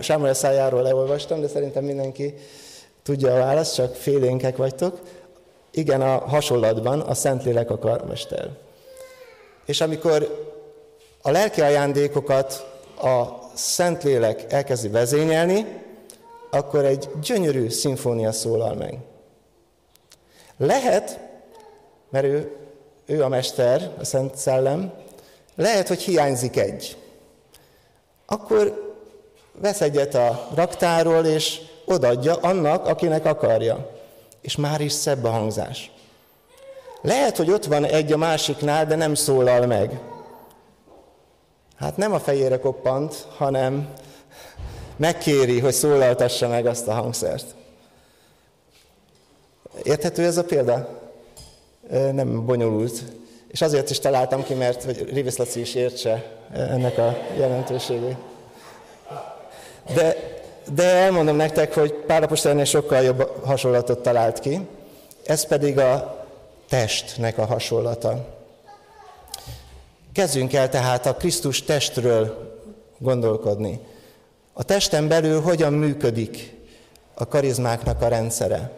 Sámuel 0.00 0.34
szájáról 0.34 0.82
leolvastam, 0.82 1.40
de 1.40 1.48
szerintem 1.48 1.84
mindenki 1.84 2.34
tudja 3.02 3.34
a 3.34 3.38
választ, 3.38 3.74
csak 3.74 3.94
félénkek 3.94 4.56
vagytok. 4.56 5.00
Igen, 5.70 6.00
a 6.00 6.18
hasonlatban 6.18 7.00
a 7.00 7.14
Szentlélek 7.14 7.70
a 7.70 7.78
karmester. 7.78 8.50
És 9.64 9.80
amikor 9.80 10.50
a 11.22 11.30
lelki 11.30 11.60
ajándékokat 11.60 12.66
a 13.02 13.24
Szentlélek 13.54 14.52
elkezdi 14.52 14.88
vezényelni, 14.88 15.66
akkor 16.50 16.84
egy 16.84 17.08
gyönyörű 17.22 17.68
szimfónia 17.68 18.32
szólal 18.32 18.74
meg. 18.74 18.98
Lehet, 20.56 21.20
mert 22.10 22.24
ő, 22.24 22.56
ő 23.06 23.22
a 23.22 23.28
mester, 23.28 23.90
a 23.98 24.04
Szent 24.04 24.36
Szellem, 24.36 24.92
lehet, 25.54 25.88
hogy 25.88 26.00
hiányzik 26.00 26.56
egy. 26.56 26.96
Akkor 28.26 28.85
vesz 29.60 29.80
egyet 29.80 30.14
a 30.14 30.48
raktáról, 30.54 31.24
és 31.24 31.60
odadja 31.84 32.34
annak, 32.34 32.86
akinek 32.86 33.24
akarja. 33.24 33.90
És 34.40 34.56
már 34.56 34.80
is 34.80 34.92
szebb 34.92 35.24
a 35.24 35.30
hangzás. 35.30 35.90
Lehet, 37.02 37.36
hogy 37.36 37.50
ott 37.50 37.64
van 37.64 37.84
egy 37.84 38.12
a 38.12 38.16
másiknál, 38.16 38.86
de 38.86 38.94
nem 38.94 39.14
szólal 39.14 39.66
meg. 39.66 40.00
Hát 41.76 41.96
nem 41.96 42.12
a 42.12 42.20
fejére 42.20 42.58
koppant, 42.58 43.26
hanem 43.36 43.88
megkéri, 44.96 45.60
hogy 45.60 45.72
szólaltassa 45.72 46.48
meg 46.48 46.66
azt 46.66 46.88
a 46.88 46.92
hangszert. 46.92 47.54
Érthető 49.82 50.24
ez 50.24 50.36
a 50.36 50.44
példa? 50.44 50.88
Nem 51.90 52.46
bonyolult. 52.46 53.02
És 53.48 53.60
azért 53.60 53.90
is 53.90 53.98
találtam 53.98 54.42
ki, 54.42 54.54
mert 54.54 54.84
hogy 54.84 55.12
Rivis 55.12 55.36
Laci 55.36 55.60
is 55.60 55.74
értse 55.74 56.24
ennek 56.52 56.98
a 56.98 57.16
jelentőségét. 57.36 58.16
De, 59.94 60.16
de 60.74 60.84
elmondom 60.84 61.36
nektek, 61.36 61.74
hogy 61.74 61.92
Pálapostán 61.92 62.64
sokkal 62.64 63.02
jobb 63.02 63.44
hasonlatot 63.44 64.02
talált 64.02 64.40
ki. 64.40 64.60
Ez 65.24 65.46
pedig 65.46 65.78
a 65.78 66.24
testnek 66.68 67.38
a 67.38 67.46
hasonlata. 67.46 68.34
Kezdjünk 70.12 70.52
el 70.52 70.68
tehát 70.68 71.06
a 71.06 71.14
Krisztus 71.14 71.64
testről 71.64 72.54
gondolkodni. 72.98 73.80
A 74.52 74.62
testen 74.62 75.08
belül 75.08 75.40
hogyan 75.40 75.72
működik 75.72 76.54
a 77.14 77.26
karizmáknak 77.26 78.02
a 78.02 78.08
rendszere. 78.08 78.70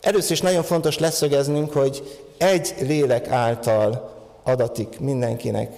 Először 0.00 0.30
is 0.30 0.40
nagyon 0.40 0.62
fontos 0.62 0.98
leszögeznünk, 0.98 1.72
hogy 1.72 2.20
egy 2.36 2.74
lélek 2.80 3.28
által 3.28 4.16
adatik 4.42 5.00
mindenkinek. 5.00 5.68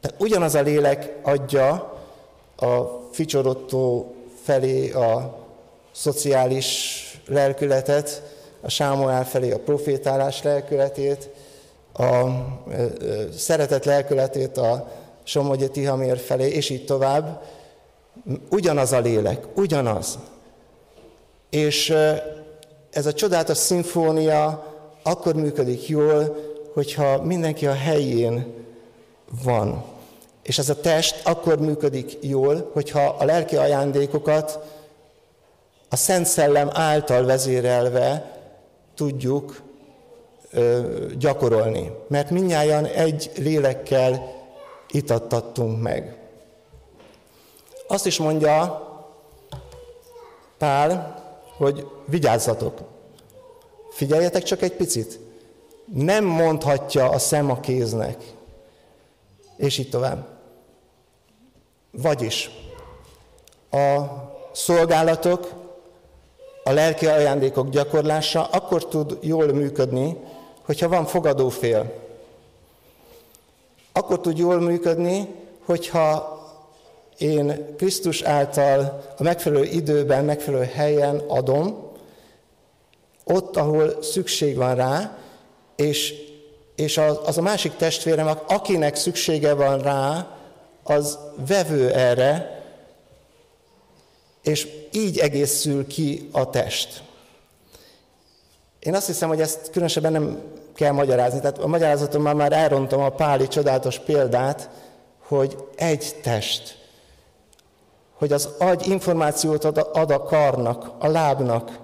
Tehát 0.00 0.20
ugyanaz 0.20 0.54
a 0.54 0.60
lélek 0.60 1.16
adja 1.22 1.91
a 2.62 3.00
ficsorodtó 3.12 4.14
felé 4.42 4.90
a 4.90 5.38
szociális 5.92 6.98
lelkületet, 7.26 8.22
a 8.60 8.68
Sámuel 8.68 9.26
felé 9.26 9.50
a 9.50 9.58
profétálás 9.58 10.42
lelkületét, 10.42 11.30
a 11.94 12.26
szeretet 13.36 13.84
lelkületét 13.84 14.56
a 14.56 14.90
Somogyi 15.22 15.70
Tihamér 15.70 16.18
felé, 16.18 16.48
és 16.48 16.70
így 16.70 16.84
tovább. 16.84 17.42
Ugyanaz 18.50 18.92
a 18.92 18.98
lélek, 18.98 19.46
ugyanaz. 19.54 20.18
És 21.50 21.94
ez 22.90 23.06
a 23.06 23.12
csodálatos 23.12 23.56
szimfónia 23.56 24.66
akkor 25.02 25.34
működik 25.34 25.88
jól, 25.88 26.36
hogyha 26.74 27.22
mindenki 27.22 27.66
a 27.66 27.72
helyén 27.74 28.54
van. 29.44 29.84
És 30.42 30.58
ez 30.58 30.68
a 30.68 30.80
test 30.80 31.26
akkor 31.26 31.58
működik 31.58 32.18
jól, 32.20 32.70
hogyha 32.72 33.00
a 33.18 33.24
lelki 33.24 33.56
ajándékokat 33.56 34.58
a 35.88 35.96
Szent 35.96 36.26
Szellem 36.26 36.70
által 36.72 37.24
vezérelve 37.24 38.40
tudjuk 38.94 39.62
ö, 40.50 40.80
gyakorolni. 41.18 41.92
Mert 42.08 42.30
minnyáján 42.30 42.84
egy 42.84 43.30
lélekkel 43.36 44.32
itattattunk 44.90 45.82
meg. 45.82 46.16
Azt 47.86 48.06
is 48.06 48.18
mondja 48.18 48.86
Pál, 50.58 51.22
hogy 51.56 51.86
vigyázzatok. 52.06 52.80
Figyeljetek 53.90 54.42
csak 54.42 54.62
egy 54.62 54.76
picit. 54.76 55.18
Nem 55.94 56.24
mondhatja 56.24 57.08
a 57.08 57.18
szem 57.18 57.50
a 57.50 57.60
kéznek. 57.60 58.22
És 59.56 59.78
így 59.78 59.90
tovább. 59.90 60.31
Vagyis 61.92 62.50
a 63.70 64.02
szolgálatok, 64.52 65.52
a 66.64 66.70
lelki 66.70 67.06
ajándékok 67.06 67.68
gyakorlása 67.68 68.44
akkor 68.44 68.88
tud 68.88 69.18
jól 69.20 69.46
működni, 69.46 70.16
hogyha 70.62 70.88
van 70.88 71.06
fogadófél. 71.06 71.92
Akkor 73.92 74.20
tud 74.20 74.38
jól 74.38 74.60
működni, 74.60 75.28
hogyha 75.64 76.40
én 77.18 77.76
Krisztus 77.76 78.22
által 78.22 79.02
a 79.18 79.22
megfelelő 79.22 79.64
időben, 79.64 80.24
megfelelő 80.24 80.64
helyen 80.64 81.18
adom, 81.28 81.90
ott, 83.24 83.56
ahol 83.56 84.02
szükség 84.02 84.56
van 84.56 84.74
rá, 84.74 85.18
és, 85.76 86.14
és 86.76 86.98
az, 86.98 87.38
a 87.38 87.42
másik 87.42 87.76
testvérem, 87.76 88.38
akinek 88.46 88.96
szüksége 88.96 89.54
van 89.54 89.78
rá, 89.78 90.36
az 90.82 91.18
vevő 91.46 91.90
erre, 91.90 92.62
és 94.42 94.68
így 94.92 95.18
egészül 95.18 95.86
ki 95.86 96.28
a 96.32 96.50
test. 96.50 97.02
Én 98.78 98.94
azt 98.94 99.06
hiszem, 99.06 99.28
hogy 99.28 99.40
ezt 99.40 99.70
különösebben 99.70 100.12
nem 100.12 100.42
kell 100.74 100.92
magyarázni. 100.92 101.40
Tehát 101.40 101.58
a 101.58 101.66
magyarázatommal 101.66 102.34
már 102.34 102.52
elrontom 102.52 103.02
a 103.02 103.08
Páli 103.10 103.48
csodálatos 103.48 103.98
példát, 103.98 104.68
hogy 105.18 105.56
egy 105.76 106.14
test. 106.22 106.80
Hogy 108.12 108.32
az 108.32 108.48
agy 108.58 108.86
információt 108.86 109.64
ad, 109.64 109.88
ad 109.92 110.10
a 110.10 110.22
karnak, 110.22 110.92
a 110.98 111.08
lábnak, 111.08 111.78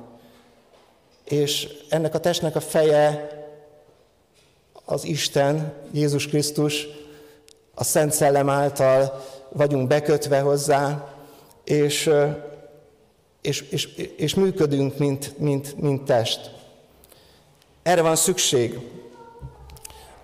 és 1.25 1.69
ennek 1.89 2.15
a 2.15 2.21
testnek 2.21 2.57
a 2.57 2.61
feje 2.61 3.29
az 4.85 5.05
Isten, 5.05 5.73
Jézus 5.93 6.29
Krisztus, 6.29 6.89
a 7.79 7.85
Szent 7.85 8.13
Szellem 8.13 8.49
által 8.49 9.25
vagyunk 9.49 9.89
bekötve 9.89 10.41
hozzá, 10.41 11.15
és, 11.65 12.11
és, 13.43 13.61
és, 13.61 13.89
és 14.17 14.35
működünk, 14.35 14.99
mint, 14.99 15.39
mint, 15.39 15.81
mint 15.81 16.05
test. 16.05 16.51
Erre 17.83 18.03
van 18.03 18.17
szükség. 18.17 18.79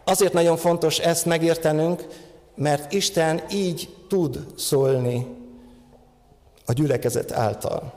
Azért 0.05 0.33
nagyon 0.33 0.57
fontos 0.57 0.99
ezt 0.99 1.27
megértenünk, 1.27 2.07
mert 2.55 2.93
Isten 2.93 3.43
így 3.51 3.95
tud 4.09 4.47
szólni 4.57 5.27
a 6.67 6.73
gyülekezet 6.73 7.33
által. 7.33 7.93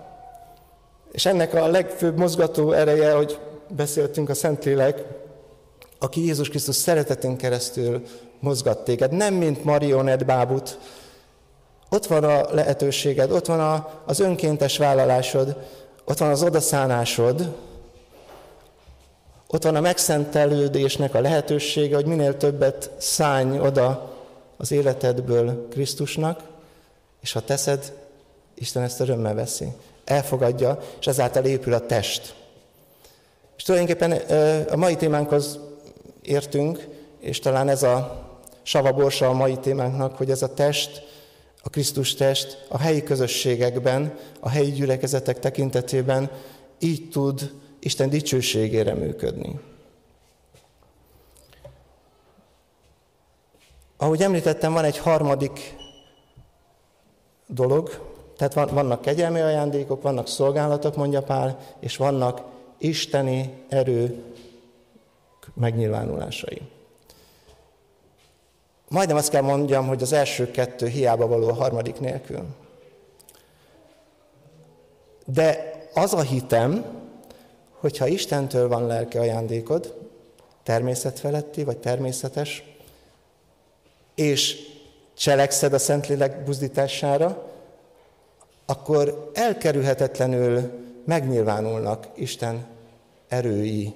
És 1.12 1.26
ennek 1.26 1.54
a 1.54 1.68
legfőbb 1.68 2.18
mozgató 2.18 2.72
ereje, 2.72 3.14
hogy 3.14 3.40
beszéltünk 3.70 4.30
a 4.30 4.34
Szentlélek, 4.34 5.04
aki 6.00 6.26
Jézus 6.26 6.50
Krisztus 6.50 6.76
szeretetén 6.76 7.38
keresztül 7.38 8.04
mozgat 8.40 8.84
téged. 8.84 9.12
Nem 9.12 9.34
mint 9.34 9.64
marionett 9.64 10.26
bábut, 10.26 10.80
ott 11.90 12.06
van 12.06 12.24
a 12.24 12.54
lehetőséged, 12.54 13.32
ott 13.32 13.46
van 13.46 13.60
a, 13.60 14.02
az 14.06 14.20
önkéntes 14.20 14.78
vállalásod, 14.78 15.56
ott 16.06 16.18
van 16.18 16.30
az 16.30 16.44
odaszánásod, 16.44 17.56
ott 19.48 19.64
van 19.64 19.76
a 19.76 19.82
megszentelődésnek 19.82 21.16
a 21.16 21.20
lehetősége, 21.20 21.96
hogy 21.96 22.06
minél 22.06 22.38
többet 22.38 22.92
szállj 22.98 23.60
oda 23.60 24.16
az 24.58 24.72
életedből 24.72 25.68
Krisztusnak, 25.70 26.40
és 27.22 27.32
ha 27.32 27.40
teszed, 27.40 27.94
Isten 28.54 28.84
ezt 28.84 29.00
örömmel 29.00 29.34
veszi. 29.34 29.68
Elfogadja, 30.06 30.80
és 31.00 31.08
ezáltal 31.08 31.46
épül 31.46 31.74
a 31.74 31.86
test. 31.86 32.36
És 33.58 33.64
tulajdonképpen 33.64 34.12
a 34.70 34.76
mai 34.76 34.96
témánkhoz 34.96 35.60
értünk, 36.22 36.88
és 37.20 37.40
talán 37.40 37.70
ez 37.70 37.84
a 37.84 38.27
savaborsa 38.68 39.28
a 39.30 39.34
mai 39.34 39.58
témánknak, 39.58 40.18
hogy 40.18 40.30
ez 40.30 40.42
a 40.42 40.54
test, 40.54 41.04
a 41.64 41.70
Krisztus 41.70 42.14
test 42.14 42.66
a 42.70 42.78
helyi 42.78 43.04
közösségekben, 43.04 44.18
a 44.40 44.50
helyi 44.50 44.72
gyülekezetek 44.72 45.40
tekintetében 45.40 46.32
így 46.80 47.10
tud 47.10 47.54
Isten 47.80 48.10
dicsőségére 48.10 48.94
működni. 48.94 49.60
Ahogy 53.98 54.22
említettem, 54.22 54.74
van 54.74 54.84
egy 54.84 54.98
harmadik 54.98 55.76
dolog, 57.48 58.12
tehát 58.38 58.72
vannak 58.72 59.02
kegyelmi 59.02 59.40
ajándékok, 59.40 60.02
vannak 60.02 60.28
szolgálatok, 60.28 60.96
mondja 60.96 61.22
Pál, 61.22 61.60
és 61.80 61.98
vannak 61.98 62.42
isteni 62.78 63.64
erő 63.70 64.24
megnyilvánulásai. 65.54 66.62
Majdnem 68.90 69.18
azt 69.18 69.30
kell 69.30 69.42
mondjam, 69.42 69.88
hogy 69.88 70.02
az 70.02 70.14
első 70.14 70.52
kettő 70.52 70.88
hiába 70.88 71.28
való 71.28 71.48
a 71.48 71.54
harmadik 71.54 72.00
nélkül. 72.00 72.46
De 75.26 75.76
az 75.94 76.14
a 76.14 76.22
hitem, 76.22 76.86
hogyha 77.80 78.08
Istentől 78.08 78.68
van 78.68 78.88
lelke 78.88 79.20
ajándékod, 79.20 80.08
természetfeletti 80.64 81.64
vagy 81.64 81.78
természetes, 81.78 82.64
és 84.16 84.58
cselekszed 85.14 85.74
a 85.74 85.80
Szentlélek 85.80 86.44
buzdítására, 86.44 87.52
akkor 88.66 89.32
elkerülhetetlenül 89.34 90.72
megnyilvánulnak 91.06 92.08
Isten 92.16 92.66
erői 93.28 93.94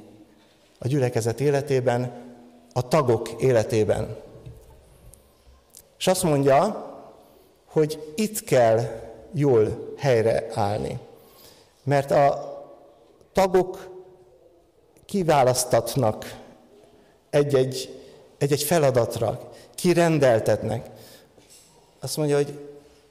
a 0.80 0.88
gyülekezet 0.88 1.40
életében, 1.40 2.12
a 2.74 2.88
tagok 2.88 3.42
életében. 3.42 4.18
És 6.02 6.08
azt 6.08 6.24
mondja, 6.24 6.90
hogy 7.66 8.14
itt 8.16 8.44
kell 8.44 8.80
jól 9.34 9.94
helyre 9.98 10.48
állni. 10.54 11.00
Mert 11.84 12.12
a 12.12 12.52
tagok 13.34 13.90
kiválasztatnak 15.06 16.38
egy-egy, 17.30 18.02
egy-egy 18.38 18.64
feladatra, 18.64 19.52
kirendeltetnek. 19.76 20.90
Azt 22.00 22.18
mondja, 22.18 22.36
hogy 22.36 22.60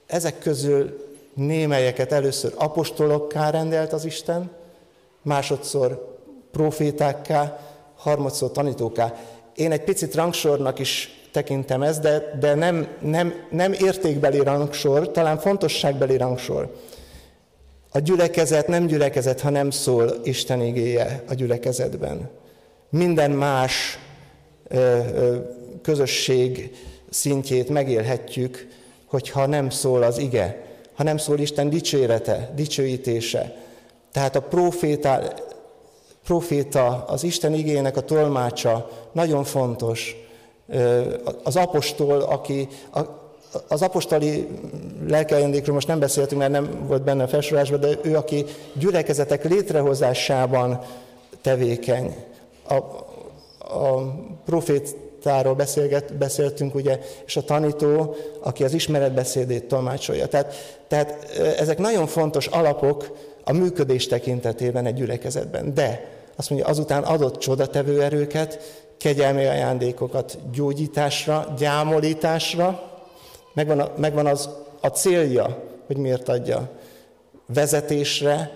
ezek 0.06 0.38
közül 0.38 1.06
némelyeket 1.34 2.12
először 2.12 2.52
apostolokká 2.56 3.50
rendelt 3.50 3.92
az 3.92 4.04
Isten, 4.04 4.50
másodszor 5.22 6.18
profétákká, 6.50 7.60
harmadszor 7.96 8.50
tanítóká. 8.50 9.14
Én 9.54 9.72
egy 9.72 9.84
picit 9.84 10.14
rangsornak 10.14 10.78
is 10.78 11.19
tekintem 11.32 11.82
ezt, 11.82 12.00
de, 12.00 12.36
de 12.40 12.54
nem, 12.54 12.88
nem, 13.00 13.34
nem 13.50 13.72
értékbeli 13.72 14.38
rangsor, 14.42 15.10
talán 15.10 15.38
fontosságbeli 15.38 16.16
rangsor. 16.16 16.74
A 17.92 17.98
gyülekezet 17.98 18.66
nem 18.66 18.86
gyülekezet, 18.86 19.40
ha 19.40 19.50
nem 19.50 19.70
szól 19.70 20.14
Isten 20.22 20.60
igéje 20.60 21.22
a 21.28 21.34
gyülekezetben. 21.34 22.30
Minden 22.90 23.30
más 23.30 23.98
ö, 24.68 24.98
ö, 25.14 25.36
közösség 25.82 26.76
szintjét 27.10 27.68
megélhetjük, 27.68 28.68
hogyha 29.06 29.46
nem 29.46 29.70
szól 29.70 30.02
az 30.02 30.18
ige, 30.18 30.64
ha 30.94 31.02
nem 31.02 31.16
szól 31.16 31.38
Isten 31.38 31.70
dicsérete, 31.70 32.50
dicsőítése. 32.54 33.56
Tehát 34.12 34.36
a 34.36 34.40
proféta, 34.40 35.34
proféta 36.24 37.04
az 37.08 37.24
Isten 37.24 37.54
igének 37.54 37.96
a 37.96 38.00
tolmácsa 38.00 38.90
nagyon 39.12 39.44
fontos, 39.44 40.16
az 41.42 41.56
apostol, 41.56 42.20
aki 42.20 42.68
az 43.68 43.82
apostoli 43.82 44.48
lelkeajándékról 45.08 45.74
most 45.74 45.86
nem 45.86 45.98
beszéltünk, 45.98 46.40
mert 46.40 46.52
nem 46.52 46.86
volt 46.86 47.02
benne 47.02 47.22
a 47.22 47.28
felsorolásban, 47.28 47.80
de 47.80 47.88
ő, 48.02 48.16
aki 48.16 48.44
gyülekezetek 48.72 49.44
létrehozásában 49.44 50.80
tevékeny. 51.42 52.14
A, 52.68 52.74
a 53.74 54.14
profétáról 54.44 55.54
beszélget, 55.54 56.14
beszéltünk, 56.14 56.74
ugye, 56.74 56.98
és 57.26 57.36
a 57.36 57.44
tanító, 57.44 58.16
aki 58.40 58.64
az 58.64 58.74
ismeretbeszédét 58.74 59.64
tolmácsolja. 59.64 60.26
Tehát, 60.26 60.54
tehát 60.88 61.30
ezek 61.58 61.78
nagyon 61.78 62.06
fontos 62.06 62.46
alapok 62.46 63.16
a 63.44 63.52
működés 63.52 64.06
tekintetében 64.06 64.86
egy 64.86 64.94
gyülekezetben. 64.94 65.74
De 65.74 66.18
azt 66.36 66.50
mondja, 66.50 66.68
azután 66.68 67.02
adott 67.02 67.38
csodatevő 67.38 68.02
erőket, 68.02 68.79
kegyelmi 69.00 69.46
ajándékokat 69.46 70.38
gyógyításra, 70.52 71.54
gyámolításra, 71.58 72.82
megvan, 73.54 73.80
a, 73.80 73.92
megvan 73.96 74.26
az 74.26 74.48
a 74.80 74.86
célja, 74.86 75.64
hogy 75.86 75.96
miért 75.96 76.28
adja. 76.28 76.70
Vezetésre, 77.46 78.50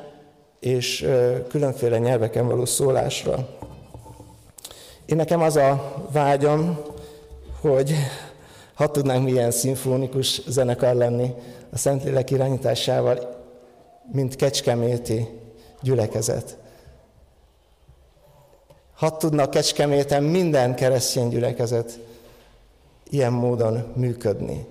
és 0.60 1.08
különféle 1.48 1.98
nyelveken 1.98 2.46
való 2.46 2.64
szólásra. 2.64 3.48
Én 5.06 5.16
nekem 5.16 5.40
az 5.40 5.56
a 5.56 5.94
vágyam, 6.12 6.78
hogy 7.60 7.94
ha 8.74 8.90
tudnánk 8.90 9.24
milyen 9.24 9.50
szimfonikus 9.50 10.42
zenekar 10.46 10.94
lenni 10.94 11.34
a 11.72 11.78
Szentlélek 11.78 12.30
irányításával, 12.30 13.44
mint 14.12 14.36
Kecskeméti 14.36 15.28
gyülekezet. 15.82 16.56
Ha 19.04 19.16
tudna 19.16 19.48
Kecskeméten 19.48 20.22
minden 20.22 20.74
keresztény 20.74 21.28
gyülekezet 21.28 21.98
ilyen 23.10 23.32
módon 23.32 23.92
működni. 23.96 24.66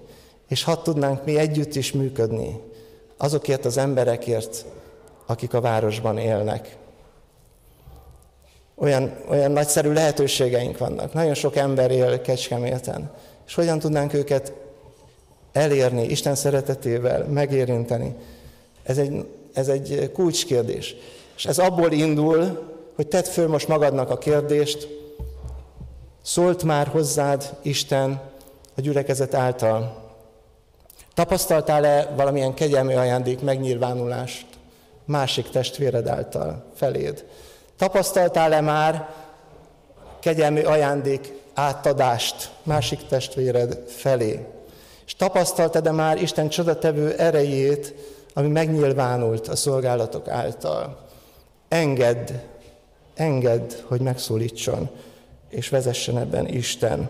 És 0.48 0.64
ha 0.64 0.82
tudnánk 0.82 1.26
mi 1.26 1.38
együtt 1.38 1.76
is 1.76 1.92
működni 1.92 2.60
azokért 3.18 3.66
az 3.66 3.78
emberekért, 3.78 4.66
akik 5.26 5.54
a 5.54 5.62
városban 5.62 6.18
élnek. 6.18 6.78
Olyan, 8.76 9.16
olyan 9.30 9.52
nagyszerű 9.52 9.92
lehetőségeink 9.92 10.78
vannak. 10.78 11.14
Nagyon 11.14 11.34
sok 11.34 11.56
ember 11.56 11.92
él 11.92 12.22
Kecskeméten. 12.22 13.12
És 13.48 13.54
hogyan 13.54 13.80
tudnánk 13.80 14.14
őket 14.14 14.54
elérni 15.52 16.04
Isten 16.04 16.36
szeretetével, 16.36 17.24
megérinteni? 17.24 18.16
Ez 18.84 18.98
egy, 18.98 19.26
ez 19.54 19.68
egy 19.68 20.12
kulcskérdés. 20.14 20.96
És 21.36 21.46
ez 21.46 21.58
abból 21.58 21.92
indul, 21.92 22.72
hogy 22.96 23.08
tedd 23.08 23.24
föl 23.24 23.48
most 23.48 23.68
magadnak 23.68 24.10
a 24.10 24.18
kérdést, 24.18 24.88
szólt 26.22 26.64
már 26.64 26.88
hozzád 26.88 27.56
Isten 27.62 28.22
a 28.76 28.82
gyülekezet 28.82 29.34
által? 29.34 30.02
Tapasztaltál-e 31.14 32.14
valamilyen 32.16 32.54
kegyelmi 32.54 32.94
ajándék 32.94 33.42
megnyilvánulást 33.42 34.46
másik 35.06 35.50
testvéred 35.50 36.08
által 36.08 36.66
feléd? 36.76 37.26
Tapasztaltál-e 37.78 38.62
már 38.62 39.10
kegyelmi 40.20 40.62
ajándék 40.62 41.34
átadást 41.54 42.50
másik 42.64 43.08
testvéred 43.08 43.84
felé? 43.88 44.48
És 45.06 45.16
tapasztaltad-e 45.16 45.92
már 45.92 46.22
Isten 46.22 46.50
csodatevő 46.50 47.14
erejét, 47.14 47.94
ami 48.34 48.48
megnyilvánult 48.48 49.48
a 49.48 49.56
szolgálatok 49.56 50.28
által? 50.28 50.98
Engedd, 51.68 52.30
engedd, 53.16 53.72
hogy 53.84 54.02
megszólítson, 54.02 54.90
és 55.50 55.70
vezessen 55.70 56.18
ebben 56.18 56.48
Isten. 56.48 57.10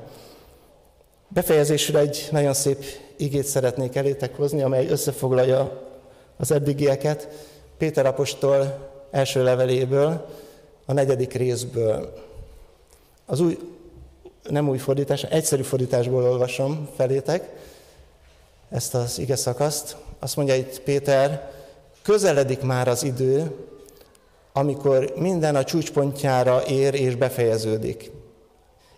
Befejezésre 1.28 2.00
egy 2.00 2.28
nagyon 2.32 2.54
szép 2.54 2.84
igét 3.18 3.46
szeretnék 3.46 3.96
elétek 3.96 4.36
hozni, 4.36 4.62
amely 4.62 4.88
összefoglalja 4.88 5.82
az 6.38 6.52
eddigieket. 6.52 7.28
Péter 7.78 8.06
apostol 8.06 8.90
első 9.12 9.44
leveléből, 9.44 10.26
a 10.86 10.94
negyedik 10.94 11.34
részből. 11.34 12.14
Az 13.26 13.40
új, 13.40 13.58
nem 14.50 14.70
új 14.70 14.78
fordítás, 14.78 15.24
egyszerű 15.24 15.62
fordításból 15.62 16.24
olvasom 16.24 16.90
felétek 16.96 17.50
ezt 18.70 18.96
az 18.96 19.20
ige 19.20 19.36
szakaszt. 19.36 19.96
Azt 20.20 20.36
mondja 20.36 20.56
itt 20.56 20.82
Péter, 20.82 21.52
közeledik 22.02 22.62
már 22.62 22.88
az 22.88 23.04
idő, 23.04 23.56
amikor 24.54 25.14
minden 25.16 25.56
a 25.56 25.64
csúcspontjára 25.64 26.64
ér 26.68 26.94
és 26.94 27.16
befejeződik. 27.16 28.12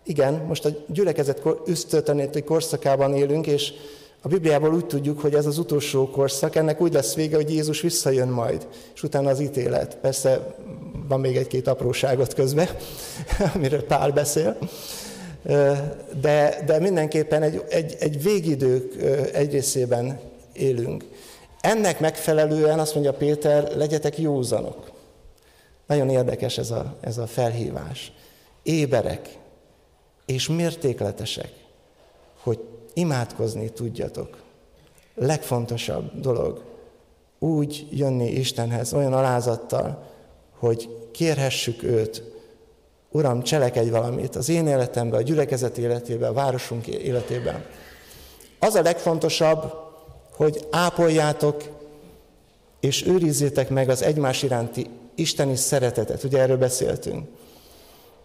Igen, 0.03 0.33
most 0.47 0.65
a 0.65 0.69
gyülekezet 0.87 1.41
üsztöltenéti 1.67 2.41
korszakában 2.43 3.13
élünk, 3.15 3.47
és 3.47 3.73
a 4.21 4.27
Bibliából 4.27 4.73
úgy 4.73 4.85
tudjuk, 4.85 5.19
hogy 5.19 5.33
ez 5.33 5.45
az 5.45 5.57
utolsó 5.57 6.09
korszak, 6.09 6.55
ennek 6.55 6.81
úgy 6.81 6.93
lesz 6.93 7.15
vége, 7.15 7.35
hogy 7.35 7.53
Jézus 7.53 7.81
visszajön 7.81 8.27
majd, 8.27 8.67
és 8.95 9.03
utána 9.03 9.29
az 9.29 9.39
ítélet. 9.39 9.97
Persze 9.97 10.55
van 11.07 11.19
még 11.19 11.35
egy-két 11.35 11.67
apróságot 11.67 12.33
közben, 12.33 12.67
amiről 13.53 13.85
Pál 13.85 14.11
beszél, 14.11 14.57
de, 16.21 16.63
de 16.65 16.79
mindenképpen 16.79 17.41
egy, 17.41 17.63
egy, 17.69 17.95
egy 17.99 18.23
végidők 18.23 18.93
egy 19.33 19.51
részében 19.51 20.19
élünk. 20.53 21.03
Ennek 21.61 21.99
megfelelően 21.99 22.79
azt 22.79 22.93
mondja 22.93 23.13
Péter, 23.13 23.75
legyetek 23.75 24.17
józanok. 24.17 24.94
Nagyon 25.87 26.09
érdekes 26.09 26.57
ez 26.57 26.71
a, 26.71 26.95
ez 26.99 27.17
a 27.17 27.27
felhívás. 27.27 28.11
Éberek, 28.63 29.37
és 30.25 30.47
mértékletesek, 30.47 31.51
hogy 32.41 32.59
imádkozni 32.93 33.69
tudjatok. 33.69 34.43
Legfontosabb 35.15 36.19
dolog, 36.19 36.63
úgy 37.39 37.87
jönni 37.91 38.31
Istenhez 38.31 38.93
olyan 38.93 39.13
alázattal, 39.13 40.03
hogy 40.59 40.89
kérhessük 41.11 41.83
őt, 41.83 42.23
Uram, 43.11 43.43
cselekedj 43.43 43.89
valamit 43.89 44.35
az 44.35 44.49
én 44.49 44.67
életemben, 44.67 45.19
a 45.19 45.23
gyülekezet 45.23 45.77
életében, 45.77 46.29
a 46.29 46.33
városunk 46.33 46.87
életében. 46.87 47.65
Az 48.59 48.75
a 48.75 48.81
legfontosabb, 48.81 49.73
hogy 50.31 50.67
ápoljátok 50.71 51.63
és 52.79 53.05
őrizzétek 53.05 53.69
meg 53.69 53.89
az 53.89 54.01
egymás 54.01 54.43
iránti 54.43 54.89
isteni 55.15 55.55
szeretetet. 55.55 56.23
Ugye 56.23 56.39
erről 56.39 56.57
beszéltünk. 56.57 57.27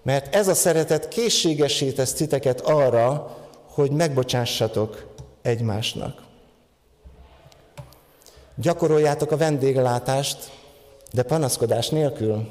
Mert 0.03 0.35
ez 0.35 0.49
a 0.49 0.55
szeretet 0.55 1.09
készségesé 1.09 1.91
tesz 1.93 2.13
titeket 2.13 2.61
arra, 2.61 3.37
hogy 3.65 3.91
megbocsássatok 3.91 5.07
egymásnak. 5.43 6.23
Gyakoroljátok 8.55 9.31
a 9.31 9.37
vendéglátást, 9.37 10.51
de 11.13 11.23
panaszkodás 11.23 11.89
nélkül. 11.89 12.49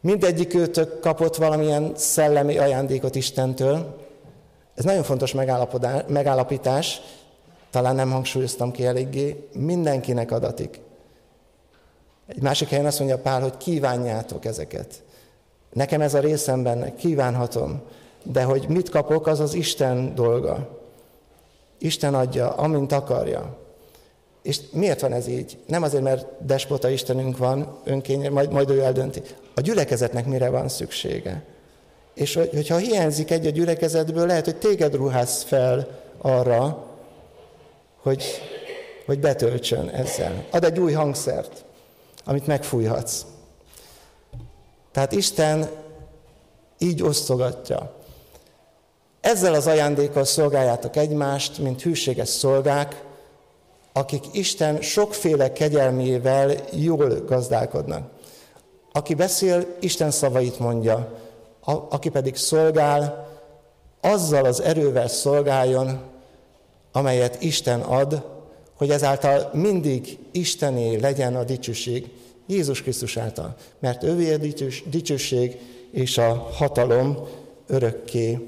Mindegyik 0.00 0.54
őtök 0.54 1.00
kapott 1.00 1.36
valamilyen 1.36 1.92
szellemi 1.96 2.58
ajándékot 2.58 3.14
Istentől. 3.14 4.00
Ez 4.74 4.84
nagyon 4.84 5.02
fontos 5.02 5.32
megállapítás, 6.06 7.00
talán 7.70 7.94
nem 7.94 8.10
hangsúlyoztam 8.10 8.70
ki 8.70 8.86
eléggé, 8.86 9.48
mindenkinek 9.52 10.30
adatik. 10.30 10.80
Egy 12.34 12.42
másik 12.42 12.68
helyen 12.68 12.86
azt 12.86 12.98
mondja 12.98 13.18
Pál, 13.18 13.40
hogy 13.40 13.56
kívánjátok 13.56 14.44
ezeket. 14.44 15.02
Nekem 15.72 16.00
ez 16.00 16.14
a 16.14 16.20
részem 16.20 16.62
benne, 16.62 16.94
kívánhatom, 16.94 17.82
de 18.22 18.42
hogy 18.42 18.64
mit 18.68 18.88
kapok, 18.88 19.26
az 19.26 19.40
az 19.40 19.54
Isten 19.54 20.14
dolga. 20.14 20.80
Isten 21.78 22.14
adja, 22.14 22.50
amint 22.54 22.92
akarja. 22.92 23.56
És 24.42 24.60
miért 24.72 25.00
van 25.00 25.12
ez 25.12 25.26
így? 25.26 25.58
Nem 25.66 25.82
azért, 25.82 26.02
mert 26.02 26.26
despota 26.46 26.88
Istenünk 26.88 27.36
van, 27.36 27.78
önkénye, 27.84 28.30
majd, 28.30 28.52
majd 28.52 28.70
ő 28.70 28.82
eldönti. 28.82 29.22
A 29.54 29.60
gyülekezetnek 29.60 30.26
mire 30.26 30.48
van 30.48 30.68
szüksége? 30.68 31.42
És 32.14 32.34
hogy, 32.34 32.50
hogyha 32.52 32.76
hiányzik 32.76 33.30
egy 33.30 33.46
a 33.46 33.50
gyülekezetből, 33.50 34.26
lehet, 34.26 34.44
hogy 34.44 34.56
téged 34.56 34.94
ruház 34.94 35.42
fel 35.42 35.88
arra, 36.18 36.86
hogy, 37.96 38.24
hogy 39.06 39.20
betöltsön 39.20 39.88
ezzel. 39.88 40.44
Ad 40.50 40.64
egy 40.64 40.78
új 40.78 40.92
hangszert, 40.92 41.64
amit 42.24 42.46
megfújhatsz. 42.46 43.24
Tehát 44.92 45.12
Isten 45.12 45.70
így 46.78 47.02
osztogatja. 47.02 47.94
Ezzel 49.20 49.54
az 49.54 49.66
ajándékkal 49.66 50.24
szolgáljátok 50.24 50.96
egymást, 50.96 51.58
mint 51.58 51.82
hűséges 51.82 52.28
szolgák, 52.28 53.04
akik 53.92 54.24
Isten 54.32 54.80
sokféle 54.80 55.52
kegyelmével 55.52 56.54
jól 56.72 57.24
gazdálkodnak. 57.26 58.10
Aki 58.92 59.14
beszél, 59.14 59.66
Isten 59.80 60.10
szavait 60.10 60.58
mondja, 60.58 61.18
a, 61.60 61.72
aki 61.72 62.08
pedig 62.08 62.36
szolgál, 62.36 63.28
azzal 64.00 64.44
az 64.44 64.60
erővel 64.60 65.08
szolgáljon, 65.08 66.00
amelyet 66.92 67.42
Isten 67.42 67.80
ad, 67.80 68.31
hogy 68.82 68.90
ezáltal 68.90 69.50
mindig 69.52 70.18
Istené 70.30 70.96
legyen 70.96 71.36
a 71.36 71.44
dicsőség, 71.44 72.10
Jézus 72.46 72.82
Krisztus 72.82 73.16
által, 73.16 73.56
mert 73.78 74.02
ővé 74.02 74.32
a 74.32 74.38
dicsőség 74.86 75.58
és 75.90 76.18
a 76.18 76.32
hatalom 76.34 77.18
örökké. 77.66 78.38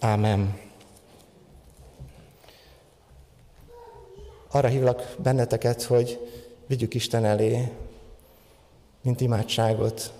Ámen. 0.00 0.58
Arra 4.50 4.68
hívlak 4.68 5.14
benneteket, 5.22 5.82
hogy 5.82 6.18
vigyük 6.66 6.94
Isten 6.94 7.24
elé, 7.24 7.72
mint 9.02 9.20
imádságot, 9.20 10.12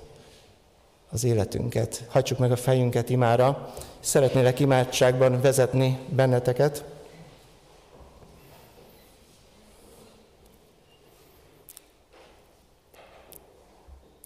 az 1.11 1.24
életünket. 1.24 2.05
Hagyjuk 2.09 2.39
meg 2.39 2.53
a 2.53 2.57
fejünket 2.57 3.11
imára. 3.11 3.74
Szeretnélek 4.01 4.61
imádságban 4.61 5.40
vezetni 5.40 5.99
benneteket. 6.09 6.85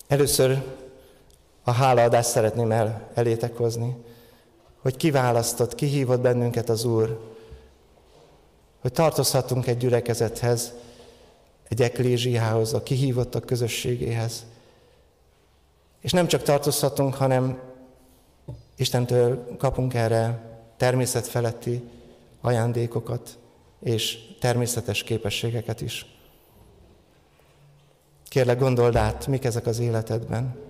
Először 0.07 0.63
a 1.63 1.71
hálaadást 1.71 2.29
szeretném 2.29 2.71
el, 2.71 3.11
elétek 3.15 3.57
hozni, 3.57 3.97
hogy 4.83 4.97
kiválasztott, 4.97 5.75
kihívott 5.75 6.21
bennünket 6.21 6.69
az 6.69 6.85
Úr, 6.85 7.35
hogy 8.81 8.93
tartozhatunk 8.93 9.67
egy 9.67 9.77
gyülekezethez, 9.77 10.73
egy 11.69 11.83
eklésiához, 11.83 12.75
a 12.75 12.83
kihívottak 12.83 13.47
közösségéhez. 13.47 14.45
És 16.01 16.13
nem 16.13 16.27
csak 16.27 16.43
tartozhatunk, 16.43 17.15
hanem 17.15 17.61
Istentől 18.77 19.57
kapunk 19.59 19.95
erre 19.95 20.41
természetfeletti 20.77 21.83
ajándékokat 22.41 23.39
és 23.81 24.19
természetes 24.41 25.03
képességeket 25.03 25.81
is. 25.81 26.16
Kérlek, 28.29 28.59
gondold 28.59 28.97
át, 28.97 29.27
mik 29.27 29.45
ezek 29.45 29.67
az 29.67 29.79
életedben. 29.79 30.65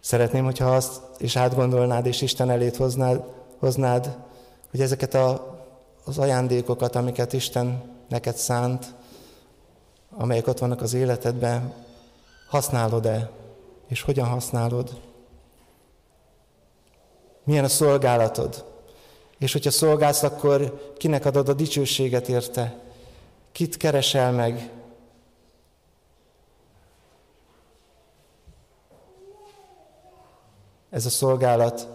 Szeretném, 0.00 0.44
hogyha 0.44 0.74
azt 0.74 1.02
is 1.18 1.36
átgondolnád, 1.36 2.06
és 2.06 2.20
Isten 2.20 2.50
elét 2.50 2.76
hoznád, 2.76 3.22
hoznád 3.58 4.16
hogy 4.70 4.80
ezeket 4.80 5.14
a, 5.14 5.58
az 6.04 6.18
ajándékokat, 6.18 6.96
amiket 6.96 7.32
Isten 7.32 7.82
neked 8.08 8.36
szánt, 8.36 8.94
amelyek 10.16 10.46
ott 10.46 10.58
vannak 10.58 10.80
az 10.80 10.94
életedben, 10.94 11.72
használod-e, 12.48 13.30
és 13.86 14.02
hogyan 14.02 14.26
használod? 14.26 15.07
Milyen 17.48 17.64
a 17.64 17.68
szolgálatod? 17.68 18.64
És 19.38 19.52
hogyha 19.52 19.70
szolgálsz, 19.70 20.22
akkor 20.22 20.92
kinek 20.96 21.24
adod 21.24 21.48
a 21.48 21.52
dicsőséget 21.52 22.28
érte? 22.28 22.78
Kit 23.52 23.76
keresel 23.76 24.32
meg? 24.32 24.70
Ez 30.90 31.06
a 31.06 31.10
szolgálat 31.10 31.88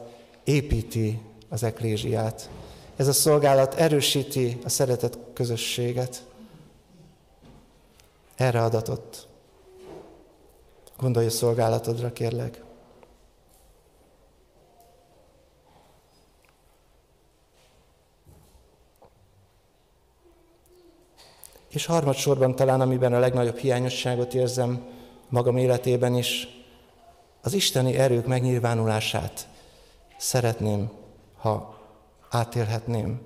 építi 0.44 1.22
az 1.50 1.64
eklésiát. 1.64 2.50
Ez 2.96 3.08
a 3.08 3.14
szolgálat 3.14 3.74
erősíti 3.74 4.60
a 4.64 4.70
szeretet 4.70 5.18
közösséget. 5.34 6.26
Erre 8.36 8.64
adatott. 8.64 9.28
Gondolj 10.98 11.26
a 11.26 11.30
szolgálatodra, 11.30 12.14
kérlek. 12.14 12.62
És 21.74 21.86
harmadsorban 21.86 22.56
talán, 22.56 22.82
amiben 22.82 23.14
a 23.14 23.20
legnagyobb 23.20 23.58
hiányosságot 23.58 24.34
érzem 24.34 24.86
magam 25.30 25.58
életében 25.58 26.16
is, 26.16 26.48
az 27.42 27.54
isteni 27.54 27.98
erők 27.98 28.28
megnyilvánulását 28.28 29.48
szeretném, 30.18 30.92
ha 31.38 31.78
átélhetném. 32.30 33.22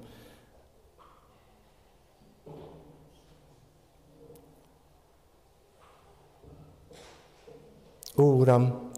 Ó, 8.18 8.24
Uram, 8.24 8.92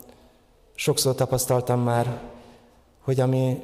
sokszor 0.76 1.16
tapasztaltam 1.16 1.82
már, 1.82 2.22
hogy 3.00 3.20
ami 3.20 3.64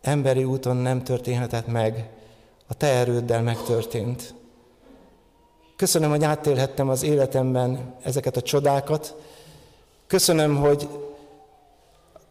emberi 0.00 0.44
úton 0.44 0.76
nem 0.76 1.02
történhetett 1.02 1.66
meg, 1.66 2.10
a 2.66 2.74
Te 2.74 2.86
erőddel 2.86 3.42
megtörtént. 3.42 4.37
Köszönöm, 5.78 6.10
hogy 6.10 6.24
átélhettem 6.24 6.88
az 6.88 7.02
életemben 7.02 7.94
ezeket 8.02 8.36
a 8.36 8.42
csodákat. 8.42 9.14
Köszönöm, 10.06 10.56
hogy 10.56 10.88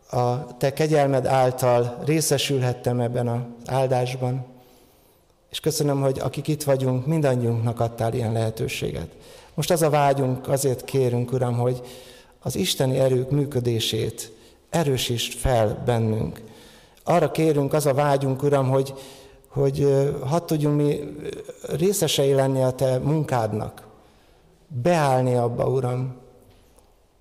a 0.09 0.57
Te 0.57 0.73
kegyelmed 0.73 1.25
által 1.25 1.97
részesülhettem 2.05 2.99
ebben 2.99 3.27
az 3.27 3.39
áldásban. 3.65 4.45
És 5.49 5.59
köszönöm, 5.59 6.01
hogy 6.01 6.19
akik 6.19 6.47
itt 6.47 6.63
vagyunk, 6.63 7.05
mindannyiunknak 7.05 7.79
adtál 7.79 8.13
ilyen 8.13 8.31
lehetőséget. 8.31 9.09
Most 9.53 9.71
az 9.71 9.81
a 9.81 9.89
vágyunk, 9.89 10.47
azért 10.47 10.85
kérünk, 10.85 11.31
Uram, 11.31 11.57
hogy 11.57 11.81
az 12.41 12.55
isteni 12.55 12.99
erők 12.99 13.29
működését 13.29 14.31
erősítsd 14.69 15.33
fel 15.33 15.83
bennünk. 15.85 16.41
Arra 17.03 17.31
kérünk, 17.31 17.73
az 17.73 17.85
a 17.85 17.93
vágyunk, 17.93 18.43
Uram, 18.43 18.69
hogy, 18.69 18.93
hogy 19.47 19.87
hadd 20.23 20.45
tudjunk 20.45 20.77
mi 20.77 21.15
részesei 21.61 22.33
lenni 22.33 22.61
a 22.61 22.71
Te 22.71 22.97
munkádnak, 22.97 23.87
beállni 24.67 25.35
abba, 25.35 25.69
Uram, 25.69 26.15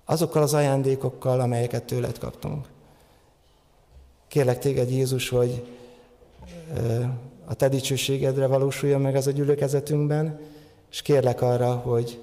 azokkal 0.05 0.41
az 0.41 0.53
ajándékokkal, 0.53 1.39
amelyeket 1.39 1.83
tőled 1.83 2.17
kaptunk. 2.17 2.67
Kérlek 4.27 4.59
téged, 4.59 4.89
Jézus, 4.89 5.29
hogy 5.29 5.65
a 7.45 7.53
te 7.53 7.69
dicsőségedre 7.69 8.47
valósuljon 8.47 9.01
meg 9.01 9.15
az 9.15 9.27
a 9.27 9.31
gyülekezetünkben, 9.31 10.39
és 10.91 11.01
kérlek 11.01 11.41
arra, 11.41 11.75
hogy 11.75 12.19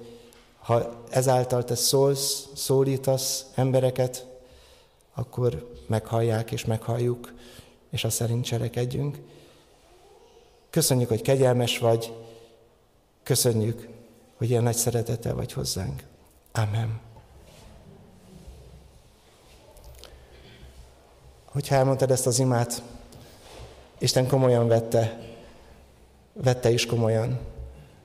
ha 0.59 1.03
ezáltal 1.09 1.63
te 1.63 1.75
szólsz, 1.75 2.47
szólítasz 2.53 3.45
embereket, 3.55 4.25
akkor 5.13 5.69
meghallják 5.87 6.51
és 6.51 6.65
meghalljuk, 6.65 7.33
és 7.89 8.03
a 8.03 8.09
szerint 8.09 8.45
cselekedjünk. 8.45 9.17
Köszönjük, 10.75 11.09
hogy 11.09 11.21
kegyelmes 11.21 11.77
vagy, 11.77 12.13
köszönjük, 13.23 13.87
hogy 14.37 14.49
ilyen 14.49 14.63
nagy 14.63 14.75
szeretete 14.75 15.33
vagy 15.33 15.53
hozzánk. 15.53 16.03
Amen. 16.51 16.99
Hogyha 21.45 21.75
elmondtad 21.75 22.11
ezt 22.11 22.27
az 22.27 22.39
imát, 22.39 22.81
Isten 23.97 24.27
komolyan 24.27 24.67
vette, 24.67 25.19
vette 26.33 26.69
is 26.69 26.85
komolyan. 26.85 27.39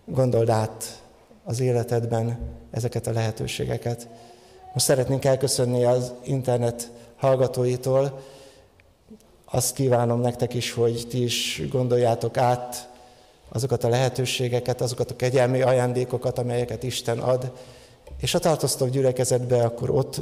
Gondold 0.04 0.48
át 0.48 1.02
az 1.44 1.60
életedben 1.60 2.38
ezeket 2.70 3.06
a 3.06 3.12
lehetőségeket. 3.12 4.08
Most 4.72 4.84
szeretnénk 4.84 5.24
elköszönni 5.24 5.84
az 5.84 6.12
internet 6.22 6.90
hallgatóitól. 7.16 8.20
Azt 9.50 9.74
kívánom 9.74 10.20
nektek 10.20 10.54
is, 10.54 10.72
hogy 10.72 11.06
ti 11.08 11.22
is 11.22 11.62
gondoljátok 11.70 12.36
át 12.36 12.88
azokat 13.48 13.84
a 13.84 13.88
lehetőségeket, 13.88 14.80
azokat 14.80 15.10
a 15.10 15.16
kegyelmi 15.16 15.62
ajándékokat, 15.62 16.38
amelyeket 16.38 16.82
Isten 16.82 17.18
ad, 17.18 17.52
és 18.20 18.32
ha 18.32 18.38
tartoztok 18.38 18.88
gyülekezetbe, 18.88 19.62
akkor 19.62 19.90
ott 19.90 20.20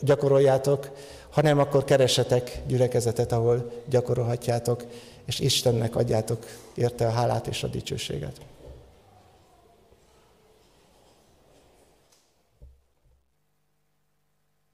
gyakoroljátok, 0.00 0.90
ha 1.30 1.42
nem, 1.42 1.58
akkor 1.58 1.84
keresetek 1.84 2.62
gyülekezetet, 2.66 3.32
ahol 3.32 3.70
gyakorolhatjátok, 3.88 4.84
és 5.26 5.40
Istennek 5.40 5.96
adjátok 5.96 6.46
érte 6.74 7.06
a 7.06 7.10
hálát 7.10 7.46
és 7.46 7.62
a 7.62 7.66
dicsőséget. 7.66 8.40